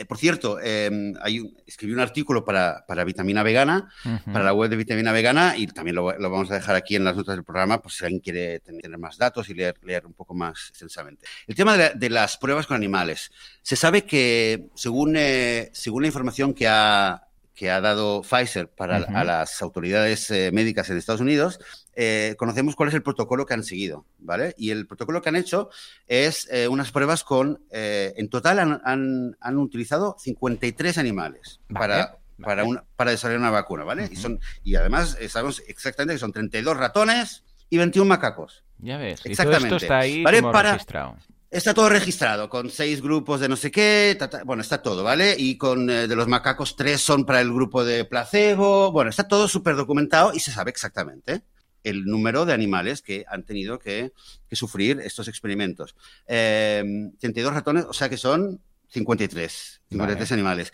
Eh, 0.02 0.06
por 0.06 0.18
cierto, 0.18 0.58
eh, 0.64 1.14
hay 1.22 1.54
escribí 1.68 1.94
un 1.94 2.00
artículo 2.00 2.44
para, 2.44 2.84
para 2.88 3.04
Vitamina 3.04 3.44
Vegana, 3.44 3.90
para 4.34 4.44
la 4.44 4.54
web 4.54 4.70
de 4.70 4.76
Vitamina 4.78 5.12
Vegana 5.12 5.56
y 5.56 5.68
también 5.68 5.96
lo, 5.96 6.12
lo 6.18 6.30
vamos 6.30 6.50
a 6.50 6.56
dejar 6.56 6.76
aquí 6.76 6.96
en 6.96 7.04
las 7.04 7.16
notas 7.16 7.36
del 7.36 7.44
programa 7.44 7.82
por 7.82 7.92
si 7.92 8.04
alguien 8.04 8.20
quiere 8.22 8.60
tener, 8.62 8.98
más 8.98 9.18
datos 9.18 9.50
y 9.50 9.54
leer, 9.54 9.76
leer 9.84 10.06
un 10.08 10.14
poco 10.14 10.34
más 10.34 10.70
extensamente. 10.70 11.26
El 11.46 11.56
tema 11.56 11.74
de, 11.74 11.78
la- 11.78 11.90
de 11.94 12.10
las 12.10 12.38
pruebas 12.38 12.66
con 12.68 12.76
animales. 12.78 13.32
Se 13.62 13.76
sabe 13.76 14.04
que 14.06 14.70
según, 14.76 15.16
eh, 15.18 15.70
según 15.74 16.02
la 16.02 16.08
información 16.08 16.54
que 16.56 16.68
ha, 16.68 17.28
que 17.54 17.70
ha 17.70 17.80
dado 17.80 18.24
Pfizer 18.24 18.70
para 18.70 18.98
a 19.20 19.24
las 19.24 19.62
autoridades 19.62 20.32
eh, 20.32 20.50
médicas 20.52 20.90
en 20.90 20.98
Estados 20.98 21.22
Unidos, 21.22 21.60
eh, 21.96 22.36
conocemos 22.38 22.76
cuál 22.76 22.90
es 22.90 22.96
el 22.96 23.04
protocolo 23.04 23.46
que 23.46 23.54
han 23.54 23.64
seguido, 23.64 24.06
¿vale? 24.20 24.54
Y 24.58 24.70
el 24.72 24.88
protocolo 24.88 25.22
que 25.22 25.30
han 25.30 25.36
hecho 25.36 25.70
es 26.08 26.48
eh, 26.52 26.68
unas 26.68 26.92
pruebas 26.92 27.24
con, 27.24 27.64
eh, 27.72 28.14
en 28.18 28.30
total 28.30 28.60
han, 28.60 28.82
han- 28.86 29.38
han 29.40 29.58
utilizado 29.58 30.16
53 30.20 30.98
animales 30.98 31.60
Vale, 31.70 31.80
para, 31.80 31.98
vale. 32.06 32.18
para, 32.44 32.64
una, 32.64 32.84
para 32.96 33.12
desarrollar 33.12 33.40
una 33.42 33.52
vacuna, 33.52 33.84
¿vale? 33.84 34.10
y, 34.12 34.16
son, 34.16 34.40
y 34.64 34.76
además 34.76 35.18
sabemos 35.30 35.62
exactamente 35.68 36.16
que 36.16 36.20
son 36.20 36.32
32 36.32 36.78
ratones 36.78 37.44
y 37.70 37.78
21 37.78 38.08
macacos. 38.08 38.64
Ya 38.80 38.98
ves. 38.98 39.20
Y 39.20 39.24
todo 39.24 39.32
Exactamente. 39.32 39.66
esto 39.68 39.76
está 39.78 40.00
ahí 40.00 40.24
Vale, 40.24 40.40
como 40.42 40.52
para- 40.52 40.72
registrado. 40.74 41.16
Está 41.52 41.74
todo 41.74 41.90
registrado, 41.90 42.48
con 42.48 42.70
seis 42.70 43.02
grupos 43.02 43.42
de 43.42 43.50
no 43.50 43.58
sé 43.58 43.72
qué, 43.72 44.16
ta, 44.18 44.30
ta, 44.30 44.42
bueno, 44.46 44.62
está 44.62 44.82
todo, 44.82 45.04
¿vale? 45.04 45.36
Y 45.38 45.58
con 45.58 45.90
eh, 45.90 46.08
de 46.08 46.16
los 46.16 46.30
macacos, 46.30 46.78
tres 46.78 47.02
son 47.02 47.26
para 47.26 47.42
el 47.42 47.52
grupo 47.52 47.84
de 47.84 48.06
placebo, 48.06 48.94
bueno, 48.94 49.10
está 49.10 49.28
todo 49.28 49.50
súper 49.50 49.76
documentado 49.76 50.32
y 50.34 50.40
se 50.40 50.54
sabe 50.54 50.72
exactamente 50.72 51.42
el 51.84 52.06
número 52.06 52.46
de 52.46 52.54
animales 52.54 53.02
que 53.02 53.26
han 53.28 53.44
tenido 53.44 53.80
que, 53.80 54.12
que 54.50 54.56
sufrir 54.56 55.00
estos 55.00 55.28
experimentos. 55.28 55.96
Eh, 56.28 56.84
32 57.20 57.54
ratones, 57.54 57.86
o 57.86 57.94
sea 57.94 58.10
que 58.10 58.18
son 58.18 58.62
53, 58.92 59.82
53 59.90 60.30
Vale. 60.30 60.34
animales. 60.34 60.74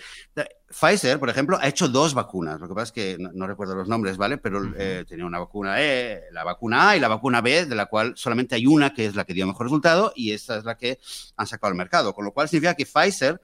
Pfizer, 0.68 1.20
por 1.20 1.30
ejemplo, 1.30 1.58
ha 1.62 1.68
hecho 1.68 1.88
dos 1.88 2.16
vacunas. 2.16 2.60
Lo 2.60 2.68
que 2.68 2.74
pasa 2.74 2.86
es 2.86 2.92
que 2.92 3.18
no, 3.20 3.30
no 3.32 3.46
recuerdo 3.46 3.76
los 3.76 3.88
nombres, 3.88 4.18
¿vale? 4.18 4.40
Pero 4.40 4.62
eh, 4.76 5.06
tenía 5.08 5.26
una 5.26 5.40
vacuna 5.40 5.82
E, 5.82 6.24
la 6.32 6.44
vacuna 6.44 6.90
A 6.90 6.98
y 6.98 7.00
la 7.00 7.08
vacuna 7.08 7.42
B, 7.42 7.68
de 7.68 7.76
la 7.76 7.86
cual 7.86 8.14
solamente 8.16 8.56
hay 8.56 8.66
una 8.66 8.94
que 8.94 9.06
es 9.06 9.16
la 9.16 9.24
que 9.24 9.36
dio 9.36 9.46
mejor 9.46 9.68
resultado 9.68 10.14
y 10.16 10.32
esta 10.32 10.58
es 10.58 10.64
la 10.64 10.78
que 10.78 11.00
han 11.36 11.46
sacado 11.46 11.70
al 11.70 11.78
mercado. 11.78 12.14
Con 12.14 12.26
lo 12.26 12.32
cual 12.32 12.50
significa 12.50 12.74
que 12.74 12.88
Pfizer 12.88 13.40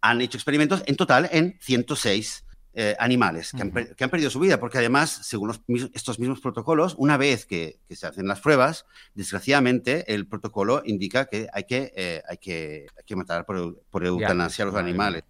han 0.00 0.20
hecho 0.20 0.36
experimentos 0.36 0.82
en 0.86 0.96
total 0.96 1.28
en 1.32 1.58
106 1.60 2.43
eh, 2.74 2.96
animales 2.98 3.52
que 3.52 3.62
han, 3.62 3.70
que 3.94 4.04
han 4.04 4.10
perdido 4.10 4.30
su 4.30 4.40
vida, 4.40 4.58
porque 4.58 4.78
además, 4.78 5.10
según 5.22 5.48
los 5.48 5.60
estos 5.94 6.18
mismos 6.18 6.40
protocolos, 6.40 6.94
una 6.98 7.16
vez 7.16 7.46
que, 7.46 7.78
que 7.88 7.94
se 7.96 8.06
hacen 8.06 8.26
las 8.26 8.40
pruebas, 8.40 8.84
desgraciadamente 9.14 10.12
el 10.14 10.26
protocolo 10.26 10.82
indica 10.84 11.26
que 11.26 11.48
hay 11.52 11.64
que, 11.64 11.92
eh, 11.96 12.22
hay 12.28 12.38
que, 12.38 12.86
hay 12.96 13.04
que 13.04 13.16
matar 13.16 13.46
por, 13.46 13.80
por 13.90 14.04
eutanasia 14.04 14.64
a 14.64 14.66
los 14.66 14.74
animales. 14.88 15.22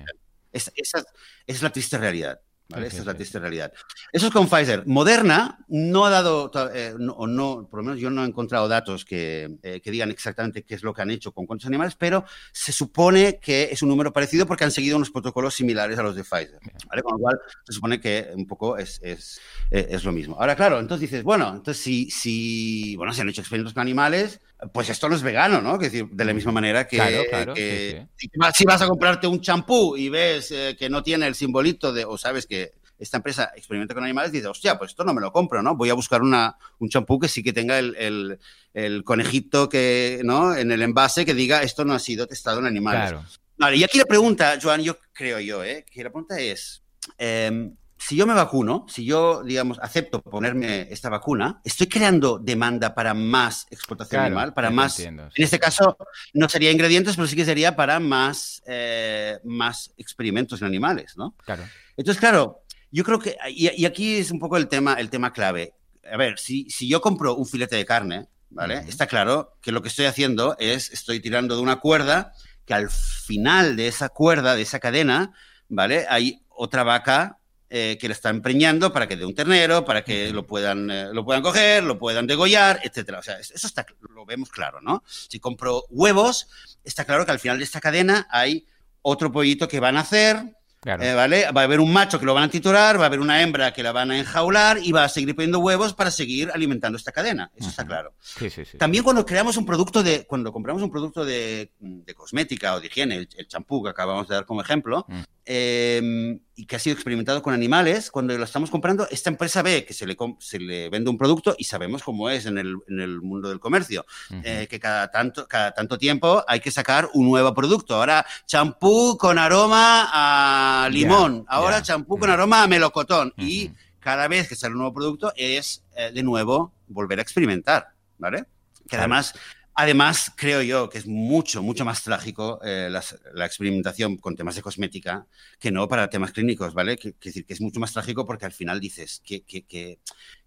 madre. 0.00 0.14
Es- 0.52 0.72
esa, 0.76 0.98
esa 0.98 1.04
es 1.46 1.62
la 1.62 1.70
triste 1.70 1.98
realidad. 1.98 2.40
¿Vale? 2.68 2.90
Sí, 2.90 2.98
es 2.98 3.06
la 3.06 3.14
triste 3.14 3.38
realidad. 3.38 3.72
Eso 4.12 4.26
es 4.26 4.32
con 4.32 4.48
Pfizer. 4.48 4.86
Moderna 4.86 5.58
no 5.68 6.04
ha 6.04 6.10
dado, 6.10 6.50
eh, 6.74 6.94
no, 6.98 7.12
o 7.12 7.26
no, 7.26 7.66
por 7.70 7.80
lo 7.80 7.84
menos 7.84 8.00
yo 8.00 8.10
no 8.10 8.24
he 8.24 8.26
encontrado 8.28 8.68
datos 8.68 9.04
que, 9.04 9.58
eh, 9.62 9.80
que 9.80 9.90
digan 9.90 10.10
exactamente 10.10 10.62
qué 10.62 10.74
es 10.74 10.82
lo 10.82 10.92
que 10.92 11.02
han 11.02 11.10
hecho 11.10 11.32
con 11.32 11.46
cuántos 11.46 11.66
animales, 11.66 11.94
pero 11.96 12.24
se 12.52 12.72
supone 12.72 13.38
que 13.38 13.68
es 13.70 13.82
un 13.82 13.88
número 13.88 14.12
parecido 14.12 14.46
porque 14.46 14.64
han 14.64 14.70
seguido 14.70 14.96
unos 14.96 15.10
protocolos 15.10 15.54
similares 15.54 15.98
a 15.98 16.02
los 16.02 16.14
de 16.14 16.24
Pfizer. 16.24 16.58
¿vale? 16.88 17.02
Con 17.02 17.14
lo 17.14 17.18
cual 17.18 17.38
se 17.64 17.72
supone 17.72 18.00
que 18.00 18.30
un 18.34 18.46
poco 18.46 18.76
es, 18.76 19.00
es, 19.02 19.40
eh, 19.70 19.88
es 19.90 20.04
lo 20.04 20.12
mismo. 20.12 20.36
Ahora, 20.38 20.56
claro, 20.56 20.78
entonces 20.78 21.10
dices, 21.10 21.24
bueno, 21.24 21.48
entonces 21.48 21.82
si, 21.82 22.10
si, 22.10 22.96
bueno, 22.96 23.12
si 23.12 23.20
han 23.20 23.28
hecho 23.28 23.40
experimentos 23.40 23.74
con 23.74 23.80
animales, 23.80 24.40
pues 24.72 24.88
esto 24.90 25.08
no 25.08 25.14
es 25.14 25.22
vegano, 25.22 25.60
¿no? 25.60 25.74
Es 25.74 25.80
decir, 25.80 26.06
de 26.10 26.24
la 26.24 26.34
misma 26.34 26.52
manera 26.52 26.86
que, 26.88 26.96
Claro, 26.96 27.22
claro, 27.30 27.54
que 27.54 28.06
sí, 28.16 28.28
si 28.32 28.38
vas- 28.38 28.56
si 28.56 28.64
vas 28.64 28.82
a 28.82 28.88
comprarte 28.88 29.26
un 29.26 29.40
champú 29.40 29.96
y 29.96 30.08
ves 30.08 30.50
eh, 30.50 30.76
que 30.78 30.88
no 30.90 31.02
tiene 31.02 31.26
el 31.26 31.34
simbolito 31.34 31.92
de, 31.92 32.04
o 32.04 32.18
sabes 32.18 32.46
que 32.46 32.72
esta 32.98 33.18
empresa 33.18 33.52
experimenta 33.54 33.94
con 33.94 34.02
animales, 34.02 34.32
dices, 34.32 34.48
hostia, 34.48 34.76
pues 34.76 34.90
esto 34.90 35.04
no 35.04 35.14
me 35.14 35.20
lo 35.20 35.30
compro, 35.30 35.62
¿no? 35.62 35.76
Voy 35.76 35.90
a 35.90 35.94
buscar 35.94 36.20
una, 36.22 36.56
un 36.80 36.88
champú 36.88 37.20
que 37.20 37.28
sí 37.28 37.44
que 37.44 37.52
tenga 37.52 37.78
el, 37.78 37.94
el- 37.96 38.38
el 38.74 39.04
conejito 39.04 39.68
que, 39.68 40.20
¿no? 40.24 40.54
En 40.56 40.72
el 40.72 40.82
envase 40.82 41.24
que 41.24 41.34
diga, 41.34 41.62
esto 41.62 41.84
no 41.84 41.94
ha 41.94 41.98
sido 42.00 42.26
testado 42.26 42.58
en 42.58 42.66
animales. 42.66 43.10
Claro. 43.10 43.24
Vale, 43.56 43.76
y 43.76 43.84
aquí 43.84 43.98
la 43.98 44.04
pregunta, 44.04 44.58
Joan, 44.60 44.82
yo 44.82 44.98
creo 45.12 45.38
yo, 45.40 45.62
¿eh? 45.64 45.84
que 45.90 46.02
la 46.04 46.10
pregunta 46.10 46.38
es, 46.40 46.82
eh, 47.18 47.70
si 47.98 48.16
yo 48.16 48.26
me 48.26 48.34
vacuno, 48.34 48.86
si 48.88 49.04
yo, 49.04 49.42
digamos, 49.42 49.78
acepto 49.80 50.22
ponerme 50.22 50.88
esta 50.90 51.08
vacuna, 51.08 51.60
¿estoy 51.64 51.88
creando 51.88 52.38
demanda 52.38 52.94
para 52.94 53.12
más 53.14 53.66
explotación 53.70 54.20
Claro, 54.20 54.26
animal? 54.26 54.54
Para 54.54 54.70
más... 54.70 54.98
entiendo, 54.98 55.28
sí. 55.30 55.42
En 55.42 55.44
este 55.44 55.58
caso, 55.58 55.96
no 56.32 56.48
sería 56.48 56.70
ingredientes, 56.70 57.16
pero 57.16 57.26
sí 57.26 57.36
que 57.36 57.44
sería 57.44 57.74
para 57.76 58.00
más, 58.00 58.62
eh, 58.66 59.38
más 59.44 59.92
experimentos 59.96 60.60
en 60.60 60.68
animales, 60.68 61.16
¿no? 61.16 61.34
Claro. 61.44 61.64
Entonces, 61.96 62.20
claro, 62.20 62.62
yo 62.90 63.04
creo 63.04 63.18
que, 63.18 63.36
y, 63.50 63.70
y 63.82 63.84
aquí 63.84 64.16
es 64.16 64.30
un 64.30 64.38
poco 64.38 64.56
el 64.56 64.68
tema, 64.68 64.94
el 64.94 65.10
tema 65.10 65.32
clave. 65.32 65.74
A 66.10 66.16
ver, 66.16 66.38
si, 66.38 66.70
si 66.70 66.88
yo 66.88 67.00
compro 67.00 67.34
un 67.34 67.46
filete 67.46 67.76
de 67.76 67.84
carne, 67.84 68.28
¿vale? 68.50 68.84
Está 68.88 69.06
claro 69.06 69.56
que 69.60 69.72
lo 69.72 69.82
que 69.82 69.88
estoy 69.88 70.06
haciendo 70.06 70.56
es, 70.58 70.90
estoy 70.90 71.20
tirando 71.20 71.56
de 71.56 71.62
una 71.62 71.76
cuerda 71.76 72.32
que 72.64 72.74
al 72.74 72.90
final 72.90 73.76
de 73.76 73.88
esa 73.88 74.08
cuerda, 74.08 74.54
de 74.54 74.62
esa 74.62 74.78
cadena, 74.78 75.32
¿vale? 75.68 76.06
Hay 76.08 76.42
otra 76.48 76.82
vaca 76.82 77.37
eh, 77.70 77.98
que 78.00 78.08
la 78.08 78.14
está 78.14 78.30
empreñando 78.30 78.92
para 78.92 79.06
que 79.06 79.16
dé 79.16 79.26
un 79.26 79.34
ternero, 79.34 79.84
para 79.84 80.02
que 80.02 80.30
lo 80.32 80.46
puedan, 80.46 80.90
eh, 80.90 81.08
lo 81.12 81.24
puedan 81.24 81.42
coger, 81.42 81.84
lo 81.84 81.98
puedan 81.98 82.26
degollar, 82.26 82.80
etcétera. 82.82 83.18
O 83.18 83.22
sea, 83.22 83.38
eso 83.38 83.66
está, 83.66 83.86
lo 84.14 84.24
vemos 84.24 84.50
claro, 84.50 84.80
¿no? 84.80 85.02
Si 85.06 85.38
compro 85.38 85.84
huevos, 85.90 86.48
está 86.82 87.04
claro 87.04 87.26
que 87.26 87.32
al 87.32 87.38
final 87.38 87.58
de 87.58 87.64
esta 87.64 87.80
cadena 87.80 88.26
hay 88.30 88.66
otro 89.02 89.30
pollito 89.30 89.68
que 89.68 89.80
van 89.80 89.96
a 89.96 90.00
hacer, 90.00 90.57
Claro. 90.80 91.02
eh, 91.02 91.14
¿vale? 91.14 91.50
Va 91.50 91.62
a 91.62 91.64
haber 91.64 91.80
un 91.80 91.92
macho 91.92 92.20
que 92.20 92.26
lo 92.26 92.34
van 92.34 92.44
a 92.44 92.48
titular, 92.50 92.98
va 92.98 93.04
a 93.04 93.06
haber 93.06 93.20
una 93.20 93.42
hembra 93.42 93.72
que 93.72 93.82
la 93.82 93.92
van 93.92 94.10
a 94.12 94.18
enjaular 94.18 94.78
y 94.82 94.92
va 94.92 95.04
a 95.04 95.08
seguir 95.08 95.34
poniendo 95.34 95.58
huevos 95.58 95.92
para 95.92 96.10
seguir 96.10 96.50
alimentando 96.54 96.96
esta 96.96 97.10
cadena. 97.12 97.50
Eso 97.56 97.68
está 97.68 97.82
Ujú. 97.82 97.88
claro. 97.90 98.14
sí, 98.20 98.48
sí, 98.48 98.64
sí. 98.64 98.78
También 98.78 99.02
cuando 99.02 99.26
creamos 99.26 99.56
un 99.56 99.66
producto 99.66 100.02
de, 100.02 100.24
cuando 100.26 100.52
compramos 100.52 100.82
un 100.82 100.90
producto 100.90 101.24
de, 101.24 101.72
de 101.80 102.14
cosmética 102.14 102.74
o 102.74 102.80
de 102.80 102.86
higiene, 102.86 103.16
el, 103.16 103.48
champú 103.48 103.82
que 103.82 103.90
acabamos 103.90 104.28
de 104.28 104.34
dar 104.36 104.46
como 104.46 104.60
ejemplo, 104.62 105.04
Mm. 105.08 105.22
eh, 105.46 106.38
y 106.54 106.66
que 106.66 106.76
ha 106.76 106.78
sido 106.78 106.94
experimentado 106.94 107.40
con 107.40 107.54
animales, 107.54 108.10
cuando 108.10 108.36
lo 108.36 108.44
estamos 108.44 108.68
comprando, 108.70 109.06
esta 109.10 109.30
empresa 109.30 109.62
ve 109.62 109.84
que 109.84 109.94
se 109.94 110.06
le, 110.06 110.16
se 110.40 110.58
le 110.58 110.88
vende 110.90 111.08
un 111.08 111.16
producto 111.16 111.54
y 111.56 111.64
sabemos 111.64 112.02
cómo 112.02 112.28
es 112.30 112.46
en 112.46 112.58
el, 112.58 112.74
en 112.88 113.00
el 113.00 113.20
mundo 113.22 113.48
del 113.48 113.60
comercio, 113.60 114.04
Ujú. 114.30 114.40
eh, 114.44 114.66
que 114.68 114.78
cada 114.80 115.08
tanto, 115.10 115.46
cada 115.46 115.72
tanto 115.72 115.96
tiempo 115.98 116.44
hay 116.48 116.60
que 116.60 116.70
sacar 116.72 117.08
un 117.14 117.28
nuevo 117.28 117.54
producto. 117.54 117.94
Ahora, 117.94 118.26
champú 118.46 119.16
con 119.18 119.38
aroma 119.38 120.08
a 120.12 120.67
limón, 120.90 121.44
ahora 121.48 121.82
champú 121.82 122.18
con 122.18 122.28
Mm. 122.28 122.32
aroma 122.32 122.62
a 122.62 122.66
melocotón. 122.68 123.32
Y 123.36 123.70
cada 124.00 124.28
vez 124.28 124.48
que 124.48 124.56
sale 124.56 124.72
un 124.72 124.78
nuevo 124.78 124.94
producto 124.94 125.32
es, 125.36 125.84
eh, 125.96 126.10
de 126.12 126.22
nuevo, 126.22 126.72
volver 126.86 127.18
a 127.18 127.22
experimentar, 127.22 127.88
¿vale? 128.18 128.44
Que 128.82 128.96
Claro. 128.96 129.02
además 129.04 129.34
Además, 129.80 130.32
creo 130.34 130.60
yo 130.60 130.88
que 130.90 130.98
es 130.98 131.06
mucho, 131.06 131.62
mucho 131.62 131.84
más 131.84 132.02
trágico 132.02 132.58
eh, 132.64 132.90
la 132.90 133.46
experimentación 133.46 134.16
con 134.16 134.34
temas 134.34 134.56
de 134.56 134.62
cosmética 134.62 135.24
que 135.60 135.70
no 135.70 135.86
para 135.86 136.10
temas 136.10 136.32
clínicos, 136.32 136.74
¿vale? 136.74 136.96
Que, 136.96 137.14
decir, 137.22 137.46
que 137.46 137.52
es 137.52 137.60
mucho 137.60 137.78
más 137.78 137.92
trágico 137.92 138.26
porque 138.26 138.44
al 138.44 138.50
final 138.50 138.80
dices 138.80 139.22
que, 139.24 139.42
que, 139.44 139.62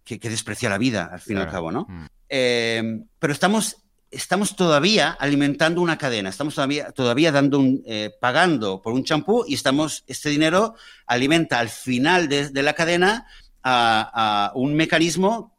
que, 0.04 0.30
desprecia 0.30 0.70
la 0.70 0.78
vida, 0.78 1.10
al 1.14 1.22
fin 1.22 1.38
y 1.38 1.40
al 1.40 1.50
cabo, 1.50 1.72
¿no? 1.72 1.86
Mm. 1.88 2.06
Eh, 2.28 3.04
pero 3.20 3.32
estamos, 3.32 3.78
estamos 4.12 4.56
todavía 4.56 5.12
alimentando 5.12 5.82
una 5.82 5.98
cadena, 5.98 6.30
estamos 6.30 6.56
todavía, 6.56 6.92
todavía 6.92 7.32
dando 7.32 7.60
un, 7.60 7.82
eh, 7.86 8.12
pagando 8.20 8.82
por 8.82 8.94
un 8.94 9.04
champú 9.04 9.46
y 9.48 9.56
estamos, 9.56 10.04
este 10.08 10.30
dinero 10.30 10.76
alimenta 11.08 11.60
al 11.60 11.70
final 11.70 12.28
de, 12.28 12.52
la 12.62 12.74
cadena 12.74 13.26
a, 13.64 14.50
a 14.50 14.52
un 14.56 14.76
mecanismo 14.76 15.52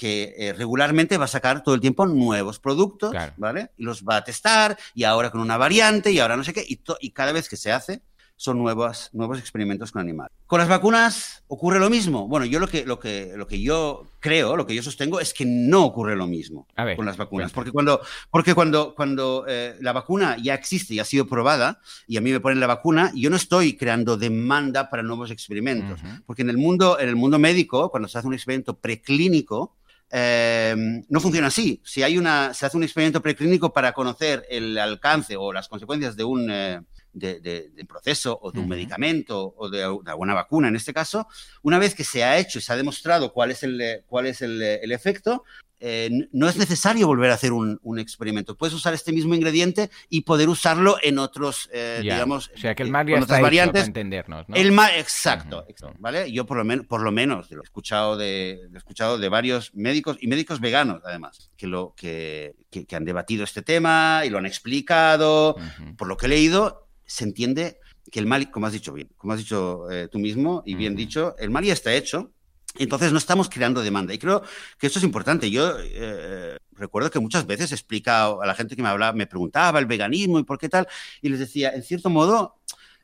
que 0.00 0.34
eh, 0.38 0.54
regularmente 0.54 1.18
va 1.18 1.26
a 1.26 1.28
sacar 1.28 1.62
todo 1.62 1.74
el 1.74 1.82
tiempo 1.82 2.06
nuevos 2.06 2.58
productos, 2.58 3.14
¿vale? 3.36 3.72
Y 3.76 3.82
los 3.82 4.02
va 4.02 4.16
a 4.16 4.24
testar, 4.24 4.78
y 4.94 5.04
ahora 5.04 5.30
con 5.30 5.42
una 5.42 5.58
variante, 5.58 6.10
y 6.10 6.18
ahora 6.20 6.38
no 6.38 6.42
sé 6.42 6.54
qué, 6.54 6.64
y, 6.66 6.80
y 7.00 7.10
cada 7.10 7.32
vez 7.32 7.50
que 7.50 7.58
se 7.58 7.70
hace 7.70 8.00
son 8.40 8.56
nuevos, 8.56 9.10
nuevos 9.12 9.38
experimentos 9.38 9.92
con 9.92 10.00
animales. 10.00 10.32
Con 10.46 10.60
las 10.60 10.68
vacunas 10.68 11.44
ocurre 11.46 11.78
lo 11.78 11.90
mismo. 11.90 12.26
Bueno, 12.26 12.46
yo 12.46 12.58
lo 12.58 12.68
que, 12.68 12.86
lo 12.86 12.98
que, 12.98 13.34
lo 13.36 13.46
que 13.46 13.60
yo 13.60 14.06
creo, 14.18 14.56
lo 14.56 14.66
que 14.66 14.74
yo 14.74 14.82
sostengo 14.82 15.20
es 15.20 15.34
que 15.34 15.44
no 15.44 15.84
ocurre 15.84 16.16
lo 16.16 16.26
mismo 16.26 16.66
con 16.96 17.04
las 17.04 17.18
vacunas. 17.18 17.52
Porque 17.52 17.70
cuando, 17.70 18.00
porque 18.30 18.54
cuando, 18.54 18.94
cuando 18.94 19.44
eh, 19.46 19.76
la 19.82 19.92
vacuna 19.92 20.38
ya 20.38 20.54
existe 20.54 20.94
y 20.94 21.00
ha 21.00 21.04
sido 21.04 21.26
probada, 21.26 21.82
y 22.06 22.16
a 22.16 22.22
mí 22.22 22.32
me 22.32 22.40
ponen 22.40 22.60
la 22.60 22.66
vacuna, 22.66 23.12
yo 23.14 23.28
no 23.28 23.36
estoy 23.36 23.76
creando 23.76 24.16
demanda 24.16 24.88
para 24.88 25.02
nuevos 25.02 25.30
experimentos. 25.30 26.00
Porque 26.24 26.40
en 26.40 26.48
el, 26.48 26.56
mundo, 26.56 26.98
en 26.98 27.10
el 27.10 27.16
mundo 27.16 27.38
médico, 27.38 27.90
cuando 27.90 28.08
se 28.08 28.16
hace 28.16 28.26
un 28.26 28.32
experimento 28.32 28.78
preclínico, 28.78 29.76
Em, 30.12 31.04
no 31.08 31.20
funciona 31.20 31.46
así. 31.46 31.80
Si 31.84 32.02
hay 32.02 32.18
una, 32.18 32.52
se 32.52 32.66
hace 32.66 32.76
un 32.76 32.82
experimento 32.82 33.22
preclínico 33.22 33.72
para 33.72 33.92
conocer 33.92 34.44
el 34.50 34.76
alcance 34.76 35.36
o 35.36 35.52
las 35.52 35.68
consecuencias 35.68 36.16
de 36.16 36.24
un, 36.24 36.50
eh, 36.50 36.80
de, 37.12 37.70
proceso 37.88 38.38
o 38.40 38.52
de 38.52 38.60
un 38.60 38.68
medicamento 38.68 39.54
o 39.56 39.68
de, 39.68 39.82
alguna 39.82 40.34
vacuna 40.34 40.68
en 40.68 40.76
este 40.76 40.92
caso, 40.92 41.26
una 41.62 41.78
vez 41.78 41.94
que 41.94 42.04
se 42.04 42.24
ha 42.24 42.38
hecho 42.38 42.58
y 42.58 42.62
se 42.62 42.72
ha 42.72 42.76
demostrado 42.76 43.32
cuál 43.32 43.50
es 43.50 43.62
el, 43.62 44.02
cuál 44.06 44.26
es 44.26 44.42
el, 44.42 44.60
el 44.62 44.92
efecto, 44.92 45.44
eh, 45.82 46.10
no 46.32 46.46
es 46.46 46.58
necesario 46.58 47.06
volver 47.06 47.30
a 47.30 47.34
hacer 47.34 47.52
un, 47.52 47.98
experimento. 47.98 48.54
Puedes 48.54 48.74
usar 48.74 48.92
este 48.92 49.12
mismo 49.12 49.34
ingrediente 49.34 49.90
y 50.10 50.22
poder 50.22 50.48
usar,lo 50.50 50.96
en 51.02 51.18
otros, 51.18 51.70
eh, 51.72 52.00
digamos, 52.02 52.50
o 52.54 52.58
sea, 52.58 52.74
que 52.74 52.82
el 52.82 52.90
mar 52.90 53.06
ya 53.08 53.16
está 53.16 53.40
variantes. 53.40 53.80
Para 53.80 53.86
entendernos, 53.86 54.48
¿no? 54.48 54.54
El 54.54 54.72
mar, 54.72 54.90
exacto, 54.96 55.66
¿vale? 55.98 56.30
Yo 56.30 56.44
por 56.44 56.58
lo, 56.58 56.64
menos, 56.64 56.86
por 56.86 57.00
lo 57.00 57.10
menos 57.12 57.50
lo 57.50 57.62
he 57.62 57.64
escuchado 57.64 58.18
de, 58.18 58.60
he 58.72 58.76
escuchado 58.76 59.18
de 59.18 59.28
varios 59.30 59.74
médicos 59.74 60.18
y 60.20 60.28
médicos 60.28 60.60
veganos, 60.60 61.02
además, 61.04 61.50
que, 61.56 61.66
lo, 61.66 61.94
que, 61.96 62.54
que, 62.70 62.94
han 62.94 63.06
debatido 63.06 63.44
este 63.44 63.62
tema 63.62 64.22
y 64.26 64.30
lo 64.30 64.36
han 64.36 64.46
explicado. 64.46 65.56
Por 65.96 66.08
lo 66.08 66.16
que 66.18 66.26
he 66.26 66.28
leído, 66.28 66.89
se 67.10 67.24
entiende 67.24 67.78
que 68.10 68.20
el 68.20 68.26
mal, 68.26 68.50
como 68.50 68.66
has 68.66 68.72
dicho 68.72 68.92
bien, 68.92 69.10
como 69.16 69.32
has 69.32 69.40
dicho 69.40 69.90
eh, 69.90 70.08
tú 70.08 70.18
mismo 70.18 70.62
y 70.64 70.74
bien 70.74 70.94
dicho, 70.94 71.34
el 71.38 71.50
mal 71.50 71.64
ya 71.64 71.72
está 71.72 71.92
hecho 71.92 72.32
entonces 72.78 73.12
no 73.12 73.18
estamos 73.18 73.48
creando 73.48 73.82
demanda. 73.82 74.14
Y 74.14 74.18
creo 74.18 74.42
que 74.78 74.86
esto 74.86 74.98
es 74.98 75.04
importante. 75.04 75.50
Yo 75.50 75.74
eh, 75.80 76.56
recuerdo 76.72 77.10
que 77.10 77.18
muchas 77.18 77.46
veces 77.46 77.72
he 77.72 77.74
explicado 77.74 78.42
a 78.42 78.46
la 78.46 78.54
gente 78.54 78.76
que 78.76 78.82
me 78.82 78.88
hablaba, 78.88 79.12
me 79.12 79.26
preguntaba 79.26 79.78
el 79.78 79.86
veganismo 79.86 80.38
y 80.38 80.44
por 80.44 80.58
qué 80.58 80.68
tal, 80.68 80.86
y 81.20 81.28
les 81.28 81.40
decía, 81.40 81.70
en 81.70 81.82
cierto 81.82 82.10
modo, 82.10 82.56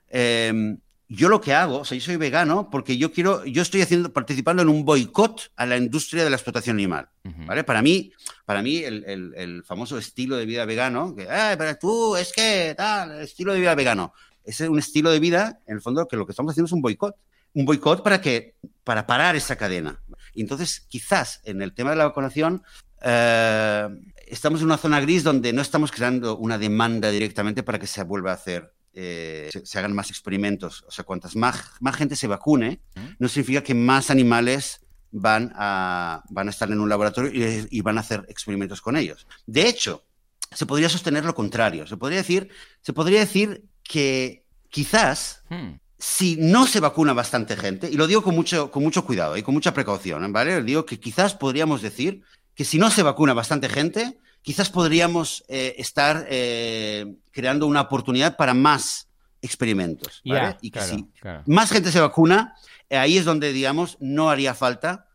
em, 0.08 0.78
yo 1.08 1.28
lo 1.28 1.40
que 1.40 1.54
hago, 1.54 1.78
o 1.78 1.84
sea, 1.84 1.96
yo 1.96 2.04
soy 2.04 2.16
vegano 2.16 2.68
porque 2.70 2.96
yo 2.96 3.12
quiero, 3.12 3.44
yo 3.44 3.62
estoy 3.62 3.82
haciendo, 3.82 4.12
participando 4.12 4.62
en 4.62 4.68
un 4.68 4.84
boicot 4.84 5.52
a 5.56 5.66
la 5.66 5.76
industria 5.76 6.24
de 6.24 6.30
la 6.30 6.36
explotación 6.36 6.76
animal. 6.76 7.08
¿vale? 7.46 7.64
Para 7.64 7.82
mí, 7.82 8.12
para 8.44 8.62
mí 8.62 8.78
el, 8.78 9.62
famoso 9.64 9.98
estilo 9.98 10.36
de 10.36 10.46
vida 10.46 10.64
vegano, 10.64 11.14
que, 11.14 11.26
pero 11.58 11.76
tú, 11.76 12.16
es 12.16 12.32
que 12.32 12.74
tal, 12.76 13.20
estilo 13.20 13.52
de 13.52 13.60
vida 13.60 13.74
vegano, 13.74 14.12
es 14.44 14.60
un 14.60 14.78
estilo 14.78 15.10
de 15.10 15.20
vida, 15.20 15.60
en 15.66 15.76
el 15.76 15.82
fondo, 15.82 16.06
que 16.06 16.16
lo 16.16 16.26
que 16.26 16.32
estamos 16.32 16.52
haciendo 16.52 16.66
es 16.66 16.72
un 16.72 16.82
boicot 16.82 17.16
un 17.56 17.64
boicot 17.64 18.02
para 18.02 18.20
que 18.20 18.54
para 18.84 19.06
parar 19.06 19.34
esa 19.34 19.56
cadena. 19.56 20.00
Y 20.34 20.42
entonces, 20.42 20.80
quizás 20.88 21.40
en 21.44 21.62
el 21.62 21.72
tema 21.72 21.90
de 21.90 21.96
la 21.96 22.04
vacunación 22.04 22.62
eh, 23.00 23.88
estamos 24.26 24.60
en 24.60 24.66
una 24.66 24.76
zona 24.76 25.00
gris 25.00 25.24
donde 25.24 25.52
no 25.54 25.62
estamos 25.62 25.90
creando 25.90 26.36
una 26.36 26.58
demanda 26.58 27.10
directamente 27.10 27.62
para 27.62 27.78
que 27.78 27.86
se 27.86 28.02
vuelva 28.04 28.32
a 28.32 28.34
hacer 28.34 28.74
eh, 28.96 29.50
se, 29.64 29.78
hagan 29.78 29.94
más 29.94 30.10
experimentos. 30.10 30.84
O 30.88 30.90
sea, 30.90 31.04
cuantas 31.04 31.36
más, 31.36 31.72
más 31.80 31.94
gente 31.94 32.16
se 32.16 32.26
vacune, 32.26 32.80
no 33.18 33.28
significa 33.28 33.62
que 33.62 33.74
más 33.74 34.10
animales 34.10 34.80
van 35.12 35.52
a, 35.54 36.24
van 36.30 36.48
a 36.48 36.50
estar 36.50 36.70
en 36.70 36.80
un 36.80 36.88
laboratorio 36.88 37.30
y, 37.70 37.80
van 37.82 37.98
a 37.98 38.00
hacer 38.00 38.24
experimentos 38.28 38.80
con 38.80 38.96
ellos. 38.96 39.26
De 39.46 39.68
hecho, 39.68 40.04
se 40.50 40.66
podría 40.66 40.88
sostener 40.88 41.24
lo 41.24 41.34
contrario. 41.34 41.86
Se 41.86 41.96
podría 41.96 42.18
decir, 42.18 42.48
se 42.80 42.92
podría 42.92 43.20
decir 43.20 43.64
que 43.82 44.44
quizás 44.68 45.44
hmm 45.48 45.74
si 45.98 46.36
no 46.36 46.66
se 46.66 46.80
vacuna 46.80 47.12
bastante 47.12 47.56
gente, 47.56 47.88
y 47.90 47.96
lo 47.96 48.06
digo 48.06 48.22
con 48.22 48.34
mucho, 48.34 48.70
con 48.70 48.82
mucho 48.82 49.04
cuidado 49.04 49.36
y 49.36 49.42
con 49.42 49.54
mucha 49.54 49.72
precaución, 49.72 50.30
¿vale? 50.32 50.62
Digo 50.62 50.84
que 50.84 51.00
quizás 51.00 51.34
podríamos 51.34 51.82
decir 51.82 52.22
que 52.54 52.64
si 52.64 52.78
no 52.78 52.90
se 52.90 53.02
vacuna 53.02 53.32
bastante 53.32 53.68
gente, 53.68 54.18
quizás 54.46 54.70
podríamos 54.70 55.42
eh, 55.48 55.74
estar 55.76 56.24
eh, 56.30 57.16
creando 57.32 57.66
una 57.66 57.80
oportunidad 57.80 58.36
para 58.36 58.54
más 58.54 59.08
experimentos, 59.42 60.22
¿vale? 60.24 60.56
y 60.60 60.70
que 60.70 60.80
si 60.82 61.08
más 61.46 61.72
gente 61.72 61.90
se 61.90 61.98
vacuna, 61.98 62.54
eh, 62.88 62.96
ahí 62.96 63.18
es 63.18 63.24
donde, 63.24 63.52
digamos, 63.52 63.96
no 63.98 64.30
haría 64.30 64.54
falta 64.54 65.08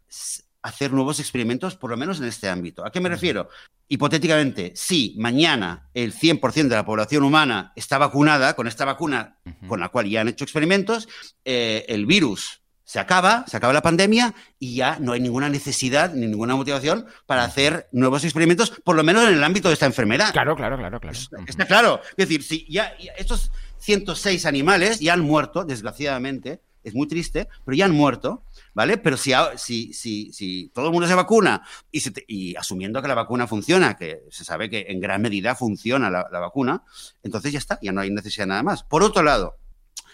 hacer 0.62 0.92
nuevos 0.92 1.22
experimentos, 1.22 1.78
por 1.78 1.92
lo 1.92 1.96
menos 1.96 2.20
en 2.20 2.26
este 2.26 2.50
ámbito. 2.50 2.86
¿A 2.86 2.92
qué 2.92 3.00
me 3.00 3.08
refiero? 3.08 3.48
hipotéticamente, 3.92 4.72
si 4.74 5.16
mañana 5.18 5.90
el 5.94 6.14
100% 6.14 6.70
de 6.70 6.76
la 6.78 6.86
población 6.86 7.24
humana 7.24 7.74
está 7.76 7.98
vacunada 7.98 8.54
con 8.54 8.66
esta 8.68 8.86
vacuna 8.86 9.36
con 9.68 9.82
la 9.82 9.90
cual 9.90 10.10
ya 10.10 10.22
han 10.22 10.30
hecho 10.30 10.46
experimentos, 10.46 11.10
eh, 11.44 11.84
el 11.90 12.06
virus 12.06 12.61
se 12.92 13.00
acaba, 13.00 13.46
se 13.48 13.56
acaba 13.56 13.72
la 13.72 13.82
pandemia 13.82 14.36
y 14.60 14.76
ya 14.76 15.00
no 15.00 15.14
hay 15.14 15.22
ninguna 15.22 15.48
necesidad 15.48 16.14
ni 16.14 16.28
ninguna 16.28 16.58
motivación 16.58 17.06
para 17.26 17.46
hacer 17.46 17.88
nuevos 17.94 18.26
experimentos, 18.26 18.74
por 18.84 18.98
lo 18.98 19.04
menos 19.06 19.30
en 19.30 19.36
el 19.36 19.44
ámbito 19.46 19.70
de 19.70 19.76
esta 19.76 19.86
enfermedad. 19.86 20.34
Claro, 20.34 20.58
claro, 20.58 20.76
claro, 20.78 21.00
claro. 21.00 21.18
Está, 21.48 21.66
claro. 21.66 22.02
Es 22.18 22.28
decir, 22.28 22.44
si 22.44 22.68
ya, 22.70 22.92
ya 22.98 23.14
estos 23.14 23.54
106 23.78 24.46
animales 24.46 25.00
ya 25.00 25.14
han 25.14 25.22
muerto, 25.22 25.64
desgraciadamente, 25.64 26.60
es 26.84 26.94
muy 26.94 27.08
triste, 27.08 27.48
pero 27.64 27.78
ya 27.78 27.86
han 27.86 27.94
muerto. 27.94 28.44
¿vale? 28.74 28.98
Pero 28.98 29.16
si, 29.16 29.32
si, 29.56 29.94
si, 29.94 30.34
si 30.34 30.70
todo 30.74 30.88
el 30.88 30.92
mundo 30.92 31.08
se 31.08 31.16
vacuna 31.16 31.62
y, 31.92 32.02
y, 32.28 32.56
asumiendo 32.56 33.02
que 33.02 33.08
la 33.08 33.16
vacuna 33.16 33.48
funciona, 33.48 33.96
que 33.96 34.24
se 34.30 34.44
sabe 34.44 34.70
que 34.70 34.88
en 34.90 35.00
gran 35.00 35.22
medida 35.22 35.56
funciona 35.56 36.10
la, 36.10 36.40
vacuna, 36.40 36.84
entonces 37.24 37.52
ya 37.54 37.60
está, 37.60 37.80
ya 37.82 37.92
no 37.92 38.02
hay 38.02 38.12
necesidad 38.12 38.44
de 38.44 38.50
nada 38.50 38.64
más. 38.64 38.84
Por 38.84 39.04
otro 39.04 39.24
lado, 39.24 39.58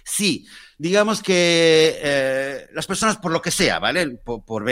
si 0.07 0.47
digamos 0.77 1.21
que 1.21 1.99
eh, 2.01 2.67
las 2.73 2.87
personas 2.87 3.17
por 3.17 3.31
lo 3.31 3.41
que 3.41 3.51
sea, 3.51 3.79
¿vale? 3.79 4.07
Por, 4.09 4.43
por 4.43 4.63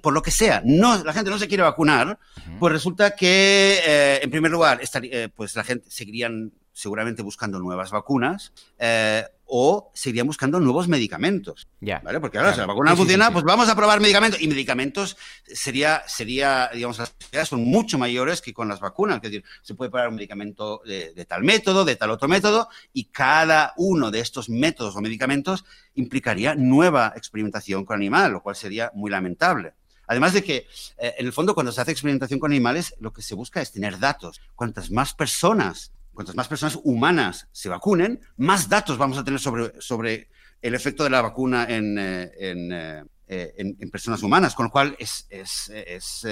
por 0.00 0.12
lo 0.12 0.22
que 0.22 0.30
sea, 0.30 0.62
no, 0.64 1.02
la 1.02 1.12
gente 1.12 1.30
no 1.30 1.38
se 1.38 1.48
quiere 1.48 1.62
vacunar, 1.62 2.18
pues 2.58 2.72
resulta 2.72 3.14
que, 3.16 3.80
eh, 3.84 4.20
en 4.22 4.30
primer 4.30 4.50
lugar, 4.50 4.80
estaría, 4.82 5.10
eh, 5.24 5.28
pues 5.28 5.56
la 5.56 5.64
gente 5.64 5.90
seguirían 5.90 6.52
seguramente 6.72 7.22
buscando 7.22 7.58
nuevas 7.58 7.90
vacunas 7.90 8.52
eh, 8.78 9.24
o 9.54 9.90
seguirían 9.92 10.26
buscando 10.26 10.58
nuevos 10.60 10.88
medicamentos. 10.88 11.68
Ya. 11.78 12.00
¿Vale? 12.02 12.20
Porque 12.20 12.38
ahora, 12.38 12.54
si 12.54 12.60
la 12.60 12.64
vacuna 12.64 12.92
no 12.92 12.96
funciona, 12.96 13.30
pues 13.30 13.44
vamos 13.44 13.68
a 13.68 13.76
probar 13.76 14.00
medicamentos. 14.00 14.40
Y 14.40 14.48
medicamentos 14.48 15.18
sería, 15.44 16.02
sería 16.06 16.70
digamos, 16.72 16.98
las 16.98 17.10
posibilidades 17.10 17.50
son 17.50 17.62
mucho 17.62 17.98
mayores 17.98 18.40
que 18.40 18.54
con 18.54 18.66
las 18.66 18.80
vacunas. 18.80 19.16
Es 19.16 19.22
decir, 19.24 19.44
se 19.60 19.74
puede 19.74 19.90
probar 19.90 20.08
un 20.08 20.14
medicamento 20.14 20.80
de, 20.86 21.26
tal 21.26 21.42
método, 21.42 21.84
de 21.84 21.96
tal 21.96 22.08
otro 22.12 22.28
método, 22.28 22.70
y 22.94 23.04
cada 23.10 23.74
uno 23.76 24.10
de 24.10 24.20
estos 24.20 24.48
métodos 24.48 24.96
o 24.96 25.02
medicamentos 25.02 25.66
implicaría 25.96 26.54
nueva 26.54 27.12
experimentación 27.14 27.84
con 27.84 27.96
animal, 27.96 28.32
lo 28.32 28.42
cual 28.42 28.56
sería 28.56 28.90
muy 28.94 29.10
lamentable. 29.10 29.74
Además 30.06 30.32
de 30.32 30.42
que, 30.42 30.66
eh, 30.96 31.14
en 31.18 31.26
el 31.26 31.32
fondo, 31.34 31.54
cuando 31.54 31.72
se 31.72 31.80
hace 31.82 31.92
experimentación 31.92 32.40
con 32.40 32.52
animales, 32.52 32.94
lo 33.00 33.12
que 33.12 33.20
se 33.20 33.34
busca 33.34 33.60
es 33.60 33.70
tener 33.70 33.98
datos. 33.98 34.40
Cuantas 34.54 34.90
más 34.90 35.12
personas 35.12 35.92
cuantas 36.12 36.34
más 36.34 36.48
personas 36.48 36.78
humanas 36.82 37.48
se 37.52 37.68
vacunen, 37.68 38.20
más 38.36 38.68
datos 38.68 38.98
vamos 38.98 39.18
a 39.18 39.24
tener 39.24 39.40
sobre, 39.40 39.80
sobre 39.80 40.28
el 40.60 40.74
efecto 40.74 41.04
de 41.04 41.10
la 41.10 41.22
vacuna 41.22 41.66
en, 41.68 41.98
eh, 41.98 42.30
eh, 42.38 43.04
eh, 43.26 43.54
en, 43.56 43.76
en, 43.80 43.90
personas 43.90 44.22
humanas, 44.22 44.54
con 44.54 44.66
lo 44.66 44.70
cual 44.70 44.94
es, 44.98 45.26
es, 45.30 45.70
es 45.70 46.26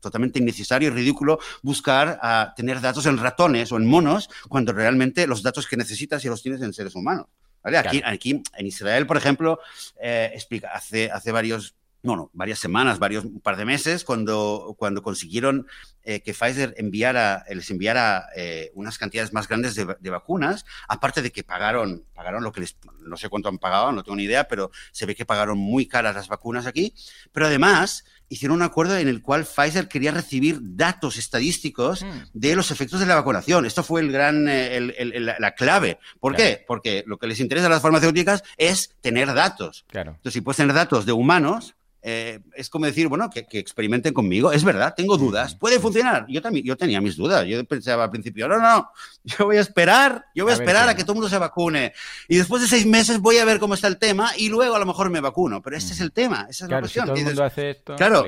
totalmente 0.00 0.38
innecesario 0.38 0.88
y 0.88 0.92
ridículo 0.92 1.38
buscar 1.62 2.18
a 2.22 2.52
tener 2.56 2.80
datos 2.80 3.06
en 3.06 3.18
ratones 3.18 3.72
o 3.72 3.76
en 3.76 3.86
monos 3.86 4.28
cuando 4.48 4.72
realmente 4.72 5.26
los 5.26 5.42
datos 5.42 5.66
que 5.66 5.76
necesitas 5.76 6.22
ya 6.22 6.30
los 6.30 6.42
tienes 6.42 6.60
en 6.62 6.72
seres 6.72 6.94
humanos. 6.94 7.26
¿vale? 7.62 7.78
Aquí, 7.78 8.02
aquí 8.04 8.42
en 8.56 8.66
Israel, 8.66 9.06
por 9.06 9.16
ejemplo, 9.16 9.58
explica, 9.98 10.68
hace, 10.72 11.10
hace 11.10 11.32
varios 11.32 11.74
bueno, 12.06 12.30
varias 12.32 12.58
semanas, 12.58 12.98
varios, 12.98 13.24
un 13.24 13.40
par 13.40 13.56
de 13.56 13.64
meses, 13.64 14.04
cuando, 14.04 14.74
cuando 14.78 15.02
consiguieron 15.02 15.66
eh, 16.04 16.20
que 16.20 16.32
Pfizer 16.32 16.74
enviara, 16.78 17.44
les 17.48 17.70
enviara 17.70 18.28
eh, 18.36 18.70
unas 18.74 18.96
cantidades 18.96 19.32
más 19.32 19.48
grandes 19.48 19.74
de, 19.74 20.10
vacunas, 20.10 20.64
aparte 20.88 21.20
de 21.20 21.32
que 21.32 21.42
pagaron, 21.42 22.04
pagaron 22.14 22.44
lo 22.44 22.52
que 22.52 22.60
les, 22.60 22.76
no 23.02 23.16
sé 23.16 23.28
cuánto 23.28 23.48
han 23.48 23.58
pagado, 23.58 23.92
no 23.92 24.04
tengo 24.04 24.16
ni 24.16 24.22
idea, 24.22 24.46
pero 24.46 24.70
se 24.92 25.04
ve 25.04 25.14
que 25.14 25.26
pagaron 25.26 25.58
muy 25.58 25.86
caras 25.86 26.14
las 26.14 26.28
vacunas 26.28 26.66
aquí, 26.66 26.94
pero 27.32 27.46
además 27.46 28.04
hicieron 28.28 28.56
un 28.56 28.62
acuerdo 28.62 28.96
en 28.96 29.08
el 29.08 29.22
cual 29.22 29.44
Pfizer 29.44 29.88
quería 29.88 30.12
recibir 30.12 30.58
datos 30.60 31.16
estadísticos 31.16 32.02
mm. 32.02 32.20
de 32.32 32.56
los 32.56 32.70
efectos 32.70 33.00
de 33.00 33.06
la 33.06 33.14
vacunación. 33.16 33.66
Esto 33.66 33.82
fue 33.82 34.00
el 34.00 34.12
gran, 34.12 34.46
eh, 34.48 35.34
la 35.38 35.54
clave. 35.54 35.98
¿Por 36.20 36.34
qué? 36.36 36.64
Porque 36.66 37.04
lo 37.06 37.18
que 37.18 37.26
les 37.26 37.40
interesa 37.40 37.66
a 37.66 37.70
las 37.70 37.82
farmacéuticas 37.82 38.42
es 38.56 38.94
tener 39.00 39.32
datos. 39.34 39.84
Claro. 39.88 40.12
Entonces, 40.12 40.34
si 40.34 40.40
puedes 40.40 40.56
tener 40.56 40.74
datos 40.74 41.06
de 41.06 41.12
humanos, 41.12 41.74
eh, 42.02 42.40
es 42.54 42.70
como 42.70 42.86
decir, 42.86 43.08
bueno, 43.08 43.30
que, 43.30 43.46
experimenten 43.58 44.14
conmigo. 44.14 44.52
Es 44.52 44.64
verdad, 44.64 44.94
tengo 44.96 45.16
dudas. 45.16 45.54
¿Puede 45.54 45.80
funcionar? 45.80 46.26
Yo 46.28 46.40
también, 46.40 46.64
yo 46.64 46.76
tenía 46.76 47.00
mis 47.00 47.16
dudas. 47.16 47.44
Yo 47.46 47.64
pensaba 47.64 48.04
al 48.04 48.10
principio, 48.10 48.48
no, 48.48 48.58
no, 48.58 48.90
yo 49.24 49.46
voy 49.46 49.56
a 49.56 49.60
esperar, 49.60 50.26
yo 50.34 50.44
voy 50.44 50.52
a, 50.52 50.56
esperar 50.56 50.88
a 50.88 50.94
que 50.94 51.02
todo 51.02 51.12
el 51.12 51.16
mundo 51.16 51.28
se 51.28 51.38
vacune. 51.38 51.92
Y 52.28 52.36
después 52.36 52.62
de 52.62 52.68
seis 52.68 52.86
meses 52.86 53.20
voy 53.20 53.38
a 53.38 53.44
ver 53.44 53.58
cómo 53.58 53.74
está 53.74 53.88
el 53.88 53.98
tema 53.98 54.30
y 54.36 54.48
luego 54.48 54.76
a 54.76 54.78
lo 54.78 54.86
mejor 54.86 55.10
me 55.10 55.20
vacuno. 55.20 55.62
Pero 55.62 55.76
este 55.76 55.92
es 55.92 56.00
el 56.00 56.12
tema, 56.12 56.46
esa 56.48 56.66
es 56.66 56.70
la 56.70 56.80
cuestión. 56.80 57.06
Si 57.06 57.08
todo 57.08 57.18
el 57.18 57.24
mundo 57.24 57.44
hace 57.44 57.70
esto, 57.70 57.96
claro, 57.96 58.24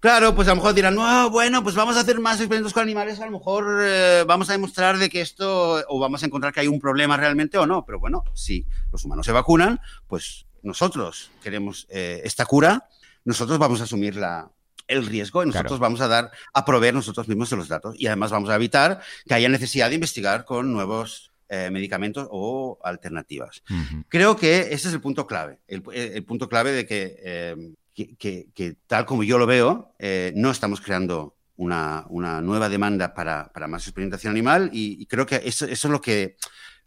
Claro, 0.00 0.34
pues 0.34 0.48
a 0.48 0.52
lo 0.52 0.56
mejor 0.56 0.72
dirán, 0.72 0.94
no, 0.94 1.28
bueno, 1.28 1.62
pues 1.62 1.74
vamos 1.74 1.94
a 1.98 2.00
hacer 2.00 2.18
más 2.20 2.36
experimentos 2.36 2.72
con 2.72 2.82
animales, 2.82 3.20
a 3.20 3.26
lo 3.26 3.32
mejor 3.32 3.80
eh, 3.82 4.24
vamos 4.26 4.48
a 4.48 4.52
demostrar 4.52 4.96
de 4.96 5.10
que 5.10 5.20
esto, 5.20 5.84
o 5.88 5.98
vamos 5.98 6.22
a 6.22 6.26
encontrar 6.26 6.54
que 6.54 6.60
hay 6.60 6.68
un 6.68 6.80
problema 6.80 7.18
realmente 7.18 7.58
o 7.58 7.66
no, 7.66 7.84
pero 7.84 8.00
bueno, 8.00 8.24
si 8.32 8.64
los 8.90 9.04
humanos 9.04 9.26
se 9.26 9.32
vacunan, 9.32 9.78
pues 10.06 10.46
nosotros 10.62 11.30
queremos 11.42 11.86
eh, 11.90 12.20
esta 12.24 12.46
cura, 12.46 12.88
nosotros 13.24 13.58
vamos 13.58 13.80
a 13.80 13.84
asumir 13.84 14.16
la, 14.16 14.50
el 14.86 15.06
riesgo 15.06 15.42
y 15.42 15.46
nosotros 15.46 15.78
vamos 15.78 16.00
a 16.00 16.08
dar 16.08 16.30
a 16.52 16.64
proveer 16.64 16.94
nosotros 16.94 17.28
mismos 17.28 17.50
de 17.50 17.56
los 17.56 17.68
datos 17.68 17.94
y 17.98 18.06
además 18.06 18.30
vamos 18.30 18.50
a 18.50 18.56
evitar 18.56 19.00
que 19.26 19.34
haya 19.34 19.48
necesidad 19.48 19.88
de 19.88 19.96
investigar 19.96 20.44
con 20.44 20.72
nuevos 20.72 21.32
eh, 21.48 21.70
medicamentos 21.70 22.28
o 22.30 22.78
alternativas. 22.82 23.62
Creo 24.08 24.36
que 24.36 24.60
ese 24.60 24.88
es 24.88 24.94
el 24.94 25.00
punto 25.00 25.26
clave, 25.26 25.58
el, 25.66 25.82
punto 26.24 26.48
clave 26.48 26.72
de 26.72 26.86
eh, 26.90 27.56
que, 27.94 28.48
que, 28.54 28.76
tal 28.86 29.04
como 29.04 29.24
yo 29.24 29.38
lo 29.38 29.46
veo, 29.46 29.94
no 30.34 30.50
estamos 30.50 30.80
creando 30.80 31.36
una, 31.60 32.06
una 32.08 32.40
nueva 32.40 32.70
demanda 32.70 33.12
para, 33.12 33.52
para, 33.52 33.68
más 33.68 33.86
experimentación 33.86 34.30
animal 34.30 34.70
y, 34.72 35.04
creo 35.06 35.26
que 35.26 35.42
eso, 35.44 35.66
eso 35.66 35.88
es 35.88 35.92
lo 35.92 36.00
que 36.00 36.36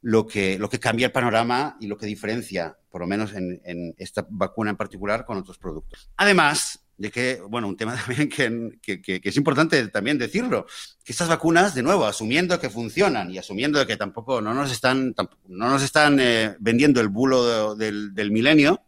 lo 0.04 0.28
que, 0.28 0.60
lo 0.60 0.70
que 0.70 0.82
cambia 0.82 1.08
el 1.08 1.12
panorama 1.14 1.78
y 1.80 1.88
lo 1.88 1.98
que 1.98 2.06
diferencia, 2.06 2.78
por 2.92 3.02
lo 3.02 3.08
menos 3.08 3.34
en, 3.34 3.96
esta 3.98 4.28
vacuna 4.30 4.70
en 4.70 4.76
particular, 4.76 5.26
con 5.26 5.38
otros 5.38 5.58
productos. 5.58 6.12
Además 6.18 6.84
de 6.98 7.10
que, 7.10 7.42
bueno, 7.50 7.70
un 7.70 7.78
tema 7.78 7.96
también 8.06 8.28
que, 8.30 9.02
que, 9.02 9.22
es 9.24 9.38
importante 9.38 9.88
también 9.88 10.18
decirlo, 10.18 10.68
que 11.06 11.14
estas 11.14 11.30
vacunas, 11.30 11.74
de 11.74 11.84
nuevo, 11.84 12.06
asumiendo 12.06 12.60
que 12.60 12.70
funcionan 12.70 13.32
y 13.32 13.38
asumiendo 13.38 13.88
que 13.88 13.96
tampoco 13.96 14.42
no 14.42 14.54
nos 14.54 14.74
están, 14.74 15.16
no 15.48 15.70
nos 15.70 15.82
están 15.82 16.20
eh, 16.20 16.54
vendiendo 16.60 17.00
el 17.00 17.08
bulo 17.08 17.74
del, 17.76 18.14
del, 18.14 18.32
milenio, 18.32 18.84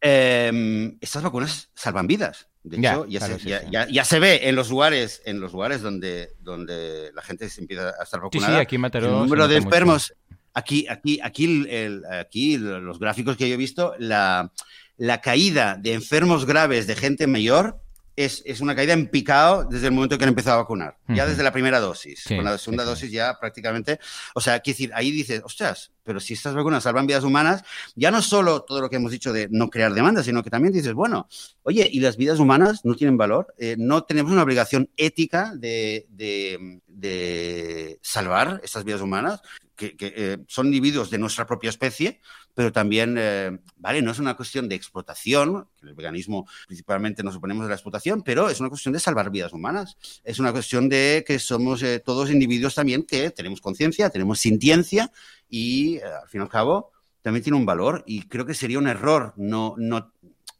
Em, 0.00 0.98
estas 1.00 1.22
vacunas 1.22 1.70
salvan 1.74 2.06
vidas. 2.06 2.48
De 2.62 2.78
hecho, 2.78 3.06
ya, 3.06 4.04
se, 4.04 4.18
ve 4.18 4.48
en 4.48 4.56
los 4.56 4.70
lugares, 4.70 5.22
en 5.24 5.40
los 5.40 5.52
lugares 5.52 5.82
donde, 5.82 6.30
donde 6.40 7.12
la 7.14 7.22
gente 7.22 7.48
se 7.48 7.60
empieza 7.60 7.94
a 7.98 8.02
estar 8.02 8.20
vacunada. 8.20 8.58
aquí 8.58 8.76
el 8.76 9.02
número 9.02 9.46
de 9.46 9.56
enfermos. 9.56 10.14
Aquí, 10.52 10.86
aquí, 10.88 11.20
aquí, 11.22 11.66
aquí 12.10 12.58
los 12.58 12.98
gráficos 12.98 13.36
que 13.36 13.48
yo 13.48 13.54
he 13.54 13.58
visto, 13.58 13.94
la, 13.98 14.52
la 14.96 15.20
caída 15.20 15.76
de 15.76 15.92
enfermos 15.92 16.44
graves 16.44 16.86
de 16.86 16.96
gente 16.96 17.26
mayor 17.26 17.78
es, 18.16 18.42
es, 18.46 18.60
una 18.60 18.74
caída 18.74 18.94
en 18.94 19.08
picado 19.08 19.64
desde 19.64 19.88
el 19.88 19.92
momento 19.92 20.16
que 20.16 20.24
han 20.24 20.30
empezado 20.30 20.56
a 20.56 20.62
vacunar, 20.62 20.96
ya 21.08 21.26
desde 21.26 21.42
la 21.42 21.52
primera 21.52 21.78
dosis. 21.78 22.24
Con 22.26 22.44
la 22.44 22.58
segunda 22.58 22.84
dosis 22.84 23.12
ya 23.12 23.38
prácticamente, 23.38 24.00
o 24.34 24.40
sea, 24.40 24.58
quiero 24.60 24.74
decir, 24.74 24.90
ahí 24.94 25.10
dices, 25.10 25.42
ostras, 25.44 25.92
pero 26.06 26.20
si 26.20 26.34
estas 26.34 26.54
vacunas 26.54 26.84
salvan 26.84 27.06
vidas 27.06 27.24
humanas, 27.24 27.64
ya 27.96 28.10
no 28.10 28.22
solo 28.22 28.62
todo 28.62 28.80
lo 28.80 28.88
que 28.88 28.96
hemos 28.96 29.10
dicho 29.10 29.32
de 29.32 29.48
no 29.50 29.68
crear 29.68 29.92
demanda, 29.92 30.22
sino 30.22 30.42
que 30.42 30.50
también 30.50 30.72
dices, 30.72 30.94
bueno, 30.94 31.28
oye, 31.64 31.88
¿y 31.92 32.00
las 32.00 32.16
vidas 32.16 32.38
humanas 32.38 32.84
no 32.84 32.94
tienen 32.94 33.16
valor? 33.16 33.52
Eh, 33.58 33.74
¿No 33.76 34.04
tenemos 34.04 34.30
una 34.30 34.44
obligación 34.44 34.88
ética 34.96 35.52
de, 35.56 36.06
de, 36.08 36.80
de 36.86 37.98
salvar 38.02 38.60
estas 38.62 38.84
vidas 38.84 39.02
humanas? 39.02 39.42
que, 39.76 39.94
eh, 40.00 40.38
son 40.48 40.66
individuos 40.66 41.10
de 41.10 41.18
nuestra 41.18 41.46
propia 41.46 41.70
especie, 41.70 42.20
pero 42.54 42.72
también, 42.72 43.16
eh, 43.18 43.58
vale, 43.76 44.00
no 44.00 44.10
es 44.10 44.18
una 44.18 44.34
cuestión 44.34 44.68
de 44.68 44.74
explotación, 44.74 45.68
que 45.78 45.86
el 45.86 45.94
veganismo 45.94 46.48
principalmente 46.66 47.22
nos 47.22 47.36
oponemos 47.36 47.64
de 47.64 47.68
la 47.68 47.74
explotación, 47.74 48.22
pero 48.22 48.48
es 48.48 48.58
una 48.58 48.70
cuestión 48.70 48.94
de 48.94 49.00
salvar 49.00 49.30
vidas 49.30 49.52
humanas. 49.52 49.98
Es 50.24 50.38
una 50.38 50.52
cuestión 50.52 50.88
de 50.88 51.24
que 51.26 51.38
somos 51.38 51.82
eh, 51.82 52.00
todos 52.00 52.30
individuos 52.30 52.74
también 52.74 53.04
que 53.04 53.30
tenemos 53.30 53.60
conciencia, 53.60 54.08
tenemos 54.10 54.40
sintiencia 54.40 55.12
y, 55.48 55.98
al 56.00 56.28
fin 56.28 56.40
y 56.40 56.44
al 56.44 56.48
cabo, 56.48 56.92
también 57.22 57.42
tiene 57.42 57.58
un 57.58 57.66
valor 57.66 58.04
y 58.06 58.22
creo 58.28 58.46
que 58.46 58.54
sería 58.54 58.78
un 58.78 58.86
error 58.86 59.34
no, 59.36 59.74
no 59.78 60.12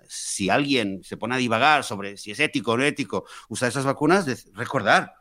si 0.09 0.51
alguien 0.51 1.03
se 1.05 1.17
pone 1.17 1.35
a 1.35 1.39
divagar 1.39 1.85
sobre 1.85 2.17
si 2.17 2.31
es 2.31 2.41
ético 2.41 2.73
o 2.73 2.77
no 2.77 2.85
ético 2.85 3.25
usar 3.49 3.69
esas 3.69 3.85
vacunas, 3.85 4.27
recordar 4.55 5.15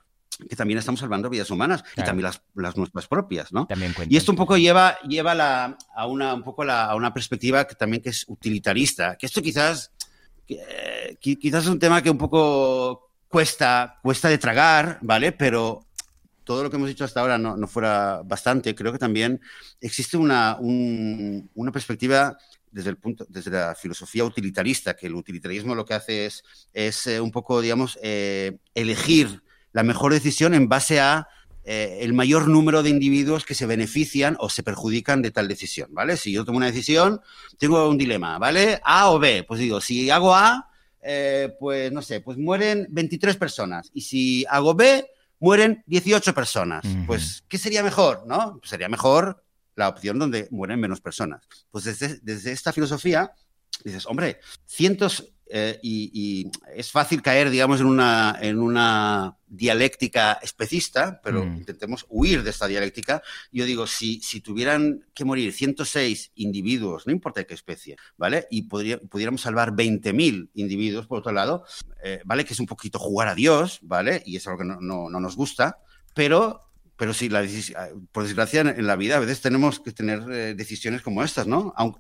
que 0.49 0.55
también 0.55 0.79
estamos 0.79 0.99
salvando 0.99 1.29
vidas 1.29 1.49
humanas 1.49 1.83
y 1.95 2.03
también 2.03 2.29
las, 2.55 2.75
nuestras 2.75 3.07
propias, 3.07 3.53
¿no? 3.53 3.67
y 4.09 4.17
esto 4.17 4.31
un 4.31 4.37
poco 4.37 4.57
lleva, 4.57 4.99
lleva 5.07 5.33
la, 5.33 5.77
a, 5.95 6.07
una, 6.07 6.33
un 6.33 6.43
poco 6.43 6.63
a 6.63 6.93
una 6.95 7.13
perspectiva 7.13 7.65
que 7.65 7.75
también 7.75 8.03
que 8.03 8.09
es 8.09 8.25
utilitarista, 8.27 9.15
que 9.15 9.27
esto 9.27 9.41
quizás, 9.41 9.91
quizás 11.19 11.63
es 11.63 11.69
un 11.69 11.79
tema 11.79 12.01
que 12.01 12.09
un 12.09 12.17
poco 12.17 13.11
cuesta, 13.29 13.99
cuesta 14.01 14.27
de 14.27 14.37
tragar, 14.37 14.99
¿vale? 15.01 15.31
Pero 15.31 15.85
todo 16.45 16.63
lo 16.63 16.69
que 16.69 16.77
hemos 16.77 16.87
dicho 16.87 17.03
hasta 17.03 17.19
ahora 17.19 17.37
no, 17.37 17.57
no 17.57 17.67
fuera 17.67 18.21
bastante, 18.23 18.73
creo 18.73 18.93
que 18.93 18.99
también 18.99 19.41
existe 19.81 20.15
una, 20.15 20.57
una 20.61 21.71
perspectiva 21.71 22.37
desde 22.71 22.89
el 22.89 22.97
punto, 22.97 23.25
desde 23.29 23.51
la 23.51 23.75
filosofía 23.75 24.23
utilitarista, 24.23 24.95
que 24.95 25.07
el 25.07 25.15
utilitarismo 25.15 25.75
lo 25.75 25.85
que 25.85 25.93
hace 25.93 26.25
es, 26.25 26.43
es 26.73 27.07
eh, 27.07 27.19
un 27.19 27.31
poco, 27.31 27.61
digamos, 27.61 27.99
eh, 28.01 28.57
elegir 28.73 29.43
la 29.73 29.83
mejor 29.83 30.13
decisión 30.13 30.53
en 30.53 30.69
base 30.69 30.99
a 30.99 31.27
eh, 31.67 31.97
el 32.01 32.13
mayor 32.13 32.47
número 32.47 32.83
de 32.83 32.91
individuos 32.91 33.43
que 33.43 33.55
se 33.55 33.65
benefician 33.65 34.37
o 34.39 34.49
se 34.49 34.61
perjudican 34.61 35.23
de 35.23 35.31
tal 35.31 35.47
decisión, 35.47 35.89
¿vale? 35.91 36.15
Si 36.15 36.31
yo 36.31 36.45
tomo 36.45 36.57
una 36.57 36.67
decisión, 36.67 37.21
tengo 37.57 37.89
un 37.89 37.97
dilema, 37.97 38.37
¿vale? 38.37 38.79
A 38.83 39.09
o 39.09 39.17
B. 39.17 39.43
Pues 39.47 39.59
digo, 39.59 39.81
si 39.81 40.11
hago 40.11 40.35
A, 40.35 40.69
eh, 41.01 41.55
pues 41.59 41.91
no 41.91 42.03
sé, 42.03 42.21
pues 42.21 42.37
mueren 42.37 42.85
23 42.89 43.35
personas. 43.37 43.89
Y 43.95 44.01
si 44.01 44.45
hago 44.47 44.75
B, 44.75 45.07
mueren 45.39 45.83
18 45.87 46.33
personas. 46.33 46.85
Pues, 47.05 47.43
¿qué 47.47 47.57
sería 47.57 47.83
mejor, 47.83 48.25
no? 48.27 48.57
Pues 48.59 48.69
sería 48.69 48.89
mejor 48.89 49.43
la 49.75 49.89
opción 49.89 50.19
donde 50.19 50.47
mueren 50.51 50.79
menos 50.79 51.01
personas. 51.01 51.47
Pues 51.69 51.83
desde, 51.83 52.19
desde 52.21 52.51
esta 52.51 52.71
filosofía 52.71 53.31
dices, 53.83 54.05
hombre, 54.05 54.39
cientos, 54.65 55.33
eh, 55.47 55.79
y, 55.83 56.49
es 56.73 56.91
fácil 56.91 57.21
caer, 57.21 57.49
digamos, 57.49 57.79
en 57.79 57.85
una, 57.85 58.37
en 58.41 58.59
una 58.59 59.37
dialéctica 59.47 60.39
especista, 60.41 61.21
pero 61.23 61.45
mm. 61.45 61.57
intentemos 61.57 62.05
huir 62.09 62.43
de 62.43 62.49
esta 62.49 62.67
dialéctica. 62.67 63.21
Yo 63.51 63.65
digo, 63.65 63.85
si, 63.85 64.19
si 64.21 64.41
tuvieran 64.41 65.05
que 65.13 65.23
morir 65.23 65.53
106 65.53 66.31
individuos, 66.35 67.05
no 67.05 67.13
importa 67.13 67.43
qué 67.43 67.53
especie, 67.53 67.95
¿vale? 68.17 68.47
Y 68.49 68.63
pudiéramos 68.63 69.41
salvar 69.41 69.71
20.000 69.71 70.49
individuos, 70.55 71.05
por 71.05 71.19
otro 71.19 71.31
lado, 71.31 71.63
eh, 72.03 72.21
¿vale? 72.25 72.43
Que 72.43 72.53
es 72.53 72.59
un 72.59 72.65
poquito 72.65 72.97
jugar 72.97 73.27
a 73.27 73.35
Dios, 73.35 73.79
¿vale? 73.83 74.23
Y 74.25 74.37
es 74.37 74.47
algo 74.47 74.59
que 74.59 74.65
no, 74.65 74.79
no, 74.81 75.19
nos 75.19 75.35
gusta, 75.35 75.79
pero 76.13 76.61
pero 76.97 77.13
sí, 77.13 77.27
la, 77.27 77.45
por 78.13 78.23
desgracia 78.23 78.61
en 78.61 78.87
la 78.87 78.95
vida 78.95 79.17
a 79.17 79.19
veces 79.19 79.41
tenemos 79.41 79.81
que 79.81 79.91
tener 79.91 80.23
eh, 80.31 80.53
decisiones 80.55 81.01
como 81.01 81.23
estas, 81.23 81.45
¿no? 81.45 81.73
Aunque, 81.75 81.99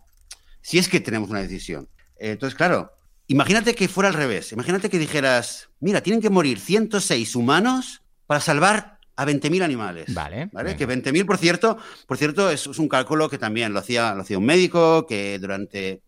si 0.61 0.77
es 0.77 0.87
que 0.87 1.01
tenemos 1.01 1.29
una 1.29 1.41
decisión. 1.41 1.89
entonces, 2.17 2.55
claro, 2.55 2.95
Imagínate 3.27 3.73
que 3.73 3.87
fuera 3.87 4.09
al 4.09 4.15
revés. 4.15 4.51
Imagínate 4.51 4.89
que 4.89 4.99
dijeras, 4.99 5.69
mira, 5.79 6.01
tienen 6.01 6.21
que 6.21 6.29
morir 6.29 6.59
106 6.59 7.35
humanos 7.35 8.03
para 8.27 8.39
salvar 8.39 8.99
a 9.15 9.25
20.000 9.25 9.63
animales. 9.63 10.13
Vale. 10.13 10.49
¿vale? 10.51 10.75
Que 10.75 10.87
20.000, 10.87 11.25
por 11.25 11.37
cierto, 11.37 11.77
por 12.07 12.17
cierto, 12.17 12.49
es, 12.49 12.67
un 12.67 12.89
cálculo 12.89 13.29
que 13.29 13.37
también 13.37 13.73
lo 13.73 13.79
hacía, 13.79 14.13
lo 14.13 14.21
hacía 14.21 14.37
un 14.37 14.45
médico, 14.45 15.07
que 15.07 15.39
durante, 15.39 16.01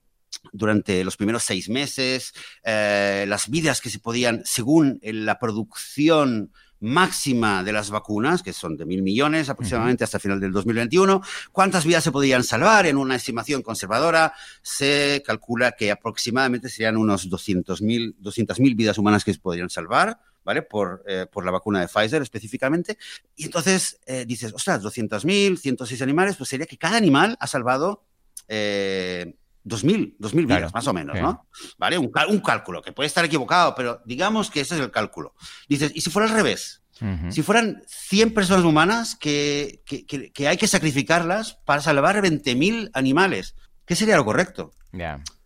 durante 0.52 1.04
los 1.04 1.18
primeros 1.18 1.44
seis 1.44 1.70
meses, 1.70 2.34
eh, 2.64 3.26
las 3.28 3.50
vidas 3.50 3.82
que 3.82 3.90
se 3.90 4.00
podían, 4.00 4.42
según 4.46 5.00
la 5.02 5.40
producción 5.40 6.52
máxima 6.80 7.64
de 7.64 7.72
las 7.72 7.90
vacunas, 7.90 8.44
que 8.44 8.54
son 8.54 8.78
de 8.78 8.86
mil 8.86 9.02
millones 9.02 9.50
aproximadamente 9.50 10.04
hasta 10.04 10.18
el 10.18 10.22
final 10.22 10.40
del 10.40 10.52
2021. 10.52 11.22
¿Cuántas 11.52 11.86
vidas 11.86 12.04
se 12.04 12.12
podrían 12.12 12.44
salvar? 12.44 12.86
En 12.86 12.98
una 12.98 13.16
estimación 13.16 13.62
conservadora 13.62 14.34
se 14.62 15.24
calcula 15.26 15.74
que 15.74 15.92
aproximadamente 15.92 16.70
serían 16.70 16.98
unos 16.98 17.30
200.000 17.30 18.16
200 18.18 18.60
vidas 18.60 18.98
humanas 18.98 19.24
que 19.24 19.34
se 19.34 19.40
podrían 19.40 19.70
salvar. 19.70 20.20
¿Vale? 20.44 20.62
Por, 20.62 21.04
eh, 21.06 21.26
por 21.30 21.44
la 21.44 21.52
vacuna 21.52 21.82
de 21.82 21.90
Pfizer 21.90 22.22
específicamente. 22.22 22.98
Y 23.36 23.44
entonces 23.44 24.00
eh, 24.06 24.24
dices, 24.26 24.54
ostras, 24.54 24.82
200.000, 24.82 25.58
106 25.58 26.02
animales, 26.02 26.38
pues 26.38 26.48
sería 26.48 26.66
que 26.66 26.78
cada 26.78 26.96
animal 26.96 27.36
ha 27.42 27.48
salvado 27.48 28.06
eh, 28.48 29.36
2.000, 29.68 30.18
2.000 30.20 30.46
vidas, 30.46 30.74
más 30.74 30.88
o 30.88 30.94
menos, 30.94 31.20
¿no? 31.20 31.48
¿Vale? 31.78 31.98
Un, 31.98 32.12
un, 32.30 32.40
cálculo, 32.40 32.82
que 32.82 32.92
puede 32.92 33.08
estar 33.08 33.26
equivocado, 33.26 33.76
pero 33.76 34.02
digamos 34.06 34.50
que 34.50 34.62
ese 34.62 34.76
es 34.76 34.82
el 34.82 34.92
cálculo. 34.92 35.36
Dices, 35.68 35.92
¿y 35.94 36.02
si 36.02 36.10
fuera 36.10 36.30
al 36.30 36.36
revés? 36.36 36.82
Si 37.30 37.44
fueran 37.44 37.84
100 37.88 38.34
personas 38.34 38.66
humanas 38.66 39.16
que, 39.16 39.84
que, 39.86 40.06
que, 40.06 40.48
hay 40.48 40.58
que 40.58 40.68
sacrificarlas 40.68 41.60
para 41.64 41.82
salvar 41.82 42.16
20.000 42.24 42.90
animales, 42.94 43.56
¿qué 43.86 43.96
sería 43.96 44.18
lo 44.18 44.26
correcto? 44.26 44.72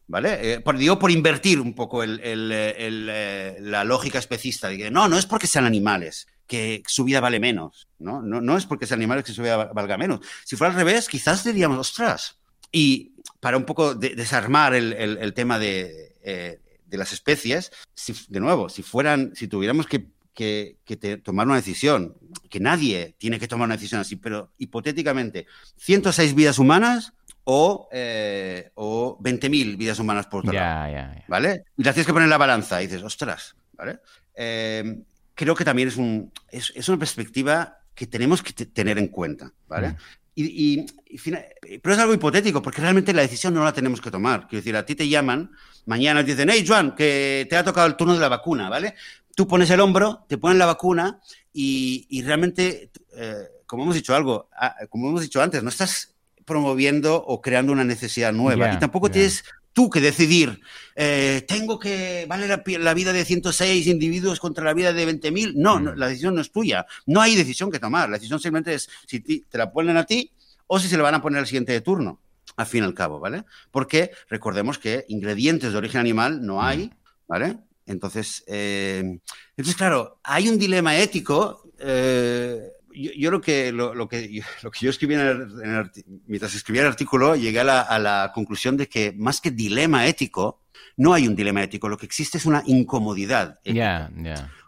¿Vale? 0.07 0.53
Eh, 0.53 0.59
por, 0.61 0.77
digo, 0.77 0.97
por 0.97 1.11
invertir 1.11 1.59
un 1.59 1.73
poco 1.73 2.03
el, 2.03 2.19
el, 2.21 2.49
eh, 2.53 3.57
la 3.59 3.83
lógica 3.83 4.19
especista. 4.19 4.69
De 4.69 4.77
que 4.77 4.91
no, 4.91 5.09
no 5.09 5.17
es 5.17 5.25
porque 5.25 5.47
sean 5.47 5.65
animales 5.65 6.27
que 6.47 6.83
su 6.85 7.03
vida 7.03 7.19
vale 7.19 7.39
menos. 7.39 7.87
¿no? 7.99 8.21
No, 8.21 8.41
no 8.41 8.57
es 8.57 8.65
porque 8.65 8.87
sean 8.87 8.99
animales 8.99 9.25
que 9.25 9.33
su 9.33 9.41
vida 9.41 9.71
valga 9.73 9.97
menos. 9.97 10.19
Si 10.45 10.55
fuera 10.55 10.71
al 10.71 10.77
revés, 10.77 11.07
quizás 11.09 11.43
diríamos, 11.43 11.77
ostras. 11.77 12.39
Y 12.71 13.13
para 13.41 13.57
un 13.57 13.65
poco 13.65 13.95
de, 13.95 14.15
desarmar 14.15 14.73
el, 14.73 14.93
el, 14.93 15.33
tema 15.33 15.59
de, 15.59 16.15
eh, 16.23 16.59
de, 16.85 16.97
las 16.97 17.11
especies, 17.11 17.71
si, 17.93 18.13
de 18.29 18.39
nuevo, 18.39 18.69
si 18.69 18.83
fueran, 18.83 19.35
si 19.35 19.47
tuviéramos 19.47 19.87
que, 19.87 20.05
que, 20.33 20.77
que 20.85 20.95
te, 20.95 21.17
tomar 21.17 21.47
una 21.47 21.55
decisión, 21.55 22.15
que 22.49 22.59
nadie 22.59 23.15
tiene 23.17 23.39
que 23.39 23.47
tomar 23.47 23.65
una 23.65 23.75
decisión 23.75 23.99
así, 23.99 24.15
pero 24.15 24.53
hipotéticamente, 24.59 25.47
106 25.77 26.35
vidas 26.35 26.59
humanas 26.59 27.13
o, 27.43 27.89
eh, 27.91 28.71
o 28.75 29.17
20.000 29.19 29.75
vidas 29.75 29.97
humanas 29.97 30.27
por 30.27 30.41
otro 30.41 30.53
lado. 30.53 31.15
¿Vale? 31.27 31.65
Y 31.75 31.83
las 31.83 31.95
tienes 31.95 32.05
que 32.05 32.13
poner 32.13 32.25
en 32.25 32.29
la 32.29 32.37
balanza 32.37 32.81
y 32.81 32.85
dices, 32.85 33.01
ostras, 33.01 33.55
¿vale? 33.73 33.99
Eh, 34.35 35.01
creo 35.33 35.55
que 35.55 35.65
también 35.65 35.87
es, 35.87 35.97
un, 35.97 36.31
es, 36.51 36.71
es, 36.75 36.87
una 36.87 36.99
perspectiva 36.99 37.79
que 37.95 38.05
tenemos 38.05 38.43
que 38.43 38.53
tener 38.67 38.99
en 38.99 39.07
cuenta, 39.07 39.51
¿vale? 39.67 39.89
Mm. 39.89 39.95
Y, 40.33 40.79
y, 40.79 41.79
pero 41.79 41.93
es 41.93 41.99
algo 41.99 42.13
hipotético, 42.13 42.61
porque 42.61 42.81
realmente 42.81 43.13
la 43.13 43.21
decisión 43.21 43.53
no 43.53 43.63
la 43.63 43.73
tenemos 43.73 43.99
que 43.99 44.11
tomar. 44.11 44.47
Quiero 44.47 44.61
decir, 44.61 44.75
a 44.75 44.85
ti 44.85 44.95
te 44.95 45.07
llaman, 45.07 45.51
mañana 45.85 46.23
te 46.23 46.31
dicen, 46.31 46.49
hey, 46.49 46.65
Juan, 46.65 46.95
que 46.95 47.45
te 47.49 47.57
ha 47.57 47.63
tocado 47.63 47.87
el 47.87 47.95
turno 47.95 48.13
de 48.13 48.19
la 48.19 48.29
vacuna, 48.29 48.69
¿vale? 48.69 48.95
Tú 49.35 49.47
pones 49.47 49.69
el 49.69 49.79
hombro, 49.79 50.25
te 50.27 50.37
ponen 50.37 50.57
la 50.57 50.65
vacuna 50.65 51.19
y, 51.53 52.05
y 52.09 52.21
realmente, 52.21 52.91
eh, 53.15 53.43
como 53.65 53.83
hemos 53.83 53.95
dicho 53.95 54.15
algo, 54.15 54.49
ah, 54.55 54.75
como 54.89 55.09
hemos 55.09 55.21
dicho 55.21 55.41
antes, 55.41 55.63
no 55.63 55.69
estás 55.69 56.15
promoviendo 56.45 57.15
o 57.15 57.41
creando 57.41 57.71
una 57.71 57.83
necesidad 57.83 58.33
nueva. 58.33 58.73
y 58.73 58.79
tampoco 58.79 59.09
tienes 59.09 59.43
tú 59.73 59.89
que 59.89 60.01
decidir, 60.01 60.61
eh, 60.95 61.43
tengo 61.47 61.79
que, 61.79 62.25
vale 62.27 62.47
la, 62.47 62.93
vida 62.93 63.13
de 63.13 63.25
106 63.25 63.87
individuos 63.87 64.39
contra 64.39 64.63
la 64.63 64.73
vida 64.73 64.93
de 64.93 65.07
20.000. 65.07 65.53
No, 65.55 65.79
no, 65.79 65.93
mm. 65.93 65.97
la 65.97 66.07
decisión 66.07 66.35
no 66.35 66.41
es 66.41 66.51
tuya. 66.51 66.85
No 67.05 67.21
hay 67.21 67.35
decisión 67.35 67.71
que 67.71 67.79
tomar. 67.79 68.09
La 68.09 68.17
decisión 68.17 68.39
simplemente 68.39 68.73
es 68.73 68.89
si 69.07 69.19
te 69.19 69.57
la 69.57 69.71
ponen 69.71 69.97
a 69.97 70.05
ti 70.05 70.31
o 70.67 70.79
si 70.79 70.87
se 70.87 70.97
la 70.97 71.03
van 71.03 71.15
a 71.15 71.21
poner 71.21 71.39
al 71.39 71.47
siguiente 71.47 71.71
de 71.71 71.81
turno, 71.81 72.19
al 72.55 72.65
fin 72.65 72.83
y 72.83 72.87
al 72.87 72.93
cabo, 72.93 73.19
¿vale? 73.19 73.43
Porque 73.71 74.11
recordemos 74.29 74.77
que 74.79 75.05
ingredientes 75.09 75.71
de 75.71 75.77
origen 75.77 76.01
animal 76.01 76.45
no 76.45 76.61
hay, 76.61 76.87
mm. 76.87 76.91
¿vale? 77.27 77.57
Entonces, 77.85 78.43
eh, 78.47 79.19
entonces 79.49 79.75
claro, 79.75 80.19
hay 80.23 80.47
un 80.47 80.57
dilema 80.57 80.97
ético. 80.97 81.63
Eh, 81.79 82.61
yo, 82.93 83.11
yo, 83.15 83.31
lo 83.31 83.41
que 83.41 83.71
lo, 83.71 84.07
que 84.07 84.41
lo 84.63 84.71
que 84.71 84.85
yo 84.85 84.89
escribí 84.89 85.15
en 85.15 85.21
el, 85.21 85.91
mientras 86.27 86.55
escribía 86.55 86.81
el 86.81 86.87
artículo 86.87 87.35
llegué 87.35 87.59
a 87.59 87.63
la, 87.63 87.81
a 87.81 87.99
la, 87.99 88.31
conclusión 88.33 88.77
de 88.77 88.87
que 88.87 89.13
más 89.17 89.41
que 89.41 89.51
dilema 89.51 90.07
ético 90.07 90.61
no 90.97 91.13
hay 91.13 91.27
un 91.27 91.35
dilema 91.35 91.63
ético 91.63 91.89
lo 91.89 91.97
que 91.97 92.05
existe 92.05 92.37
es 92.37 92.45
una 92.45 92.63
incomodidad 92.65 93.59
ética. 93.63 94.11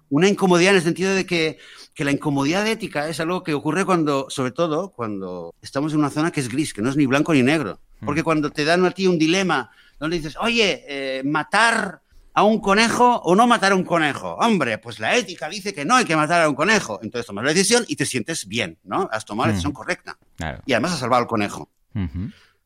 una 0.09 0.28
incomodidad 0.28 0.71
en 0.71 0.78
el 0.78 0.84
sentido 0.84 1.13
de 1.13 1.26
que, 1.26 1.57
que 1.93 2.05
la 2.05 2.11
incomodidad 2.11 2.65
ética 2.67 3.07
es 3.07 3.19
algo 3.19 3.43
que 3.43 3.53
ocurre 3.53 3.86
cuando 3.86 4.28
sobre 4.30 4.51
todo 4.51 4.91
cuando 4.91 5.53
estamos 5.61 5.93
en 5.93 5.99
una 5.99 6.09
zona 6.09 6.32
que 6.32 6.39
es 6.39 6.49
gris 6.49 6.74
que 6.74 6.82
no 6.82 6.89
es 6.89 6.97
ni 6.97 7.05
blanco 7.05 7.34
ni 7.34 7.43
negro 7.43 7.80
hmm. 7.99 8.05
porque 8.05 8.24
cuando 8.24 8.49
te 8.49 8.65
dan 8.65 8.86
a 8.86 8.91
ti 8.91 9.07
un 9.07 9.19
dilema 9.19 9.71
donde 9.99 10.17
dices 10.17 10.36
oye 10.39 10.84
eh, 10.88 11.24
matar 11.24 12.01
a 12.34 12.43
un 12.43 12.59
conejo 12.59 13.17
o 13.23 13.36
no 13.36 13.47
matar 13.47 13.71
a 13.71 13.75
un 13.75 13.84
conejo. 13.84 14.36
Hombre, 14.36 14.77
pues 14.77 14.99
la 14.99 15.15
ética 15.15 15.49
dice 15.49 15.73
que 15.73 15.86
no 15.86 15.95
hay 15.95 16.05
que 16.05 16.15
matar 16.15 16.41
a 16.41 16.49
un 16.49 16.55
conejo. 16.55 16.99
Entonces 17.03 17.27
tomas 17.27 17.45
la 17.45 17.53
decisión 17.53 17.86
y 17.88 17.95
te 17.95 18.05
sientes 18.05 18.47
bien, 18.47 18.79
¿no? 18.84 19.07
Has 19.11 19.25
tomado 19.25 19.47
la 19.47 19.53
decisión 19.53 19.73
correcta. 19.73 20.17
Y 20.65 20.73
además 20.73 20.93
has 20.93 20.99
salvado 20.99 21.21
al 21.21 21.27
conejo. 21.27 21.69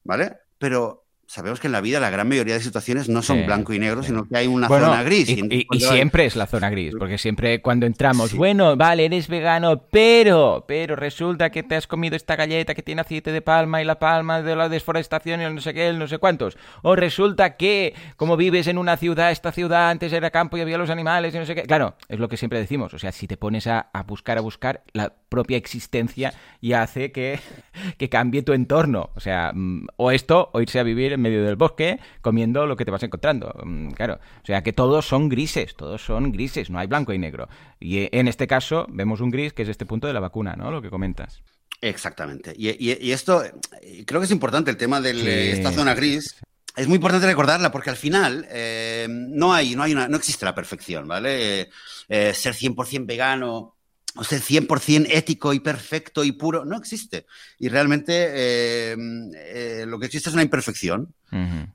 ¿Vale? 0.04 0.38
Pero 0.58 1.07
sabemos 1.28 1.60
que 1.60 1.68
en 1.68 1.74
la 1.74 1.82
vida 1.82 2.00
la 2.00 2.10
gran 2.10 2.28
mayoría 2.28 2.54
de 2.54 2.62
situaciones 2.62 3.10
no 3.10 3.22
son 3.22 3.46
blanco 3.46 3.74
y 3.74 3.80
negro, 3.80 4.02
sino 4.02 4.28
que 4.28 4.38
hay 4.38 4.48
una 4.48 4.68
zona 4.68 5.04
gris. 5.04 5.30
Y, 5.30 5.68
siempre 5.80 6.26
es 6.26 6.36
la 6.36 6.48
zona 6.48 6.70
gris, 6.70 6.94
porque 6.98 7.18
siempre 7.18 7.62
cuando 7.62 7.86
entramos, 7.86 8.34
bueno, 8.34 8.76
vale, 8.78 9.06
eres 9.06 9.28
vegano, 9.28 9.84
pero, 9.92 10.66
pero 10.68 10.96
resulta 10.96 11.50
que 11.50 11.64
te 11.64 11.76
has 11.76 11.86
comido 11.86 12.16
esta 12.16 12.36
galleta 12.36 12.74
que 12.74 12.82
tiene 12.82 13.02
aceite 13.02 13.32
de 13.32 13.42
palma 13.42 13.82
y 13.82 13.86
la 13.86 14.00
palma 14.00 14.42
de 14.42 14.56
la 14.56 14.70
desforestación 14.70 15.42
y 15.42 15.44
el 15.44 15.56
no 15.56 15.62
sé 15.62 15.74
qué, 15.74 15.90
el 15.90 16.00
no 16.00 16.08
sé 16.08 16.18
cuántos. 16.18 16.58
O 16.82 16.96
resulta 16.96 17.58
que, 17.58 17.94
como 18.16 18.38
vives 18.38 18.68
en 18.68 18.78
una 18.78 18.96
ciudad, 18.96 19.32
esta 19.32 19.52
ciudad 19.52 19.90
antes 19.90 20.14
era 20.14 20.32
campo 20.32 20.58
y 20.58 20.62
había 20.62 20.78
los 20.78 20.90
animales 20.90 21.36
y 21.36 21.38
no 21.38 21.46
sé 21.46 21.56
qué. 21.56 21.64
Claro, 21.64 21.96
es 22.08 22.20
lo 22.20 22.30
que 22.30 22.38
siempre 22.38 22.60
decimos. 22.60 22.94
O 22.94 23.00
sea, 23.00 23.12
si 23.12 23.28
te 23.28 23.36
pones 23.36 23.68
a, 23.68 23.90
a 23.92 24.04
buscar, 24.04 24.38
a 24.38 24.42
buscar, 24.42 24.84
la 24.94 25.14
propia 25.30 25.58
existencia 25.58 26.34
y 26.62 26.74
hace 26.74 27.12
que, 27.12 27.40
que 27.98 28.10
cambie 28.10 28.44
tu 28.44 28.54
entorno. 28.54 29.10
O 29.16 29.20
sea, 29.20 29.52
mm, 29.54 29.88
o 29.98 30.12
esto, 30.12 30.50
o 30.54 30.62
irse 30.62 30.80
a 30.80 30.84
vivir 30.84 31.14
en 31.14 31.22
medio 31.22 31.44
del 31.44 31.56
bosque 31.56 32.00
comiendo 32.22 32.66
lo 32.66 32.76
que 32.76 32.86
te 32.86 32.92
vas 32.92 33.04
encontrando. 33.04 33.54
Mm, 33.64 33.92
claro, 33.92 34.20
o 34.42 34.46
sea 34.46 34.64
que 34.64 34.74
todos 34.74 35.08
son 35.08 35.30
grises, 35.30 35.76
todos 35.76 36.02
son 36.02 36.32
grises, 36.32 36.70
no 36.70 36.80
hay 36.80 36.88
blanco 36.88 37.14
y 37.14 37.18
negro. 37.18 37.48
Y 37.80 38.00
eh, 38.00 38.10
en 38.14 38.28
este 38.28 38.48
caso 38.48 38.86
vemos 38.90 39.22
un 39.22 39.30
gris 39.30 39.54
que 39.54 39.64
es 39.64 39.70
este 39.70 39.86
punto 39.86 40.08
de 40.08 40.14
la 40.14 40.20
vacuna, 40.20 40.56
¿no? 40.56 40.72
Lo 40.72 40.82
que 40.82 40.90
comentas. 40.90 41.42
Exactamente. 41.80 42.54
Y, 42.58 43.12
esto, 43.12 43.44
creo 44.06 44.20
que 44.20 44.26
es 44.26 44.32
importante 44.32 44.72
el 44.72 44.78
tema 44.78 45.00
de 45.00 45.52
esta 45.52 45.72
zona 45.72 45.94
gris. 45.94 46.36
Es 46.76 46.88
muy 46.88 46.96
importante 46.96 47.26
recordarla 47.26 47.72
porque 47.72 47.90
al 47.90 47.96
final 47.96 48.48
eh, 48.52 49.08
no 49.10 49.52
hay, 49.52 49.76
no 49.76 49.82
hay 49.82 49.94
una, 49.94 50.08
no 50.08 50.18
existe 50.18 50.46
la 50.46 50.54
perfección, 50.54 51.08
¿vale? 51.08 51.70
Eh, 52.08 52.34
ser 52.36 52.54
100% 52.54 53.08
vegano 53.08 53.77
o 54.18 54.24
sea, 54.24 54.40
100% 54.40 55.08
ético 55.10 55.54
y 55.54 55.60
perfecto 55.60 56.24
y 56.24 56.32
puro, 56.32 56.66
no 56.66 56.78
existe. 56.78 57.26
Y 57.60 57.70
realmente 57.70 58.14
eh, 58.14 58.96
eh, 59.36 59.86
lo 59.88 60.00
que 60.00 60.08
existe 60.08 60.30
es 60.30 60.34
una 60.34 60.44
imperfección, 60.44 61.14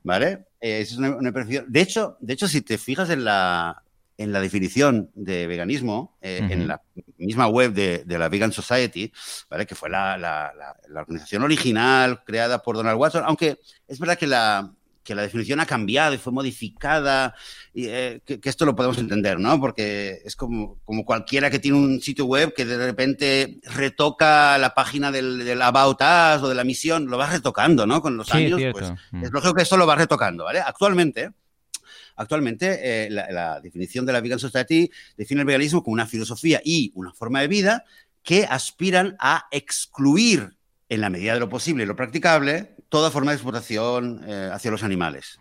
¿vale? 0.03 0.45
Eh, 0.59 0.81
es 0.81 0.97
una, 0.97 1.07
imperfección. 1.09 1.65
De 1.67 1.81
hecho, 1.81 2.17
de 2.19 2.33
hecho, 2.33 2.47
si 2.47 2.61
te 2.61 2.77
fijas 2.77 3.09
en 3.09 3.23
la, 3.23 3.83
en 4.17 4.31
la 4.31 4.41
definición 4.41 5.09
de 5.15 5.47
veganismo, 5.47 6.17
en 6.21 6.67
la 6.67 6.81
misma 7.17 7.47
web 7.47 7.73
de, 7.73 8.03
la 8.05 8.29
Vegan 8.29 8.51
Society, 8.51 9.11
¿vale? 9.49 9.65
que 9.65 9.75
fue 9.75 9.89
la, 9.89 10.17
la, 10.17 10.53
la, 10.89 11.01
organización 11.01 11.43
original 11.43 12.23
creada 12.23 12.61
por 12.61 12.75
Donald 12.75 12.99
Watson, 12.99 13.23
aunque 13.25 13.59
es 13.87 13.99
verdad 13.99 14.17
que 14.17 14.27
la, 14.27 14.73
que 15.03 15.15
la 15.15 15.21
definición 15.21 15.59
ha 15.59 15.65
cambiado 15.65 16.13
y 16.13 16.17
fue 16.17 16.33
modificada, 16.33 17.35
y, 17.73 17.87
eh, 17.87 18.21
que, 18.25 18.39
esto 18.43 18.65
lo 18.65 18.75
podemos 18.75 18.97
entender, 18.97 19.39
¿no? 19.39 19.59
Porque 19.59 20.21
es 20.23 20.35
como, 20.35 20.79
como 20.85 21.05
cualquiera 21.05 21.49
que 21.49 21.59
tiene 21.59 21.77
un 21.77 22.01
sitio 22.01 22.25
web 22.25 22.53
que 22.55 22.65
de 22.65 22.77
repente 22.77 23.59
retoca 23.63 24.57
la 24.57 24.73
página 24.73 25.11
del, 25.11 25.45
del 25.45 25.61
About 25.61 26.01
Us 26.01 26.43
o 26.43 26.49
de 26.49 26.55
la 26.55 26.63
misión, 26.63 27.07
lo 27.07 27.17
va 27.17 27.29
retocando, 27.29 27.85
¿no? 27.85 28.01
Con 28.01 28.17
los 28.17 28.33
años, 28.33 28.61
pues 28.71 28.91
mm. 29.11 29.25
es 29.25 29.31
lógico 29.31 29.53
que 29.53 29.63
esto 29.63 29.77
lo 29.77 29.87
va 29.87 29.95
retocando, 29.95 30.45
¿vale? 30.45 30.59
Actualmente, 30.59 31.31
Actualmente, 32.15 33.05
eh, 33.05 33.09
la, 33.09 33.31
la, 33.31 33.59
definición 33.59 34.05
de 34.05 34.13
la 34.13 34.21
Vegan 34.21 34.37
Society 34.37 34.87
define 35.17 35.41
el 35.41 35.47
veganismo 35.47 35.81
como 35.81 35.95
una 35.95 36.05
filosofía 36.05 36.61
y 36.63 36.91
una 36.93 37.11
forma 37.11 37.41
de 37.41 37.47
vida 37.47 37.85
que 38.23 38.45
aspiran 38.45 39.15
a 39.19 39.47
excluir, 39.51 40.55
en 40.89 41.01
la 41.01 41.09
medida 41.09 41.33
de 41.33 41.39
lo 41.39 41.49
posible 41.49 41.83
y 41.83 41.87
lo 41.87 41.95
practicable, 41.95 42.75
toda 42.89 43.09
forma 43.09 43.31
de 43.31 43.37
explotación 43.37 44.21
eh, 44.27 44.49
hacia 44.53 44.69
los 44.69 44.83
animales, 44.83 45.37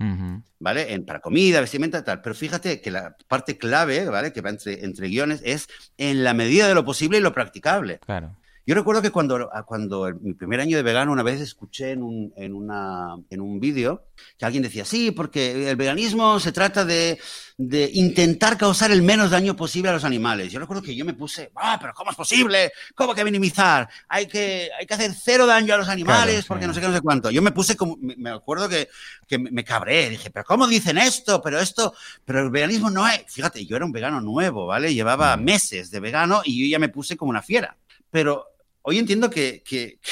¿vale? 0.59 0.93
En, 0.95 1.05
para 1.05 1.21
comida, 1.21 1.61
vestimenta, 1.61 2.03
tal. 2.05 2.23
Pero 2.23 2.35
fíjate 2.35 2.81
que 2.81 2.91
la 2.91 3.17
parte 3.29 3.59
clave, 3.59 4.07
¿vale? 4.09 4.33
Que 4.33 4.41
va 4.41 4.51
entre, 4.51 4.85
entre 4.85 5.09
guiones 5.09 5.43
es 5.45 5.69
en 5.99 6.25
la 6.25 6.33
medida 6.33 6.69
de 6.69 6.75
lo 6.75 6.85
posible 6.85 7.19
y 7.19 7.21
lo 7.21 7.33
practicable. 7.33 7.99
Claro. 7.99 8.37
Yo 8.65 8.77
recuerdo 8.77 9.03
que 9.03 9.11
cuando, 9.11 9.51
cuando 9.67 10.07
en 10.07 10.23
mi 10.23 10.35
primer 10.35 10.61
año 10.61 10.77
de 10.77 10.85
vegano 10.85 11.11
una 11.11 11.25
vez 11.25 11.41
escuché 11.41 11.91
en 11.91 12.03
un, 12.05 12.33
en 12.37 12.55
una, 12.55 13.17
en 13.29 13.41
un 13.41 13.59
vídeo 13.59 14.05
que 14.39 14.45
alguien 14.45 14.63
decía, 14.63 14.85
sí, 14.85 15.11
porque 15.11 15.69
el 15.69 15.75
veganismo 15.75 16.39
se 16.39 16.53
trata 16.53 16.85
de, 16.85 17.19
de, 17.57 17.91
intentar 17.95 18.57
causar 18.57 18.93
el 18.93 19.03
menos 19.03 19.33
daño 19.33 19.57
posible 19.57 19.91
a 19.91 19.93
los 19.93 20.05
animales. 20.05 20.53
Yo 20.53 20.61
recuerdo 20.61 20.81
que 20.81 20.95
yo 20.95 21.05
me 21.05 21.15
puse, 21.15 21.51
ah, 21.57 21.77
pero 21.81 21.93
¿cómo 21.93 22.13
es 22.13 22.17
posible? 22.17 22.71
¿Cómo 22.95 23.17
que 23.17 23.25
minimizar? 23.25 23.89
Hay 24.09 24.27
que, 24.27 24.71
hay 24.79 24.87
que 24.87 24.95
hacer 24.95 25.13
cero 25.13 25.45
daño 25.45 25.75
a 25.75 25.79
los 25.79 25.89
animales 25.89 26.45
porque 26.47 26.69
no 26.69 26.73
sé 26.73 26.81
qué, 26.81 26.87
no 26.87 26.95
sé 26.95 27.01
cuánto. 27.01 27.33
Yo 27.33 27.43
me 27.43 27.51
puse 27.51 27.77
como, 27.77 27.97
me 28.01 28.31
acuerdo 28.31 28.69
que, 28.69 28.89
que 29.27 29.39
me 29.41 29.65
cabré, 29.65 30.09
dije, 30.09 30.31
pero 30.31 30.45
¿cómo 30.45 30.69
dicen 30.69 30.99
esto? 30.99 31.43
Pero 31.43 31.59
esto, 31.59 31.95
pero 32.25 32.41
el 32.41 32.51
veganismo 32.51 32.91
no 32.91 33.09
es, 33.09 33.25
fíjate, 33.27 33.67
yo 33.67 33.75
era 33.75 33.85
un 33.85 33.93
vegano 33.93 34.21
nuevo, 34.21 34.67
¿vale? 34.67 34.95
Llevaba 34.95 35.37
mm. 35.37 35.43
meses 35.43 35.91
de 35.91 35.99
vegano 35.99 36.43
y 36.45 36.61
yo 36.61 36.71
ya 36.71 36.79
me 36.79 36.91
puse 36.91 37.17
como 37.17 37.31
una 37.31 37.43
fiera. 37.43 37.77
Pero 38.11 38.52
hoy 38.83 38.99
entiendo 38.99 39.31
que, 39.31 39.63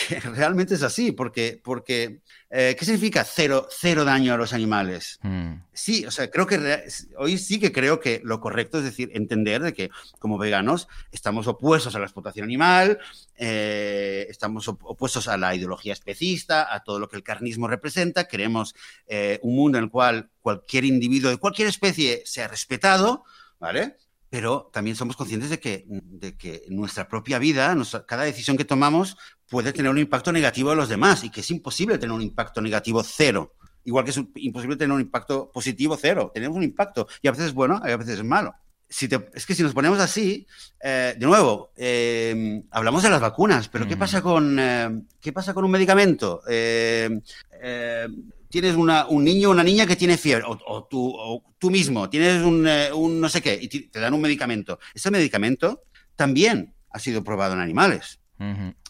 realmente 0.34 0.74
es 0.74 0.82
así, 0.82 1.12
porque, 1.12 1.60
porque 1.62 2.20
eh, 2.48 2.76
¿qué 2.78 2.84
significa 2.84 3.24
cero, 3.24 3.68
cero 3.70 4.04
daño 4.04 4.32
a 4.32 4.36
los 4.36 4.52
animales? 4.52 5.18
Mm. 5.22 5.54
Sí, 5.72 6.06
o 6.06 6.10
sea, 6.10 6.30
creo 6.30 6.46
que 6.46 6.84
hoy 7.18 7.38
sí 7.38 7.58
que 7.58 7.72
creo 7.72 8.00
que 8.00 8.20
lo 8.24 8.40
correcto 8.40 8.78
es 8.78 8.84
decir, 8.84 9.10
entender 9.14 9.62
de 9.62 9.72
que 9.72 9.90
como 10.18 10.38
veganos 10.38 10.88
estamos 11.12 11.46
opuestos 11.46 11.94
a 11.94 11.98
la 11.98 12.06
explotación 12.06 12.44
animal, 12.44 12.98
eh, 13.36 14.26
estamos 14.28 14.68
opuestos 14.68 15.28
a 15.28 15.36
la 15.36 15.54
ideología 15.54 15.92
especista, 15.92 16.72
a 16.72 16.82
todo 16.82 16.98
lo 16.98 17.08
que 17.08 17.16
el 17.16 17.22
carnismo 17.22 17.68
representa, 17.68 18.28
queremos 18.28 18.74
eh, 19.06 19.38
un 19.42 19.56
mundo 19.56 19.78
en 19.78 19.84
el 19.84 19.90
cual 19.90 20.30
cualquier 20.40 20.84
individuo 20.84 21.30
de 21.30 21.38
cualquier 21.38 21.68
especie 21.68 22.22
sea 22.24 22.48
respetado, 22.48 23.24
¿vale? 23.58 23.96
Pero 24.30 24.70
también 24.72 24.96
somos 24.96 25.16
conscientes 25.16 25.50
de 25.50 25.60
que, 25.60 25.84
de 25.88 26.36
que 26.36 26.62
nuestra 26.68 27.08
propia 27.08 27.38
vida, 27.38 27.76
cada 28.06 28.22
decisión 28.24 28.56
que 28.56 28.64
tomamos 28.64 29.18
puede 29.48 29.72
tener 29.72 29.90
un 29.90 29.98
impacto 29.98 30.32
negativo 30.32 30.70
a 30.70 30.76
los 30.76 30.88
demás 30.88 31.24
y 31.24 31.30
que 31.30 31.40
es 31.40 31.50
imposible 31.50 31.98
tener 31.98 32.14
un 32.14 32.22
impacto 32.22 32.60
negativo 32.62 33.02
cero 33.02 33.54
Igual 33.84 34.04
que 34.04 34.10
es 34.10 34.20
imposible 34.36 34.76
tener 34.76 34.94
un 34.94 35.00
impacto 35.00 35.50
positivo 35.50 35.96
cero. 36.00 36.30
Tenemos 36.34 36.56
un 36.56 36.62
impacto 36.62 37.08
y 37.22 37.28
a 37.28 37.30
veces 37.30 37.46
es 37.46 37.54
bueno 37.54 37.80
y 37.84 37.90
a 37.90 37.96
veces 37.96 38.18
es 38.18 38.24
malo. 38.24 38.54
Si 38.88 39.08
es 39.34 39.46
que 39.46 39.54
si 39.54 39.62
nos 39.62 39.72
ponemos 39.72 40.00
así, 40.00 40.46
eh, 40.82 41.14
de 41.16 41.26
nuevo, 41.26 41.72
eh, 41.76 42.62
hablamos 42.72 43.04
de 43.04 43.10
las 43.10 43.20
vacunas, 43.20 43.68
pero 43.68 43.86
¿qué, 43.86 43.96
pasa 43.96 44.20
con, 44.20 44.58
eh, 44.58 45.02
¿qué 45.20 45.32
pasa 45.32 45.54
con 45.54 45.64
un 45.64 45.70
medicamento? 45.70 46.42
Tienes 48.50 48.74
un 48.74 49.24
niño 49.24 49.48
o 49.48 49.52
una 49.52 49.62
niña 49.62 49.86
que 49.86 49.96
tiene 49.96 50.18
fiebre, 50.18 50.44
o, 50.46 50.86
tú, 51.58 51.70
mismo 51.70 52.10
tienes 52.10 52.42
un, 52.42 53.20
no 53.20 53.28
sé 53.28 53.40
qué, 53.40 53.58
y 53.60 53.68
te 53.68 54.00
dan 54.00 54.12
un 54.12 54.20
medicamento. 54.20 54.78
Ese 54.92 55.10
medicamento 55.10 55.84
también 56.16 56.74
ha 56.90 56.98
sido 56.98 57.22
probado 57.24 57.54
en 57.54 57.60
animales. 57.60 58.20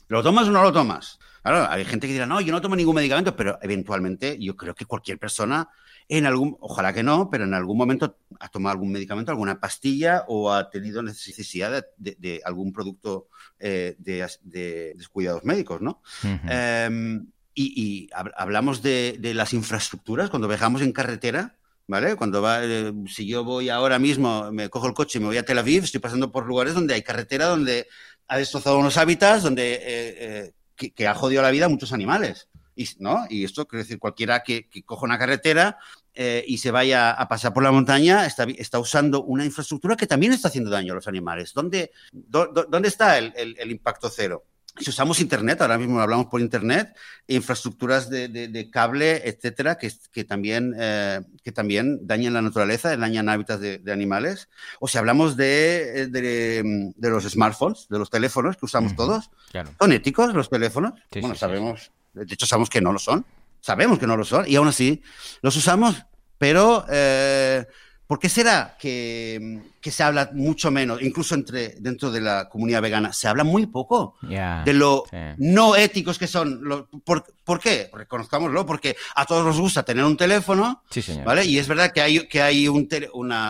¿Lo 0.09 0.23
tomas 0.23 0.49
o 0.49 0.51
no 0.51 0.63
lo 0.63 0.73
tomas? 0.73 1.19
Claro, 1.43 1.71
hay 1.71 1.85
gente 1.85 2.07
que 2.07 2.13
dirá, 2.13 2.27
no, 2.27 2.41
yo 2.41 2.53
no 2.53 2.61
tomo 2.61 2.77
ningún 2.77 2.95
medicamento, 2.95 3.35
pero 3.37 3.59
eventualmente 3.63 4.39
yo 4.39 4.57
creo 4.57 4.75
que 4.75 4.85
cualquier 4.85 5.19
persona, 5.19 5.69
en 6.09 6.27
algún, 6.27 6.57
ojalá 6.61 6.93
que 6.93 7.03
no, 7.03 7.31
pero 7.31 7.45
en 7.45 7.55
algún 7.55 7.79
momento 7.79 8.19
ha 8.41 8.49
tomado 8.49 8.73
algún 8.73 8.93
medicamento, 8.93 9.31
alguna 9.31 9.61
pastilla 9.61 10.25
o 10.29 10.53
ha 10.53 10.69
tenido 10.71 11.03
necesidad 11.03 11.85
de, 11.97 12.41
algún 12.45 12.73
producto 12.73 13.29
eh, 13.59 13.97
de, 13.99 14.97
cuidados 15.13 15.45
médicos, 15.45 15.81
¿no? 15.81 16.03
Em, 16.49 17.27
y, 17.55 18.09
hablamos 18.13 18.83
de, 18.83 19.19
las 19.35 19.53
infraestructuras, 19.53 20.31
cuando 20.31 20.49
viajamos 20.49 20.83
en 20.83 20.93
carretera, 20.93 21.57
¿vale? 21.87 22.17
Cuando 22.17 22.41
va, 22.41 22.65
eh, 22.65 22.93
si 23.09 23.27
yo 23.27 23.45
voy 23.45 23.69
ahora 23.69 23.99
mismo, 23.99 24.51
me 24.53 24.69
cojo 24.69 24.87
el 24.87 24.95
coche 24.95 25.19
y 25.19 25.21
me 25.21 25.29
voy 25.29 25.37
a 25.37 25.45
Tel 25.45 25.59
Aviv, 25.59 25.85
estoy 25.85 26.01
pasando 26.01 26.31
por 26.31 26.47
lugares 26.47 26.75
donde 26.75 26.95
hay 26.95 27.03
carretera, 27.03 27.47
donde 27.47 27.89
ha 28.29 28.39
destrozado 28.39 28.79
unos 28.79 28.97
hábitats, 28.97 29.43
donde 29.43 29.79
eh, 29.83 30.53
que, 30.77 31.09
ha 31.09 31.15
jodido 31.15 31.43
la 31.43 31.51
vida 31.51 31.67
a 31.67 31.69
muchos 31.69 31.93
animales. 31.93 32.49
Y, 32.77 32.89
¿no? 32.99 33.27
y 33.29 33.45
esto 33.45 33.67
quiere 33.67 33.83
decir, 33.83 33.99
cualquiera 33.99 34.43
que, 34.43 34.69
coja 34.87 35.05
una 35.05 35.19
carretera 35.19 35.79
eh, 36.15 36.45
y 36.47 36.59
se 36.59 36.71
vaya 36.71 37.11
a 37.11 37.29
pasar 37.29 37.53
por 37.53 37.63
la 37.63 37.73
montaña 37.73 38.25
está, 38.25 38.45
está, 38.45 38.79
usando 38.79 39.23
una 39.25 39.45
infraestructura 39.45 39.97
que 39.97 40.07
también 40.07 40.33
está 40.33 40.49
haciendo 40.49 40.71
daño 40.71 40.93
a 40.93 40.97
los 40.97 41.09
animales. 41.09 41.53
¿Dónde, 41.53 41.91
dónde 42.13 42.89
está 42.89 43.19
el 43.19 43.71
impacto 43.71 44.09
cero? 44.09 44.45
Si 44.81 44.91
usamos 44.91 45.21
Internet, 45.21 45.61
ahora 45.61 45.79
mismo 45.79 46.01
hablamos 46.01 46.27
por 46.27 46.41
Internet, 46.41 46.97
infraestructuras 47.27 48.09
de, 48.09 48.69
cable, 48.73 49.29
etcétera, 49.29 49.77
que, 49.77 49.93
que 50.13 50.25
también, 50.25 50.75
eh, 50.79 51.21
que 51.45 51.53
también 51.53 52.07
dañan 52.07 52.33
la 52.33 52.43
naturaleza, 52.43 52.97
dañan 52.97 53.29
hábitats 53.29 53.61
de, 53.61 53.93
animales. 53.93 54.49
O 54.81 54.89
si 54.89 54.99
hablamos 54.99 55.37
de, 55.37 56.09
de, 56.09 57.11
los 57.11 57.25
smartphones, 57.25 57.87
de 57.89 57.99
los 57.99 58.11
teléfonos 58.11 58.57
que 58.57 58.67
usamos 58.67 58.97
todos, 58.97 59.31
¿son 59.79 59.93
éticos 59.93 60.35
los 60.35 60.49
teléfonos? 60.49 60.95
bueno, 61.21 61.35
sabemos, 61.35 61.93
de 62.15 62.35
hecho 62.35 62.47
sabemos 62.47 62.71
que 62.71 62.81
no 62.81 62.93
lo 62.93 62.99
son, 62.99 63.25
sabemos 63.61 63.99
que 63.99 64.07
no 64.07 64.17
lo 64.17 64.25
son, 64.25 64.45
y 64.49 64.57
aún 64.57 64.69
así 64.69 65.03
los 65.43 65.57
usamos, 65.57 66.05
pero... 66.39 66.85
Eh, 66.91 67.67
¿Por 68.11 68.19
qué 68.19 68.29
será 68.29 68.77
que, 68.77 69.61
se 69.81 70.03
habla 70.03 70.31
mucho 70.35 70.73
menos, 70.73 71.01
incluso 71.01 71.37
entre, 71.37 71.77
dentro 71.79 72.11
de 72.11 72.21
la 72.21 72.49
comunidad 72.49 72.83
vegana, 72.83 73.13
se 73.13 73.29
habla 73.29 73.45
muy 73.45 73.67
poco 73.67 74.17
de 74.21 74.75
lo 74.75 75.05
no 75.39 75.77
éticos 75.77 76.19
que 76.19 76.27
son? 76.27 76.89
¿por, 77.05 77.61
qué? 77.61 77.89
Reconozcámoslo, 77.93 78.67
porque 78.67 78.97
a 79.15 79.25
todos 79.25 79.45
nos 79.45 79.61
gusta 79.61 79.85
tener 79.85 80.05
un 80.05 80.17
teléfono, 80.17 80.83
¿vale? 81.25 81.45
Y 81.45 81.59
es 81.59 81.69
verdad 81.69 81.93
que 81.93 82.01
hay, 82.01 82.27
que 82.27 82.43
hay, 82.43 82.67
un 82.67 82.89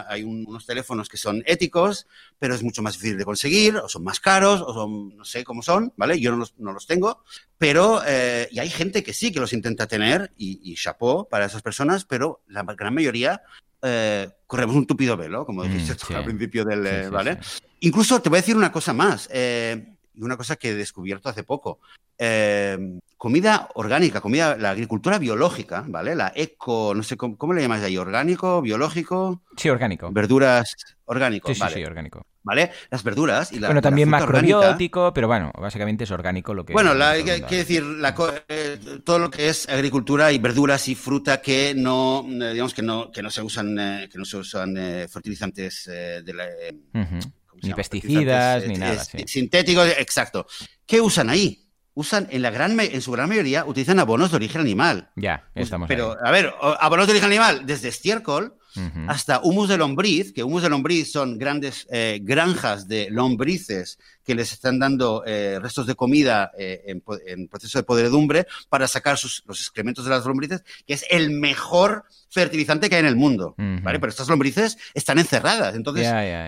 hay 0.06 0.24
unos 0.24 0.66
teléfonos 0.66 1.08
que 1.08 1.16
son 1.16 1.42
éticos, 1.46 2.06
pero 2.38 2.54
es 2.54 2.62
mucho 2.62 2.82
más 2.82 2.92
difícil 2.92 3.16
de 3.16 3.24
conseguir, 3.24 3.78
o 3.78 3.88
son 3.88 4.04
más 4.04 4.20
caros, 4.20 4.60
o 4.60 4.74
son, 4.74 5.16
no 5.16 5.24
sé 5.24 5.42
cómo 5.42 5.62
son, 5.62 5.94
¿vale? 5.96 6.20
Yo 6.20 6.32
no 6.32 6.36
los, 6.36 6.52
no 6.58 6.74
los 6.74 6.86
tengo, 6.86 7.24
pero, 7.56 8.02
eh, 8.06 8.46
y 8.50 8.58
hay 8.58 8.68
gente 8.68 9.02
que 9.02 9.14
sí 9.14 9.32
que 9.32 9.40
los 9.40 9.54
intenta 9.54 9.86
tener, 9.86 10.34
y, 10.36 10.60
y 10.70 10.74
chapeau 10.74 11.26
para 11.30 11.46
esas 11.46 11.62
personas, 11.62 12.04
pero 12.04 12.42
la 12.46 12.62
gran 12.62 12.92
mayoría 12.92 13.40
eh, 13.82 14.28
corremos 14.46 14.76
un 14.76 14.86
tupido 14.86 15.16
velo, 15.16 15.44
como 15.46 15.64
mm, 15.64 15.72
dijiste 15.72 16.14
al 16.14 16.24
principio 16.24 16.64
del... 16.64 16.86
Eh, 16.86 17.08
¿Vale? 17.08 17.38
Incluso 17.80 18.20
te 18.20 18.28
voy 18.28 18.38
a 18.38 18.42
decir 18.42 18.56
una 18.56 18.72
cosa 18.72 18.92
más, 18.92 19.28
eh, 19.32 19.94
y 20.14 20.22
una 20.22 20.36
cosa 20.36 20.56
que 20.56 20.70
he 20.70 20.74
descubierto 20.74 21.28
hace 21.28 21.42
poco. 21.42 21.80
comida 23.16 23.68
orgánica, 23.74 24.20
comida, 24.20 24.56
la 24.56 24.70
agricultura 24.70 25.18
biológica, 25.18 25.84
¿vale? 25.86 26.14
La 26.14 26.32
eco, 26.34 26.92
no 26.94 27.02
sé 27.02 27.16
cómo, 27.16 27.52
le 27.54 27.62
llamas 27.62 27.82
ahí, 27.82 27.96
orgánico, 27.96 28.60
biológico. 28.60 29.42
Sí, 29.56 29.70
orgánico. 29.70 30.10
Verduras 30.12 30.74
orgánico. 31.06 31.54
Sí, 31.54 31.60
sí, 31.72 31.84
orgánico. 31.84 32.26
¿Vale? 32.42 32.70
Las 32.90 33.02
verduras 33.02 33.52
y 33.52 33.58
la 33.58 33.68
Bueno, 33.68 33.82
también 33.82 34.08
macrobiótico, 34.08 35.12
pero 35.12 35.26
bueno, 35.28 35.52
básicamente 35.58 36.04
es 36.04 36.10
orgánico 36.10 36.54
lo 36.54 36.64
que... 36.64 36.72
Bueno, 36.72 36.94
quiere 37.22 37.44
decir, 37.48 37.84
eh, 38.48 38.78
todo 39.04 39.18
lo 39.18 39.30
que 39.30 39.48
es 39.48 39.68
agricultura 39.68 40.32
y 40.32 40.38
verduras 40.38 40.88
y 40.88 40.94
fruta 40.94 41.42
que 41.42 41.74
no, 41.76 42.26
eh, 42.26 42.52
digamos 42.52 42.72
que 42.72 42.82
no, 42.82 43.10
que 43.10 43.22
no 43.22 43.30
se 43.30 43.42
usan, 43.42 43.78
eh, 43.78 44.08
que 44.10 44.18
no 44.18 44.24
se 44.24 44.38
usan 44.38 44.74
fertilizantes 45.08 45.84
de 45.84 46.34
la... 46.34 46.46
Ni 47.62 47.74
pesticidas, 47.74 48.66
ni 48.66 48.76
nada. 48.76 49.04
Sintéticos, 49.26 49.88
exacto. 49.98 50.46
¿Qué 50.86 51.00
usan 51.00 51.28
ahí? 51.28 51.69
Usan 52.00 52.26
en 52.30 52.42
la 52.42 52.50
gran 52.50 52.78
en 52.80 53.02
su 53.02 53.12
gran 53.12 53.28
mayoría 53.28 53.64
utilizan 53.64 53.98
abonos 53.98 54.30
de 54.30 54.36
origen 54.36 54.60
animal. 54.62 55.10
Ya, 55.16 55.44
estamos. 55.54 55.88
Pero 55.88 56.16
a 56.22 56.30
ver, 56.30 56.52
abonos 56.80 57.06
de 57.06 57.12
origen 57.12 57.30
animal 57.30 57.66
desde 57.66 57.88
estiércol 57.88 58.54
hasta 59.08 59.40
humus 59.40 59.68
de 59.68 59.76
lombriz, 59.76 60.32
que 60.32 60.44
humus 60.44 60.62
de 60.62 60.68
lombriz 60.68 61.10
son 61.10 61.38
grandes 61.38 61.88
eh, 61.90 62.20
granjas 62.22 62.86
de 62.86 63.08
lombrices 63.10 63.98
que 64.24 64.34
les 64.34 64.52
están 64.52 64.78
dando 64.78 65.24
eh, 65.26 65.58
restos 65.60 65.86
de 65.86 65.96
comida 65.96 66.52
eh, 66.56 66.82
en, 66.86 67.48
proceso 67.48 67.78
de 67.78 67.82
podredumbre 67.82 68.46
para 68.68 68.86
sacar 68.86 69.18
los 69.22 69.60
excrementos 69.60 70.04
de 70.04 70.10
las 70.10 70.24
lombrices, 70.24 70.62
que 70.86 70.94
es 70.94 71.04
el 71.10 71.30
mejor 71.30 72.04
fertilizante 72.28 72.88
que 72.88 72.94
hay 72.94 73.00
en 73.00 73.06
el 73.06 73.16
mundo, 73.16 73.56
¿vale? 73.56 73.98
Pero 73.98 74.10
estas 74.10 74.28
lombrices 74.28 74.78
están 74.94 75.18
encerradas, 75.18 75.74
entonces 75.74 76.06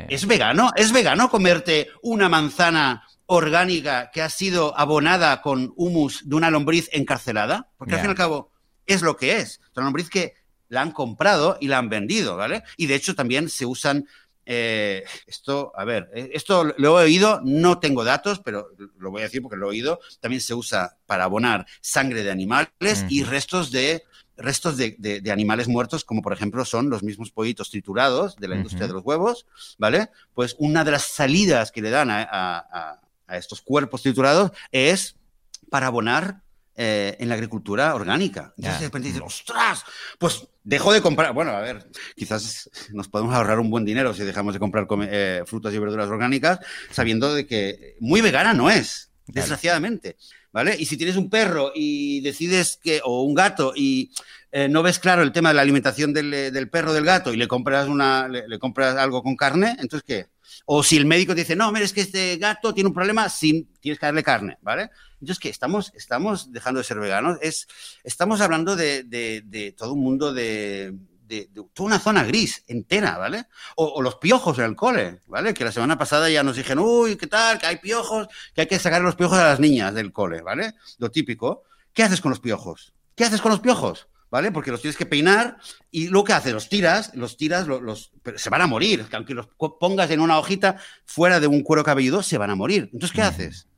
es 0.08 0.26
vegano, 0.26 0.70
es 0.76 0.92
vegano 0.92 1.28
comerte 1.28 1.88
una 2.02 2.28
manzana 2.28 3.02
orgánica 3.32 4.10
que 4.12 4.22
ha 4.22 4.28
sido 4.28 4.78
abonada 4.78 5.40
con 5.42 5.72
humus 5.76 6.28
de 6.28 6.36
una 6.36 6.50
lombriz 6.50 6.88
encarcelada, 6.92 7.70
porque 7.76 7.94
al 7.94 8.00
fin 8.00 8.08
y 8.08 8.10
al 8.10 8.16
cabo 8.16 8.52
es 8.86 9.02
lo 9.02 9.16
que 9.16 9.36
es, 9.36 9.60
una 9.74 9.86
lombriz 9.86 10.10
que 10.10 10.34
la 10.68 10.82
han 10.82 10.92
comprado 10.92 11.58
y 11.60 11.68
la 11.68 11.78
han 11.78 11.88
vendido, 11.88 12.36
¿vale? 12.36 12.62
Y 12.76 12.86
de 12.86 12.94
hecho 12.94 13.14
también 13.14 13.48
se 13.48 13.66
usan 13.66 14.06
eh, 14.44 15.04
esto, 15.26 15.72
a 15.76 15.84
ver, 15.84 16.10
eh, 16.14 16.30
esto 16.32 16.64
lo 16.64 17.00
he 17.00 17.04
oído, 17.04 17.40
no 17.44 17.78
tengo 17.78 18.04
datos, 18.04 18.40
pero 18.40 18.68
lo 18.98 19.10
voy 19.10 19.20
a 19.22 19.24
decir 19.24 19.40
porque 19.40 19.56
lo 19.56 19.66
he 19.66 19.70
oído. 19.70 20.00
También 20.20 20.40
se 20.40 20.54
usa 20.54 20.96
para 21.06 21.24
abonar 21.24 21.66
sangre 21.80 22.22
de 22.22 22.30
animales 22.30 23.04
y 23.08 23.22
restos 23.22 23.70
de 23.70 24.02
restos 24.36 24.76
de, 24.76 25.22
animales 25.30 25.68
muertos, 25.68 26.04
como 26.04 26.22
por 26.22 26.32
ejemplo 26.32 26.64
son 26.64 26.90
los 26.90 27.02
mismos 27.02 27.30
pollitos 27.30 27.70
triturados 27.70 28.36
de 28.36 28.48
la 28.48 28.56
industria 28.56 28.86
de 28.86 28.94
los 28.94 29.04
huevos, 29.04 29.46
¿vale? 29.78 30.08
Pues 30.34 30.56
una 30.58 30.84
de 30.84 30.90
las 30.90 31.02
salidas 31.02 31.70
que 31.70 31.82
le 31.82 31.90
dan 31.90 32.08
a, 32.10 32.98
estos 33.28 33.62
cuerpos 33.62 34.02
triturados 34.02 34.52
es 34.70 35.16
para 35.70 35.86
abonar 35.86 36.42
eh, 36.74 37.16
en 37.20 37.28
la 37.28 37.34
agricultura 37.34 37.94
orgánica. 37.94 38.54
Entonces 38.56 38.80
de 38.80 38.86
repente 38.86 39.08
dices, 39.08 39.22
¡ostras! 39.22 39.84
Pues 40.18 40.48
dejo 40.64 40.90
de 40.92 41.02
comprar. 41.02 41.34
Bueno, 41.34 41.50
a 41.50 41.60
ver, 41.60 41.86
quizás 42.16 42.70
nos 42.92 43.08
podemos 43.08 43.34
ahorrar 43.34 43.60
un 43.60 43.68
buen 43.68 43.84
dinero 43.84 44.14
si 44.14 44.22
dejamos 44.22 44.54
de 44.54 44.60
comprar 44.60 44.86
eh, 45.02 45.42
frutas 45.44 45.74
y 45.74 45.78
verduras 45.78 46.08
orgánicas, 46.08 46.60
sabiendo 46.90 47.34
de 47.34 47.46
que 47.46 47.96
muy 48.00 48.22
vegana 48.22 48.54
no 48.54 48.70
es, 48.70 49.10
desgraciadamente. 49.26 50.16
¿Vale? 50.50 50.74
Y 50.78 50.86
si 50.86 50.96
tienes 50.96 51.16
un 51.16 51.30
perro 51.30 51.72
y 51.74 52.20
decides 52.22 52.78
que, 52.82 53.00
o 53.04 53.22
un 53.22 53.34
gato, 53.34 53.72
y 53.74 54.10
eh, 54.50 54.68
no 54.68 54.82
ves 54.82 54.98
claro 54.98 55.22
el 55.22 55.32
tema 55.32 55.50
de 55.50 55.54
la 55.54 55.62
alimentación 55.62 56.12
del, 56.12 56.30
del 56.30 56.68
perro 56.70 56.92
del 56.92 57.04
gato 57.04 57.32
y 57.32 57.38
le 57.38 57.48
compras 57.48 57.88
una, 57.88 58.28
le, 58.28 58.58
compras 58.58 58.96
algo 58.96 59.22
con 59.22 59.34
carne, 59.34 59.76
entonces 59.78 60.04
¿qué? 60.06 60.26
O 60.66 60.82
si 60.82 60.96
el 60.96 61.06
médico 61.06 61.34
te 61.34 61.40
dice, 61.40 61.56
no, 61.56 61.70
mira, 61.72 61.84
es 61.84 61.92
que 61.92 62.02
este 62.02 62.36
gato 62.36 62.72
tiene 62.74 62.88
un 62.88 62.94
problema, 62.94 63.28
sin, 63.28 63.72
tienes 63.80 63.98
que 63.98 64.06
darle 64.06 64.22
carne, 64.22 64.58
¿vale? 64.62 64.90
Entonces, 65.20 65.38
¿qué? 65.38 65.48
Estamos, 65.48 65.92
estamos 65.94 66.52
dejando 66.52 66.78
de 66.78 66.84
ser 66.84 66.98
veganos. 66.98 67.38
Es, 67.40 67.68
estamos 68.02 68.40
hablando 68.40 68.76
de, 68.76 69.74
todo 69.76 69.92
un 69.92 70.00
mundo 70.00 70.32
de, 70.32 70.94
toda 71.74 71.86
una 71.86 71.98
zona 71.98 72.24
gris 72.24 72.64
entera, 72.66 73.18
¿vale? 73.18 73.46
O, 73.76 74.02
los 74.02 74.16
piojos 74.16 74.58
en 74.58 74.64
el 74.64 74.76
cole, 74.76 75.20
¿vale? 75.26 75.54
Que 75.54 75.64
la 75.64 75.72
semana 75.72 75.96
pasada 75.96 76.28
ya 76.28 76.42
nos 76.42 76.56
dijeron, 76.56 76.84
uy, 76.86 77.16
¿qué 77.16 77.26
tal? 77.26 77.58
Que 77.58 77.66
hay 77.66 77.76
piojos, 77.76 78.28
que 78.54 78.62
hay 78.62 78.66
que 78.66 78.78
sacar 78.78 79.02
los 79.02 79.16
piojos 79.16 79.38
a 79.38 79.44
las 79.44 79.60
niñas 79.60 79.94
del 79.94 80.12
cole, 80.12 80.42
¿vale? 80.42 80.74
Lo 80.98 81.10
típico. 81.10 81.62
¿Qué 81.92 82.02
haces 82.02 82.20
con 82.20 82.30
los 82.30 82.40
piojos? 82.40 82.92
¿Qué 83.14 83.24
haces 83.24 83.40
con 83.40 83.50
los 83.50 83.60
piojos? 83.60 84.08
¿Vale? 84.32 84.50
Porque 84.50 84.70
los 84.70 84.80
tienes 84.80 84.96
que 84.96 85.04
peinar 85.04 85.58
y 85.90 86.08
lo 86.08 86.24
que 86.24 86.32
haces, 86.32 86.54
los 86.54 86.70
tiras, 86.70 87.14
los 87.14 87.36
tiras, 87.36 87.66
los, 87.66 88.12
se 88.34 88.48
van 88.48 88.62
a 88.62 88.66
morir. 88.66 89.04
Aunque 89.12 89.34
los 89.34 89.46
pongas 89.78 90.10
en 90.10 90.20
una 90.20 90.38
hojita 90.38 90.78
fuera 91.04 91.38
de 91.38 91.48
un 91.48 91.60
cuero 91.62 91.84
cabelludo, 91.84 92.22
se 92.22 92.38
van 92.38 92.48
a 92.48 92.54
morir. 92.54 92.88
Entonces, 92.94 93.14
¿qué 93.14 93.20
haces? 93.20 93.68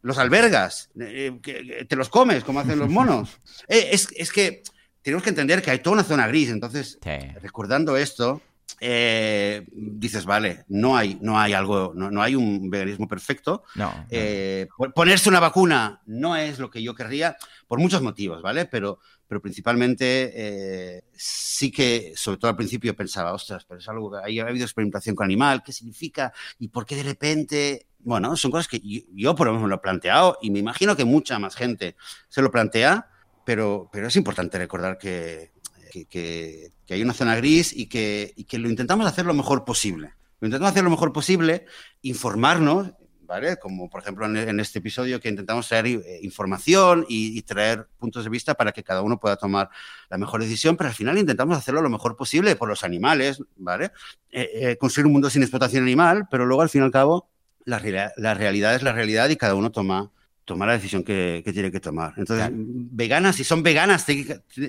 Los 0.00 0.16
albergas, 0.16 0.88
eh, 0.98 1.38
que, 1.42 1.84
te 1.86 1.94
los 1.94 2.08
comes 2.08 2.42
como 2.42 2.60
hacen 2.60 2.78
los 2.78 2.88
monos. 2.88 3.38
Eh, 3.68 3.90
es, 3.92 4.32
que 4.32 4.62
tenemos 5.02 5.22
que 5.22 5.28
entender 5.28 5.60
que 5.60 5.72
hay 5.72 5.80
toda 5.80 5.92
una 5.92 6.04
zona 6.04 6.26
gris. 6.26 6.48
Entonces, 6.48 6.98
recordando 7.42 7.98
esto, 7.98 8.40
eh, 8.80 9.66
dices, 9.72 10.24
vale, 10.24 10.64
no 10.68 10.96
hay, 10.96 11.18
no 11.20 11.38
hay 11.38 11.52
algo, 11.52 11.92
no, 11.94 12.10
no 12.10 12.22
hay 12.22 12.34
un 12.34 12.70
veganismo 12.70 13.08
perfecto. 13.08 13.64
No. 13.74 13.92
no. 13.92 14.06
Eh, 14.08 14.68
ponerse 14.94 15.28
una 15.28 15.40
vacuna 15.40 16.00
no 16.06 16.36
es 16.36 16.58
lo 16.58 16.70
que 16.70 16.82
yo 16.82 16.94
querría, 16.94 17.36
por 17.66 17.78
muchos 17.78 18.02
motivos, 18.02 18.40
¿vale? 18.42 18.66
Pero, 18.66 19.00
pero 19.28 19.42
principalmente 19.42 20.32
eh, 20.34 21.04
sí 21.12 21.70
que, 21.70 22.14
sobre 22.16 22.38
todo 22.38 22.50
al 22.50 22.56
principio, 22.56 22.96
pensaba, 22.96 23.34
ostras, 23.34 23.64
pero 23.68 23.78
es 23.78 23.88
algo 23.88 24.10
que 24.10 24.16
ha 24.16 24.46
habido 24.46 24.64
experimentación 24.64 25.14
con 25.14 25.26
animal, 25.26 25.62
¿qué 25.62 25.72
significa? 25.72 26.32
¿Y 26.58 26.68
por 26.68 26.86
qué 26.86 26.96
de 26.96 27.02
repente? 27.02 27.86
Bueno, 27.98 28.34
son 28.36 28.50
cosas 28.50 28.68
que 28.68 28.80
yo, 28.80 29.02
yo 29.12 29.34
por 29.34 29.46
lo 29.46 29.52
menos 29.52 29.64
me 29.64 29.68
lo 29.68 29.76
he 29.76 29.80
planteado 29.80 30.38
y 30.40 30.50
me 30.50 30.58
imagino 30.60 30.96
que 30.96 31.04
mucha 31.04 31.38
más 31.38 31.56
gente 31.56 31.94
se 32.28 32.40
lo 32.40 32.50
plantea, 32.50 33.10
pero, 33.44 33.90
pero 33.92 34.08
es 34.08 34.16
importante 34.16 34.56
recordar 34.56 34.96
que, 34.96 35.52
que, 35.92 36.06
que, 36.06 36.72
que, 36.86 36.94
hay 36.94 37.02
una 37.02 37.12
zona 37.12 37.36
gris 37.36 37.76
y 37.76 37.86
que, 37.86 38.32
y 38.34 38.44
que 38.44 38.58
lo 38.58 38.70
intentamos 38.70 39.06
hacer 39.06 39.26
lo 39.26 39.34
mejor 39.34 39.64
posible. 39.64 40.14
Lo 40.40 40.46
intentamos 40.46 40.70
hacer 40.70 40.84
lo 40.84 40.90
mejor 40.90 41.12
posible, 41.12 41.66
informarnos, 42.00 42.92
¿vale? 43.28 43.58
Como 43.58 43.90
por 43.90 44.00
ejemplo 44.00 44.24
en, 44.24 44.36
en 44.36 44.58
este 44.58 44.78
episodio 44.78 45.20
que 45.20 45.28
intentamos 45.28 45.68
traer 45.68 45.86
eh, 45.86 46.18
información 46.22 47.04
y, 47.08 47.38
y, 47.38 47.42
traer 47.42 47.86
puntos 47.98 48.24
de 48.24 48.30
vista 48.30 48.54
para 48.54 48.72
que 48.72 48.82
cada 48.82 49.02
uno 49.02 49.20
pueda 49.20 49.36
tomar 49.36 49.68
la 50.08 50.16
mejor 50.16 50.40
decisión, 50.40 50.78
pero 50.78 50.88
al 50.88 50.94
final 50.94 51.18
intentamos 51.18 51.56
hacerlo 51.56 51.82
lo 51.82 51.90
mejor 51.90 52.16
posible 52.16 52.56
por 52.56 52.70
los 52.70 52.82
animales, 52.84 53.42
¿vale? 53.56 53.92
Eh, 54.30 54.48
eh, 54.54 54.76
construir 54.78 55.06
un 55.06 55.12
mundo 55.12 55.28
sin 55.28 55.42
explotación 55.42 55.82
animal, 55.82 56.26
pero 56.30 56.46
luego 56.46 56.62
al 56.62 56.70
fin 56.70 56.80
y 56.80 56.84
al 56.84 56.90
cabo 56.90 57.28
la, 57.66 57.82
la 58.16 58.32
realidad 58.32 58.74
es 58.74 58.82
la 58.82 58.92
realidad 58.92 59.28
y 59.28 59.36
cada 59.36 59.54
uno 59.54 59.70
toma 59.70 60.10
tomar 60.46 60.68
la 60.68 60.74
decisión 60.74 61.04
que, 61.04 61.42
que, 61.44 61.52
tiene 61.52 61.70
que 61.70 61.80
tomar. 61.80 62.14
Entonces, 62.16 62.48
claro. 62.48 62.54
veganas, 62.56 63.36
si 63.36 63.44
son 63.44 63.62
veganas, 63.62 64.06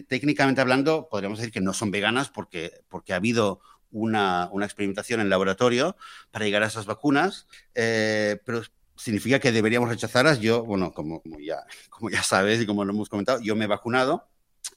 técnicamente 0.10 0.60
hablando, 0.60 1.08
podríamos 1.10 1.40
decir 1.40 1.54
que 1.54 1.62
no 1.62 1.72
son 1.72 1.92
veganas 1.92 2.30
porque, 2.30 2.82
porque 2.90 3.14
ha 3.14 3.16
habido 3.16 3.62
una, 3.92 4.50
una 4.52 4.66
experimentación 4.66 5.20
en 5.20 5.30
laboratorio 5.30 5.96
para 6.32 6.46
llegar 6.46 6.64
a 6.64 6.68
esas 6.68 6.86
vacunas, 6.86 7.48
eh, 7.76 8.40
pero 8.46 8.62
significa 8.96 9.40
que 9.40 9.52
deberíamos 9.52 9.90
rechazarlas. 9.90 10.40
Yo, 10.40 10.64
bueno, 10.64 10.94
como, 10.94 11.22
ya, 11.40 11.64
como 11.90 12.10
ya 12.10 12.24
sabes 12.24 12.62
y 12.62 12.66
como 12.66 12.86
lo 12.86 12.94
hemos 12.94 13.10
comentado, 13.10 13.40
yo 13.42 13.56
me 13.56 13.66
he 13.66 13.68
vacunado. 13.68 14.28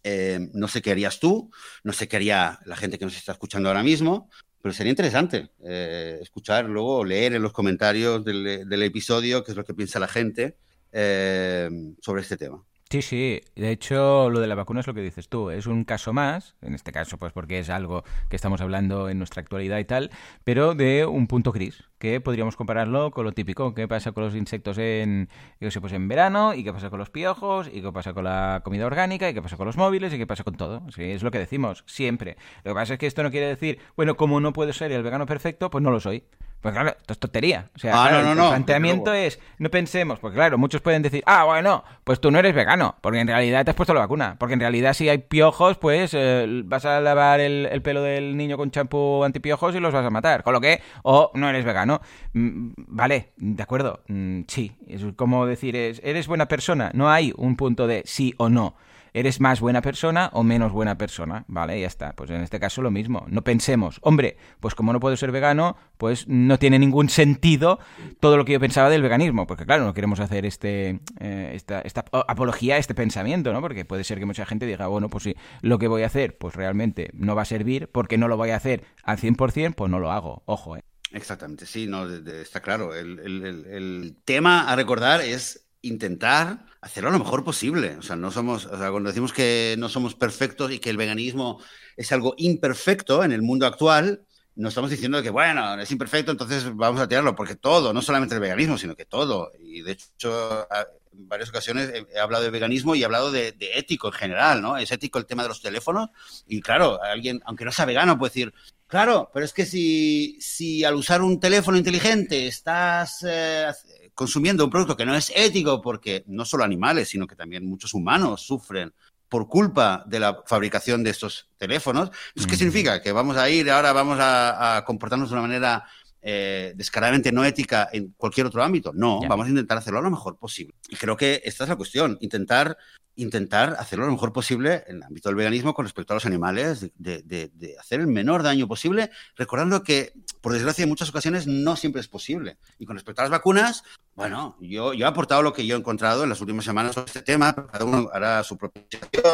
Eh, 0.05 0.49
no 0.55 0.69
sé 0.69 0.81
qué 0.81 0.93
harías 0.93 1.21
tú, 1.21 1.51
no 1.85 1.93
sé 1.93 2.09
qué 2.09 2.17
haría 2.17 2.61
la 2.65 2.77
gente 2.77 2.99
que 2.99 3.05
nos 3.05 3.17
está 3.17 3.33
escuchando 3.33 3.69
ahora 3.69 3.83
mismo, 3.83 4.31
pero 4.61 4.73
sería 4.73 4.91
interesante 4.91 5.51
eh, 5.65 6.19
escuchar 6.23 6.67
luego, 6.67 7.05
leer 7.05 7.35
en 7.35 7.43
los 7.43 7.53
comentarios 7.53 8.25
del, 8.25 8.69
del, 8.69 8.83
episodio 8.83 9.45
qué 9.45 9.51
es 9.51 9.57
lo 9.57 9.65
que 9.65 9.75
piensa 9.75 9.99
la 9.99 10.09
gente 10.09 10.57
eh, 10.93 11.69
sobre 12.01 12.23
este 12.23 12.37
tema. 12.37 12.65
Sí, 12.93 13.01
sí. 13.01 13.41
De 13.57 13.71
hecho, 13.71 14.29
lo 14.29 14.39
de 14.41 14.47
la 14.47 14.55
vacuna 14.55 14.81
es 14.81 14.87
lo 14.87 14.93
que 14.93 15.01
dices 15.01 15.31
tú. 15.31 15.49
Es 15.49 15.67
un 15.67 15.85
caso 15.85 16.13
más, 16.13 16.57
en 16.61 16.75
este 16.75 16.93
caso, 16.93 17.17
pues 17.17 17.33
porque 17.33 17.59
es 17.59 17.71
algo 17.71 18.05
que 18.29 18.37
estamos 18.37 18.61
hablando 18.61 19.09
en 19.09 19.17
nuestra 19.17 19.41
actualidad 19.41 19.79
y 19.79 19.87
tal, 19.87 20.11
pero 20.45 20.75
de 20.75 21.07
un 21.07 21.27
punto 21.27 21.53
gris, 21.53 21.85
que 21.99 22.21
podríamos 22.21 22.55
compararlo 22.55 23.11
con 23.11 23.25
lo 23.25 23.33
típico. 23.33 23.73
¿Qué 23.73 23.89
pasa 23.89 24.13
con 24.13 24.25
los 24.25 24.35
insectos 24.35 24.77
en, 24.77 25.31
yo 25.59 25.71
sé, 25.71 25.81
pues 25.81 25.95
en 25.95 26.07
verano? 26.07 26.53
¿Y 26.53 26.65
qué 26.65 26.73
pasa 26.75 26.91
con 26.91 26.99
los 26.99 27.09
piojos? 27.09 27.71
¿Y 27.73 27.81
qué 27.81 27.93
pasa 27.93 28.13
con 28.13 28.25
la 28.25 28.61
comida 28.63 28.85
orgánica? 28.85 29.27
¿Y 29.27 29.33
qué 29.33 29.41
pasa 29.41 29.57
con 29.57 29.67
los 29.67 29.79
móviles? 29.79 30.13
¿Y 30.13 30.19
qué 30.19 30.27
pasa 30.27 30.45
con 30.45 30.57
todo? 30.57 30.83
Sí, 30.95 31.05
es 31.05 31.23
lo 31.23 31.31
que 31.31 31.39
decimos, 31.39 31.85
siempre. 31.87 32.37
Lo 32.63 32.73
que 32.73 32.75
pasa 32.75 32.93
es 32.93 32.99
que 32.99 33.07
esto 33.07 33.23
no 33.23 33.31
quiere 33.31 33.47
decir, 33.47 33.79
bueno, 33.97 34.19
como 34.19 34.39
no 34.39 34.53
puedo 34.53 34.71
ser 34.75 34.93
el 34.93 35.03
vegano 35.03 35.25
perfecto, 35.25 35.71
pues 35.71 35.83
no 35.83 35.91
lo 35.91 36.01
soy. 36.01 36.25
Pues 36.63 36.75
claro, 36.75 36.91
esto 36.91 37.13
es 37.13 37.19
tontería. 37.19 37.71
O 37.75 37.79
sea, 37.81 37.93
ah, 37.93 38.09
claro, 38.09 38.29
no, 38.29 38.35
no, 38.37 38.45
el 38.45 38.51
planteamiento 38.51 39.11
no. 39.11 39.17
es, 39.17 39.41
no 39.59 39.69
pensemos, 39.69 40.21
porque 40.21 40.37
claro, 40.37 40.59
muchos 40.59 40.81
pueden 40.81 41.03
decir, 41.03 41.25
ah, 41.27 41.43
bueno, 41.43 41.83
pues 42.05 42.21
tú 42.21 42.31
no 42.31 42.39
eres 42.39 42.55
vegano, 42.55 42.95
porque 43.01 43.19
en 43.19 43.27
realidad 43.27 43.65
te 43.65 43.73
has 43.73 43.77
puesto 43.77 43.93
la 43.93 44.01
vacuna. 44.01 44.37
Porque 44.39 44.55
en 44.55 44.61
realidad 44.61 44.95
si 44.95 45.09
hay 45.09 45.19
piojos, 45.19 45.77
pues 45.79 46.13
eh, 46.15 46.63
vas 46.65 46.85
a 46.85 47.01
lavar 47.01 47.41
el, 47.41 47.67
el, 47.67 47.83
pelo 47.83 48.01
del 48.01 48.37
niño 48.37 48.57
con 48.57 48.71
champú 48.71 49.25
antipiojos 49.25 49.75
y 49.75 49.81
los 49.81 49.93
vas 49.93 50.07
a 50.07 50.11
matar. 50.11 50.45
Con 50.45 50.53
lo 50.53 50.61
que, 50.61 50.81
o 51.03 51.33
no 51.35 51.49
eres 51.51 51.65
vegano. 51.65 52.01
Mm, 52.33 52.75
vale, 52.77 53.33
de 53.37 53.63
acuerdo, 53.63 54.01
mm, 54.07 54.43
sí. 54.47 54.77
Es 54.87 55.03
como 55.17 55.47
decir, 55.47 55.75
es, 55.75 56.01
eres 56.05 56.29
buena 56.29 56.47
persona. 56.47 56.93
No 56.95 57.11
hay 57.11 57.35
un 57.37 57.57
punto 57.57 57.89
de 57.89 58.03
sí 58.07 58.35
o 58.37 58.49
no 58.49 58.77
eres 59.15 59.41
más 59.41 59.61
buena 59.61 59.83
persona 59.83 60.31
o 60.33 60.43
menos 60.43 60.73
buena 60.73 60.97
persona, 60.97 61.45
¿vale? 61.49 61.81
Ya 61.81 61.87
está. 61.87 62.13
Pues 62.15 62.31
en 62.31 62.41
este 62.43 62.59
caso 62.59 62.83
lo 62.83 62.91
mismo. 62.91 63.25
No 63.29 63.43
pensemos, 63.43 63.99
hombre, 64.03 64.37
pues 64.61 64.75
como 64.75 64.93
no 64.93 65.01
puedo 65.01 65.17
ser 65.17 65.33
vegano, 65.33 65.77
pues 65.99 66.27
no 66.29 66.59
tiene 66.59 66.79
ningún 66.79 67.09
sentido 67.09 67.79
todo 68.21 68.37
lo 68.37 68.45
que 68.45 68.53
yo 68.53 68.61
pensaba 68.61 68.91
del 68.91 69.03
veganismo, 69.03 69.47
porque 69.47 69.67
claro, 69.67 69.85
no 69.85 69.95
queremos 69.95 70.21
hacer 70.21 70.47
este 70.47 71.01
eh, 71.21 71.53
esta, 71.55 71.81
esta 71.81 72.05
apología 72.27 72.79
este 72.79 72.95
pensamiento, 72.95 73.53
¿no? 73.53 73.61
Porque 73.61 73.85
puede 73.85 74.05
ser 74.05 74.19
que 74.19 74.27
mucha 74.27 74.47
gente 74.47 74.67
diga, 74.67 74.87
bueno, 74.87 75.09
pues 75.09 75.25
sí, 75.25 75.37
lo 75.61 75.79
que 75.79 75.89
voy 75.89 76.03
a 76.03 76.07
hacer, 76.07 76.39
pues 76.39 76.55
realmente 76.55 77.11
no 77.13 77.35
va 77.35 77.43
a 77.43 77.47
servir, 77.47 77.89
porque 77.89 78.19
no 78.19 78.29
lo 78.29 78.37
voy 78.37 78.51
a 78.51 78.57
hacer 78.57 78.85
al 79.03 79.19
100%, 79.19 79.75
pues 79.75 79.91
no 79.91 79.99
lo 79.99 80.11
hago. 80.11 80.43
Ojo, 80.47 80.77
¿eh? 80.77 80.83
Exactamente, 81.13 81.67
sí, 81.67 81.87
no, 81.87 82.09
está 82.09 82.61
claro. 82.61 82.95
El 82.95 84.17
tema 84.25 84.71
a 84.71 84.77
recordar 84.77 85.21
es 85.21 85.69
intentar 85.83 86.72
hacerlo 86.83 87.11
lo 87.11 87.19
mejor 87.19 87.45
posible. 87.45 87.97
O 87.97 88.03
sea, 88.03 88.17
no 88.17 88.31
somos, 88.31 88.67
o 88.67 88.77
sea, 88.77 88.91
cuando 88.91 89.09
decimos 89.09 89.33
que 89.33 89.77
no 89.79 89.89
somos 89.89 90.15
perfectos 90.15 90.71
y 90.71 90.79
que 90.79 90.91
el 90.91 90.99
veganismo 90.99 91.63
es 91.97 92.13
algo 92.13 92.35
imperfecto 92.37 93.25
en 93.25 93.33
el 93.33 93.41
mundo 93.41 93.67
actual, 93.67 94.27
no 94.55 94.69
estamos 94.69 94.91
diciendo 94.91 95.23
que, 95.23 95.31
bueno, 95.31 95.81
es 95.81 95.91
imperfecto, 95.91 96.31
entonces 96.31 96.75
vamos 96.75 97.01
a 97.01 97.09
tirarlo, 97.09 97.35
porque 97.35 97.55
todo, 97.55 97.95
no 97.95 98.03
solamente 98.03 98.35
el 98.35 98.41
veganismo, 98.41 98.77
sino 98.77 98.95
que 98.95 99.07
todo. 99.07 99.51
Y 99.59 99.81
de 99.81 99.93
hecho, 99.93 100.67
en 101.13 101.29
varias 101.29 101.49
ocasiones 101.51 101.91
he 102.13 102.19
hablado 102.19 102.45
de 102.45 102.51
veganismo 102.51 102.95
y 102.95 103.03
he 103.03 103.05
hablado 103.05 103.31
de, 103.31 103.55
ético 103.75 104.09
en 104.09 104.15
general, 104.15 104.61
¿no? 104.61 104.77
Es 104.77 104.91
ético 104.91 105.19
el 105.19 105.27
tema 105.27 105.45
de 105.45 105.51
los 105.51 105.63
teléfonos. 105.63 106.11
Y 106.47 106.61
claro, 106.61 107.03
alguien, 107.03 107.41
aunque 107.47 107.65
no 107.65 107.73
sea 107.73 107.87
vegano, 107.87 108.19
puede 108.19 108.31
decir, 108.31 108.55
claro, 108.89 109.31
pero 109.33 109.47
es 109.47 109.53
que 109.53 109.65
si, 109.65 110.37
si 110.41 110.85
al 110.85 110.97
usar 110.97 111.23
un 111.23 111.41
teléfono 111.41 111.79
inteligente 111.79 112.47
estás 112.47 113.25
eh, 113.27 113.71
consumiendo 114.15 114.65
un 114.65 114.71
producto 114.71 114.97
que 114.97 115.07
no 115.07 115.15
es 115.15 115.33
ético 115.35 115.81
porque 115.81 116.25
no 116.27 116.45
solo 116.45 116.65
animales, 116.65 117.09
sino 117.09 117.27
que 117.27 117.37
también 117.37 117.67
muchos 117.67 117.95
humanos 117.95 118.43
sufren 118.43 118.93
por 119.29 119.49
culpa 119.49 120.05
de 120.07 120.21
la 120.21 120.43
fabricación 120.47 121.03
de 121.03 121.11
estos 121.11 121.49
teléfonos. 121.57 122.11
Entonces, 122.29 122.47
¿qué 122.47 122.57
mm. 122.57 122.59
significa? 122.59 123.01
Que 123.01 123.13
vamos 123.13 123.37
a 123.37 123.49
ir, 123.49 123.71
ahora 123.71 123.93
vamos 123.93 124.19
a, 124.21 124.77
a 124.77 124.85
comportarnos 124.85 125.31
de 125.31 125.35
una 125.35 125.43
manera 125.43 125.87
eh, 126.23 126.73
descaradamente 126.77 127.33
no 127.33 127.45
ética 127.45 127.89
en 127.93 128.15
cualquier 128.17 128.47
otro 128.47 128.63
ámbito. 128.63 128.93
No, 128.95 129.21
yeah. 129.21 129.29
vamos 129.29 129.47
a 129.47 129.51
intentar 129.51 129.79
hacerlo 129.79 130.01
lo 130.01 130.11
mejor 130.11 130.39
posible. 130.39 130.75
Y 130.89 130.97
creo 130.97 131.17
que 131.17 131.43
esta 131.45 131.65
es 131.65 131.71
la 131.71 131.77
cuestión, 131.77 132.17
intentar 132.21 132.79
intentar 133.17 133.77
hacerlo 133.79 134.07
lo 134.07 134.13
mejor 134.13 134.33
posible 134.33 134.85
en 134.87 134.97
el 134.97 135.03
ámbito 135.03 135.29
del 135.29 135.37
veganismo 135.37 135.75
con 135.75 135.85
respecto 135.85 136.13
a 136.13 136.17
los 136.17 136.27
animales, 136.27 136.91
de, 136.97 137.23
de, 137.23 137.51
de, 137.53 137.79
hacer 137.79 138.01
el 138.01 138.07
menor 138.07 138.43
daño 138.43 138.67
posible, 138.67 139.11
recordando 139.37 139.83
que, 139.83 140.15
por 140.41 140.53
desgracia, 140.53 140.85
en 140.85 140.89
muchas 140.89 141.11
ocasiones 141.11 141.47
no 141.47 141.77
siempre 141.77 142.01
es 142.01 142.09
posible. 142.09 142.57
Y 142.79 142.87
con 142.87 142.97
respecto 142.97 143.21
a 143.21 143.25
las 143.25 143.31
vacunas, 143.31 143.85
bueno, 144.15 144.57
yo, 144.61 144.95
yo 144.95 145.05
he 145.05 145.09
aportado 145.09 145.43
lo 145.43 145.53
que 145.53 145.67
yo 145.67 145.77
he 145.77 145.79
encontrado 145.79 146.23
en 146.23 146.31
las 146.31 146.41
últimas 146.41 146.65
semanas 146.65 146.95
sobre 146.95 147.07
este 147.07 147.23
tema, 147.23 147.55
cada 147.55 147.85
uno 147.85 148.09
hará 148.13 148.43
su 148.43 148.57
propia 148.57 148.83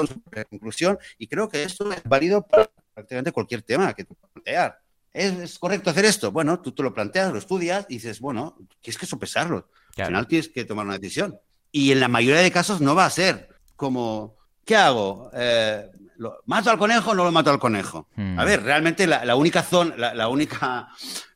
su 0.09 0.21
propia 0.21 0.45
conclusión, 0.45 0.99
y 1.17 1.29
creo 1.29 1.49
que 1.49 1.63
esto 1.63 1.91
es 1.93 2.03
válido 2.05 2.45
para 2.47 2.71
prácticamente 2.95 3.33
cualquier 3.33 3.63
tema 3.63 3.95
que 3.95 4.05
tú 4.05 4.17
plantear. 4.33 4.81
¿Es, 5.19 5.33
¿Es, 5.39 5.59
correcto 5.59 5.91
hacer 5.91 6.05
esto? 6.05 6.31
Bueno, 6.31 6.61
tú 6.61 6.73
te 6.73 6.83
lo 6.83 6.95
planteas, 6.95 7.33
lo 7.33 7.39
estudias 7.39 7.87
y 7.89 7.95
dices, 7.95 8.21
bueno, 8.21 8.57
tienes 8.81 8.99
que 8.99 9.07
sopesarlo. 9.07 9.69
Claro. 9.95 10.07
Al 10.07 10.07
final 10.07 10.27
tienes 10.29 10.49
que 10.49 10.65
tomar 10.65 10.87
una 10.87 10.99
decisión. 10.99 11.39
Y 11.73 11.93
en 11.93 12.01
la 12.01 12.09
mayoría 12.09 12.41
de 12.41 12.53
casos 12.53 12.81
no 12.81 12.95
va 12.95 13.07
a 13.07 13.11
ser 13.11 13.49
como, 13.77 14.37
¿qué 14.65 14.77
hago? 14.77 15.31
Eh, 15.35 15.91
¿lo, 16.19 16.43
¿Mato 16.47 16.71
al 16.71 16.79
conejo 16.79 17.11
o 17.11 17.15
no 17.15 17.25
lo 17.25 17.33
mato 17.33 17.51
al 17.51 17.59
conejo? 17.59 18.09
Mm. 18.17 18.39
A 18.39 18.45
ver, 18.45 18.63
realmente 18.63 19.07
la, 19.07 19.25
la 19.25 19.35
única 19.35 19.63
zona, 19.63 19.97
la, 19.97 20.15
la 20.15 20.29
única, 20.29 20.89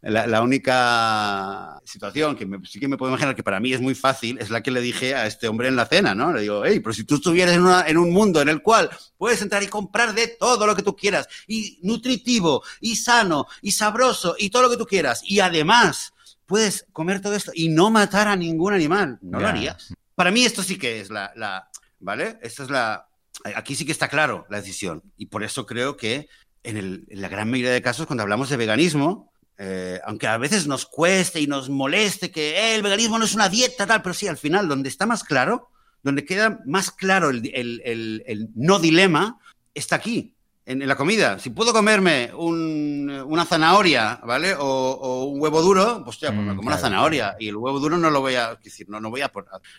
la, 0.02 0.26
la, 0.26 0.42
única 0.42 1.80
situación 1.84 2.36
que 2.36 2.44
me, 2.44 2.64
sí 2.66 2.78
que 2.78 2.88
me 2.88 2.96
puedo 2.96 3.10
imaginar 3.10 3.34
que 3.34 3.42
para 3.42 3.60
mí 3.60 3.72
es 3.72 3.80
muy 3.80 3.94
fácil 3.94 4.38
es 4.38 4.50
la 4.50 4.62
que 4.62 4.70
le 4.70 4.80
dije 4.80 5.14
a 5.14 5.26
este 5.26 5.48
hombre 5.48 5.68
en 5.68 5.76
la 5.76 5.86
cena, 5.86 6.14
¿no? 6.14 6.32
Le 6.32 6.42
digo, 6.42 6.62
hey, 6.64 6.80
pero 6.80 6.92
si 6.92 7.04
tú 7.04 7.14
estuvieras 7.14 7.54
en, 7.54 7.62
una, 7.62 7.86
en 7.86 7.96
un 7.96 8.12
mundo 8.12 8.42
en 8.42 8.48
el 8.48 8.60
cual 8.60 8.90
puedes 9.16 9.40
entrar 9.40 9.62
y 9.62 9.68
comprar 9.68 10.14
de 10.14 10.28
todo 10.28 10.66
lo 10.66 10.76
que 10.76 10.82
tú 10.82 10.94
quieras, 10.94 11.28
y 11.46 11.78
nutritivo, 11.82 12.62
y 12.80 12.96
sano, 12.96 13.46
y 13.62 13.72
sabroso, 13.72 14.36
y 14.38 14.50
todo 14.50 14.62
lo 14.62 14.70
que 14.70 14.76
tú 14.76 14.86
quieras, 14.86 15.22
y 15.24 15.40
además 15.40 16.12
puedes 16.46 16.86
comer 16.92 17.22
todo 17.22 17.34
esto 17.34 17.52
y 17.54 17.68
no 17.68 17.90
matar 17.90 18.28
a 18.28 18.36
ningún 18.36 18.74
animal, 18.74 19.18
no 19.22 19.38
yeah. 19.38 19.40
lo 19.40 19.48
harías. 19.48 19.94
Para 20.14 20.30
mí 20.30 20.44
esto 20.44 20.62
sí 20.62 20.76
que 20.78 21.00
es 21.00 21.08
la, 21.08 21.32
la 21.36 21.70
¿vale? 22.02 22.38
Esta 22.42 22.64
es 22.64 22.70
la... 22.70 23.08
Aquí 23.56 23.74
sí 23.74 23.84
que 23.84 23.92
está 23.92 24.08
claro 24.08 24.46
la 24.50 24.60
decisión. 24.60 25.02
Y 25.16 25.26
por 25.26 25.42
eso 25.42 25.66
creo 25.66 25.96
que 25.96 26.28
en, 26.62 27.06
la 27.08 27.28
gran 27.28 27.50
mayoría 27.50 27.72
de 27.72 27.82
casos, 27.82 28.06
cuando 28.06 28.22
hablamos 28.22 28.48
de 28.48 28.56
veganismo, 28.56 29.32
eh, 29.58 30.00
aunque 30.04 30.26
a 30.26 30.38
veces 30.38 30.66
nos 30.66 30.86
cueste 30.86 31.40
y 31.40 31.46
nos 31.46 31.68
moleste 31.68 32.30
que 32.30 32.58
eh, 32.58 32.74
el 32.74 32.82
veganismo 32.82 33.18
no 33.18 33.24
es 33.24 33.34
una 33.34 33.48
dieta, 33.48 33.86
tal, 33.86 34.02
pero 34.02 34.14
sí, 34.14 34.26
al 34.28 34.38
final, 34.38 34.68
donde 34.68 34.88
está 34.88 35.06
más 35.06 35.24
claro, 35.24 35.68
donde 36.02 36.24
queda 36.24 36.60
más 36.66 36.90
claro 36.90 37.30
el 37.30 38.50
no 38.54 38.78
dilema, 38.78 39.38
está 39.74 39.96
aquí. 39.96 40.34
En, 40.64 40.86
la 40.86 40.96
comida. 40.96 41.38
Si 41.38 41.50
puedo 41.50 41.72
comerme 41.72 42.30
una 42.34 43.44
zanahoria, 43.44 44.20
¿vale? 44.24 44.54
O, 44.58 45.24
un 45.24 45.40
huevo 45.40 45.62
duro, 45.62 46.02
pues 46.04 46.20
ya, 46.20 46.28
pues 46.28 46.40
me 46.40 46.52
mm, 46.52 46.56
como 46.56 46.68
una 46.68 46.76
zanahoria. 46.76 47.36
Y 47.38 47.48
el 47.48 47.56
huevo 47.56 47.80
duro 47.80 47.98
no 47.98 48.10
lo 48.10 48.20
voy 48.20 48.34
a, 48.34 48.54
decir, 48.62 48.88
no, 48.88 49.00
no 49.00 49.10
voy 49.10 49.22
a, 49.22 49.32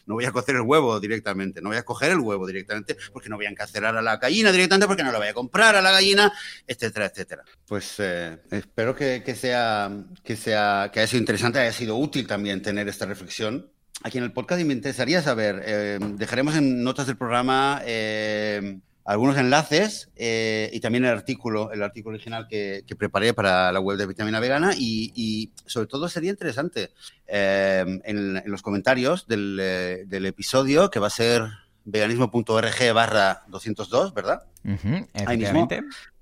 no 0.05 0.15
voy 0.15 0.25
a 0.25 0.31
cocer 0.31 0.55
el 0.55 0.61
huevo 0.61 0.99
directamente, 0.99 1.61
no 1.61 1.69
voy 1.69 1.77
a 1.77 1.83
coger 1.83 2.11
el 2.11 2.19
huevo 2.19 2.45
directamente, 2.45 2.97
porque 3.11 3.29
no 3.29 3.37
voy 3.37 3.45
a 3.45 3.49
encarcelar 3.49 3.95
a 3.95 4.01
la 4.01 4.17
gallina 4.17 4.51
directamente, 4.51 4.87
porque 4.87 5.03
no 5.03 5.11
lo 5.11 5.19
voy 5.19 5.27
a 5.27 5.33
comprar 5.33 5.75
a 5.75 5.81
la 5.81 5.91
gallina, 5.91 6.31
etcétera, 6.67 7.05
etcétera. 7.05 7.43
Pues 7.67 7.95
eh, 7.99 8.39
espero 8.51 8.95
que, 8.95 9.21
sea, 9.35 9.91
que 10.23 10.35
sea, 10.35 10.89
que 10.93 10.99
haya 10.99 11.07
sido 11.07 11.19
interesante, 11.19 11.59
haya 11.59 11.73
sido 11.73 11.95
útil 11.95 12.27
también 12.27 12.61
tener 12.61 12.87
esta 12.87 13.05
reflexión 13.05 13.69
aquí 14.03 14.17
en 14.17 14.25
el 14.25 14.33
podcast 14.33 14.59
y 14.59 14.65
me 14.65 14.73
interesaría 14.73 15.21
saber, 15.21 15.63
eh, 15.65 15.99
dejaremos 16.15 16.55
en 16.55 16.83
notas 16.83 17.07
del 17.07 17.15
programa 17.15 17.81
eh, 17.85 18.79
algunos 19.05 19.37
enlaces 19.37 20.09
eh, 20.15 20.69
y 20.73 20.79
también 20.79 21.05
el 21.05 21.11
artículo, 21.11 21.71
el 21.71 21.83
artículo 21.83 22.15
original 22.15 22.47
que, 22.47 22.85
preparé 22.97 23.33
para 23.33 23.71
la 23.71 23.79
web 23.79 23.97
de 23.97 24.05
Vitamina 24.05 24.39
Vegana 24.39 24.73
y, 24.77 25.51
sobre 25.65 25.87
todo 25.87 26.07
sería 26.07 26.31
interesante 26.31 26.91
en, 27.27 28.41
los 28.45 28.61
comentarios 28.61 29.27
del, 29.27 30.25
episodio 30.25 30.89
que 30.89 30.99
va 30.99 31.07
a 31.07 31.11
ser 31.11 31.43
veganismo.org 31.85 32.93
barra 32.93 33.43
202, 33.47 34.13
¿verdad? 34.13 34.43
Ahí 35.25 35.37
mismo. 35.37 35.67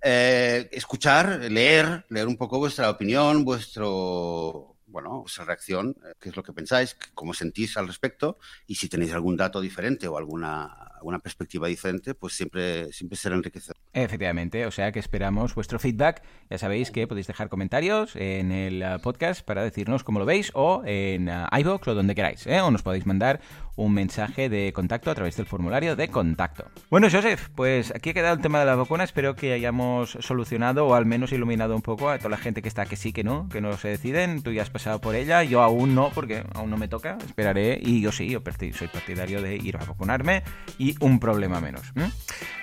escuchar, 0.01 1.51
leer, 1.51 2.05
leer 2.09 2.27
un 2.27 2.37
poco 2.37 2.57
vuestra 2.57 2.89
opinión, 2.89 3.45
vuestro 3.45 4.71
bueno, 4.91 5.23
esa 5.25 5.45
reacción, 5.45 5.95
eh, 6.05 6.13
qué 6.19 6.29
es 6.29 6.35
lo 6.35 6.43
que 6.43 6.53
pensáis, 6.53 6.97
cómo 7.13 7.33
sentís 7.33 7.77
al 7.77 7.87
respecto 7.87 8.37
y 8.67 8.75
si 8.75 8.89
tenéis 8.89 9.13
algún 9.13 9.37
dato 9.37 9.61
diferente 9.61 10.07
o 10.07 10.17
alguna 10.17 10.90
una 11.01 11.19
perspectiva 11.19 11.67
diferente, 11.67 12.13
pues 12.13 12.33
siempre, 12.33 12.91
siempre 12.93 13.17
será 13.17 13.35
enriquecedor. 13.35 13.77
Efectivamente, 13.93 14.65
o 14.65 14.71
sea 14.71 14.91
que 14.91 14.99
esperamos 14.99 15.55
vuestro 15.55 15.79
feedback. 15.79 16.23
Ya 16.49 16.57
sabéis 16.57 16.91
que 16.91 17.07
podéis 17.07 17.27
dejar 17.27 17.49
comentarios 17.49 18.15
en 18.15 18.51
el 18.51 18.83
uh, 18.83 19.01
podcast 19.01 19.43
para 19.45 19.63
decirnos 19.63 20.03
cómo 20.03 20.19
lo 20.19 20.25
veis 20.25 20.51
o 20.53 20.81
en 20.85 21.29
uh, 21.29 21.47
iVoox 21.59 21.87
o 21.87 21.95
donde 21.95 22.15
queráis, 22.15 22.47
¿eh? 22.47 22.61
o 22.61 22.71
nos 22.71 22.83
podéis 22.83 23.05
mandar 23.05 23.41
un 23.75 23.93
mensaje 23.93 24.49
de 24.49 24.71
contacto 24.73 25.11
a 25.11 25.15
través 25.15 25.37
del 25.37 25.45
formulario 25.45 25.95
de 25.95 26.09
contacto. 26.09 26.65
Bueno, 26.89 27.07
Joseph, 27.11 27.49
pues 27.55 27.91
aquí 27.95 28.11
ha 28.11 28.13
quedado 28.13 28.35
el 28.35 28.41
tema 28.41 28.59
de 28.59 28.65
la 28.65 28.75
vacuna. 28.75 29.03
Espero 29.03 29.35
que 29.35 29.53
hayamos 29.53 30.17
solucionado 30.19 30.87
o 30.87 30.93
al 30.93 31.05
menos 31.05 31.31
iluminado 31.31 31.75
un 31.75 31.81
poco 31.81 32.09
a 32.09 32.17
toda 32.17 32.29
la 32.29 32.37
gente 32.37 32.61
que 32.61 32.67
está 32.67 32.85
que 32.85 32.95
sí, 32.95 33.13
que 33.13 33.23
no, 33.23 33.47
que 33.49 33.61
no 33.61 33.77
se 33.77 33.87
deciden. 33.87 34.43
Tú 34.43 34.51
ya 34.51 34.61
has 34.61 34.69
pasado 34.69 34.99
por 34.99 35.15
ella, 35.15 35.43
yo 35.43 35.61
aún 35.61 35.95
no, 35.95 36.09
porque 36.13 36.43
aún 36.53 36.69
no 36.69 36.77
me 36.77 36.87
toca. 36.87 37.17
Esperaré 37.25 37.79
y 37.81 38.01
yo 38.01 38.11
sí, 38.11 38.29
yo 38.29 38.41
soy 38.73 38.87
partidario 38.87 39.41
de 39.41 39.55
ir 39.55 39.77
a 39.77 39.85
vacunarme 39.85 40.43
y 40.77 40.95
un 40.99 41.19
problema 41.19 41.59
menos. 41.61 41.93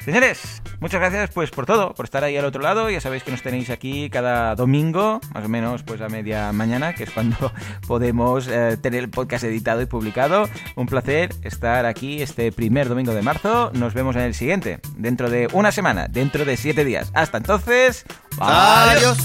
Señores, 0.01 0.63
muchas 0.81 1.01
gracias 1.01 1.31
pues 1.31 1.51
por 1.51 1.67
todo, 1.67 1.95
por 1.95 2.05
estar 2.05 2.25
ahí 2.25 2.37
al 2.37 2.45
otro 2.45 2.63
lado. 2.63 2.91
Ya 2.91 3.01
sabéis 3.01 3.23
que 3.23 3.31
nos 3.31 3.43
tenéis 3.43 3.71
aquí 3.71 4.11
cada 4.11 4.55
domingo, 4.55 5.21
más 5.35 5.45
o 5.45 5.49
menos 5.49 5.83
pues 5.83 6.01
a 6.01 6.09
media 6.09 6.53
mañana, 6.53 6.95
que 6.95 7.05
es 7.05 7.11
cuando 7.11 7.53
podemos 7.87 8.49
eh, 8.49 8.77
tener 8.81 9.01
el 9.01 9.11
podcast 9.11 9.45
editado 9.45 9.83
y 9.83 9.87
publicado. 9.87 10.49
Un 10.77 10.87
placer 10.87 10.98
estar 11.43 11.87
aquí 11.87 12.23
este 12.23 12.53
primer 12.53 12.89
domingo 12.89 13.15
de 13.15 13.23
marzo. 13.23 13.71
Nos 13.75 13.95
vemos 13.95 14.17
en 14.17 14.23
el 14.23 14.35
siguiente, 14.35 14.81
dentro 14.97 15.31
de 15.31 15.49
una 15.53 15.73
semana, 15.73 16.09
dentro 16.09 16.45
de 16.45 16.57
siete 16.57 16.85
días. 16.85 17.11
Hasta 17.15 17.39
entonces, 17.39 18.05
adiós. 18.39 19.19